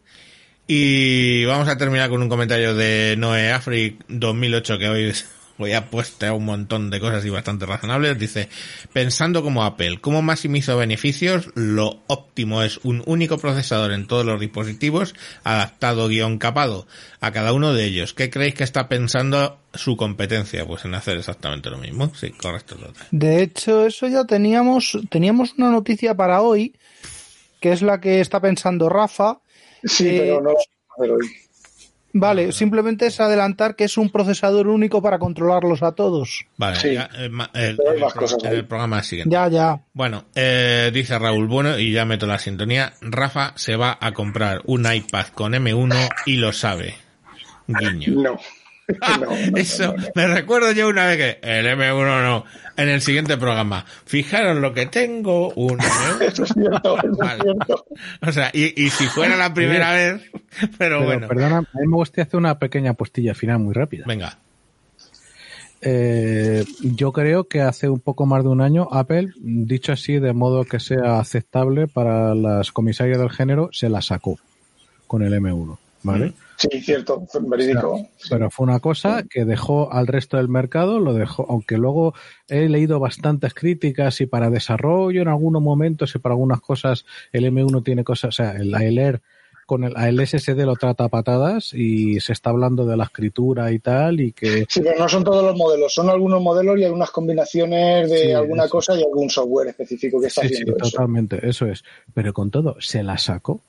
[0.67, 5.15] Y vamos a terminar con un comentario de Noé Afric 2008 que hoy
[5.59, 8.19] hoy ha puesto un montón de cosas y bastante razonables.
[8.19, 8.49] Dice,
[8.93, 11.51] pensando como Apple, ¿cómo maximizo beneficios?
[11.55, 15.15] Lo óptimo es un único procesador en todos los dispositivos,
[15.45, 16.87] adaptado guion capado
[17.21, 18.15] a cada uno de ellos.
[18.15, 20.67] ¿Qué creéis que está pensando su competencia?
[20.67, 22.13] Pues en hacer exactamente lo mismo.
[22.15, 22.77] Sí, correcto.
[22.77, 23.07] total.
[23.11, 26.75] De hecho, eso ya teníamos, teníamos una noticia para hoy,
[27.61, 29.41] que es la que está pensando Rafa.
[29.85, 31.48] Sí, Eh, pero no lo vamos a hacer hoy.
[32.13, 36.47] Vale, simplemente es adelantar que es un procesador único para controlarlos a todos.
[36.57, 36.95] Vale, Sí.
[36.95, 38.03] ya, eh, el- el,
[38.45, 38.57] ahí.
[38.57, 39.33] el programa siguiente.
[39.33, 39.81] Ya, ya.
[39.93, 44.63] Bueno, eh, dice Raúl, bueno, y ya meto la sintonía, Rafa se va a comprar
[44.65, 46.95] un iPad con M1 y lo sabe.
[47.67, 48.23] Guiño.
[48.23, 48.39] No.
[49.21, 50.09] No, no, Eso, no, no.
[50.15, 52.45] me recuerdo yo una vez que el M1 no,
[52.77, 53.85] en el siguiente programa.
[54.07, 56.21] Fijaros lo que tengo, un M1.
[56.33, 57.35] Eso es cierto, eso Vale.
[57.39, 57.87] es cierto.
[58.27, 60.23] O sea, y, y si fuera la primera vez,
[60.61, 64.05] pero, Pero, bueno, perdona, a mí me gustaría hacer una pequeña postilla final muy rápida.
[64.07, 64.39] venga.
[65.81, 70.33] Eh, yo creo que hace un poco más de un año Apple, dicho así de
[70.33, 74.39] modo que sea aceptable para las comisarias del género, se la sacó
[75.07, 76.33] con el M1, ¿vale?
[76.59, 78.01] Sí, cierto, verídico.
[78.29, 82.15] Pero fue una cosa que dejó al resto del mercado, lo dejó, aunque luego
[82.49, 87.45] he leído bastantes críticas y para desarrollo en algunos momentos y para algunas cosas el
[87.45, 89.23] M1 tiene cosas, o sea, el Air
[89.67, 93.71] con el, el SSD lo trata a patadas y se está hablando de la escritura
[93.71, 96.85] y tal y que Sí, pero no son todos los modelos, son algunos modelos y
[96.85, 98.73] algunas combinaciones de Sí, alguna eso.
[98.73, 100.91] cosa y algún software específico que está Sí, sí, haciendo eso.
[100.91, 101.85] totalmente, eso es.
[102.15, 103.61] Pero con todo, se la sacó.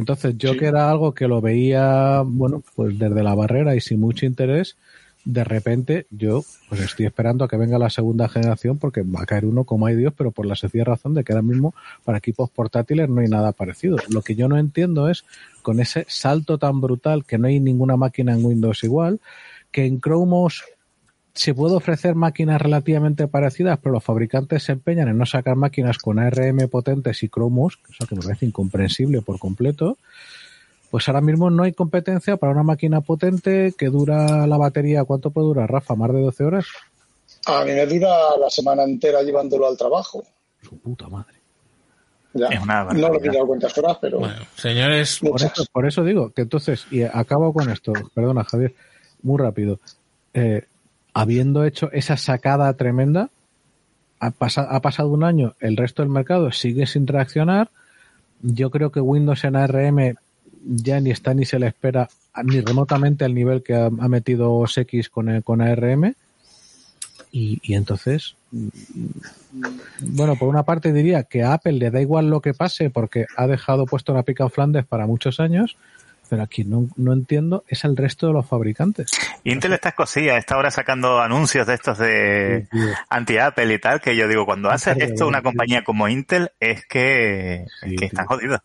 [0.00, 0.58] Entonces, yo Sí.
[0.58, 4.76] que era algo que lo veía, bueno, pues desde la barrera y sin mucho interés,
[5.24, 9.26] de repente yo pues estoy esperando a que venga la segunda generación porque va a
[9.26, 11.74] caer uno como hay Dios, pero por la sencilla razón de que ahora mismo
[12.04, 13.98] para equipos portátiles no hay nada parecido.
[14.08, 15.24] Lo que yo no entiendo es
[15.60, 19.20] con ese salto tan brutal que no hay ninguna máquina en Windows igual,
[19.70, 20.64] que en Chrome OS
[21.34, 25.98] se puede ofrecer máquinas relativamente parecidas, pero los fabricantes se empeñan en no sacar máquinas
[25.98, 29.98] con ARM potentes y Chrome OS, eso que me parece incomprensible por completo.
[30.90, 35.04] Pues ahora mismo no hay competencia para una máquina potente que dura la batería.
[35.04, 35.94] ¿Cuánto puede durar, Rafa?
[35.94, 36.66] ¿Más de 12 horas?
[37.46, 40.24] A mí me dura la semana entera llevándolo al trabajo.
[40.62, 41.34] Su puta madre.
[42.34, 42.48] Ya.
[42.48, 46.04] Es una no lo he pillado cuentas horas, pero Bueno, señores, Por eso, por eso
[46.04, 48.74] digo que entonces, y acabo con esto, perdona Javier,
[49.22, 49.80] muy rápido.
[50.32, 50.64] Eh,
[51.14, 53.30] habiendo hecho esa sacada tremenda,
[54.20, 57.70] ha, pasa- ha pasado un año, el resto del mercado sigue sin reaccionar.
[58.42, 60.14] Yo creo que Windows en ARM
[60.64, 62.08] ya ni está ni se le espera
[62.44, 66.14] ni remotamente al nivel que ha, metido OS X con, con ARM.
[67.32, 68.68] Y, y entonces, mm,
[70.00, 73.26] bueno, por una parte diría que a Apple le da igual lo que pase porque
[73.36, 75.76] ha dejado puesto la pica en Flandes para muchos años,
[76.30, 79.10] pero aquí no, no entiendo es el resto de los fabricantes.
[79.44, 82.78] Intel está escocía, está ahora sacando anuncios de estos de Sí,
[83.10, 86.86] anti-Apple y tal, que yo digo, cuando hace Apple, esto una compañía como Intel, es
[86.86, 88.36] que, Sí, es que están tío.
[88.36, 88.60] jodidos.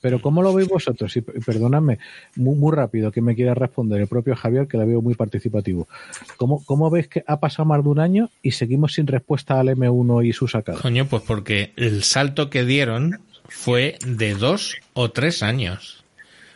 [0.00, 1.16] Pero ¿cómo lo veis vosotros?
[1.16, 1.98] Y perdonadme,
[2.36, 5.88] muy, muy rápido que me quiera responder el propio Javier, que la veo muy participativo.
[6.36, 9.68] ¿Cómo, ¿Cómo veis que ha pasado más de un año y seguimos sin respuesta al
[9.68, 10.78] M1 y su sacada?
[10.80, 13.18] coño, pues porque el salto que dieron
[13.48, 16.03] fue de dos o tres años.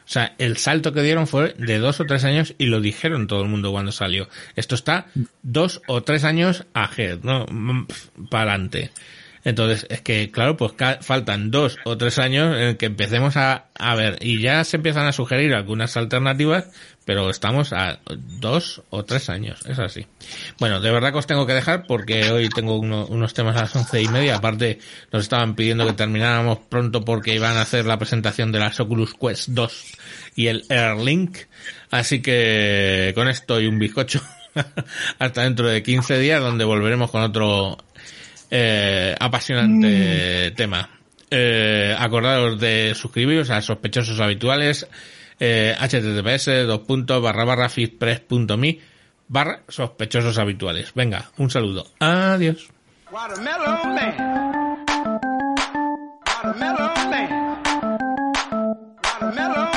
[0.08, 3.26] O sea, el salto que dieron fue de dos o tres años y lo dijeron
[3.26, 4.26] todo el mundo cuando salió.
[4.56, 5.08] Esto está
[5.42, 7.44] dos o tres años ahead, ¿no?
[8.30, 8.90] Para adelante.
[9.44, 10.72] Entonces, es que, claro, pues
[11.02, 15.06] faltan dos o tres años en que empecemos a, a ver, y ya se empiezan
[15.06, 16.70] a sugerir algunas alternativas,
[17.08, 20.06] pero estamos a dos o tres años, es así.
[20.58, 23.62] Bueno, de verdad que os tengo que dejar porque hoy tengo uno- unos temas a
[23.62, 24.78] las once y media, aparte
[25.10, 29.14] nos estaban pidiendo que termináramos pronto porque iban a hacer la presentación de las Oculus
[29.14, 29.84] Quest 2
[30.36, 31.38] y el Airlink,
[31.90, 34.20] así que con esto y un bizcocho.
[35.18, 37.78] Hasta dentro de 15 días donde volveremos con otro
[38.50, 40.90] eh, apasionante tema.
[41.30, 44.86] Eh, acordaros de suscribiros a sospechosos habituales
[45.40, 48.78] eh, https dos puntos barra barra fitpress.me
[49.28, 50.92] barra sospechosos habituales.
[50.94, 51.86] Venga, un saludo.
[52.00, 52.68] Adiós.
[53.10, 54.14] Watermelon Man.
[56.26, 57.28] Watermelon Man.
[59.04, 59.67] Watermelon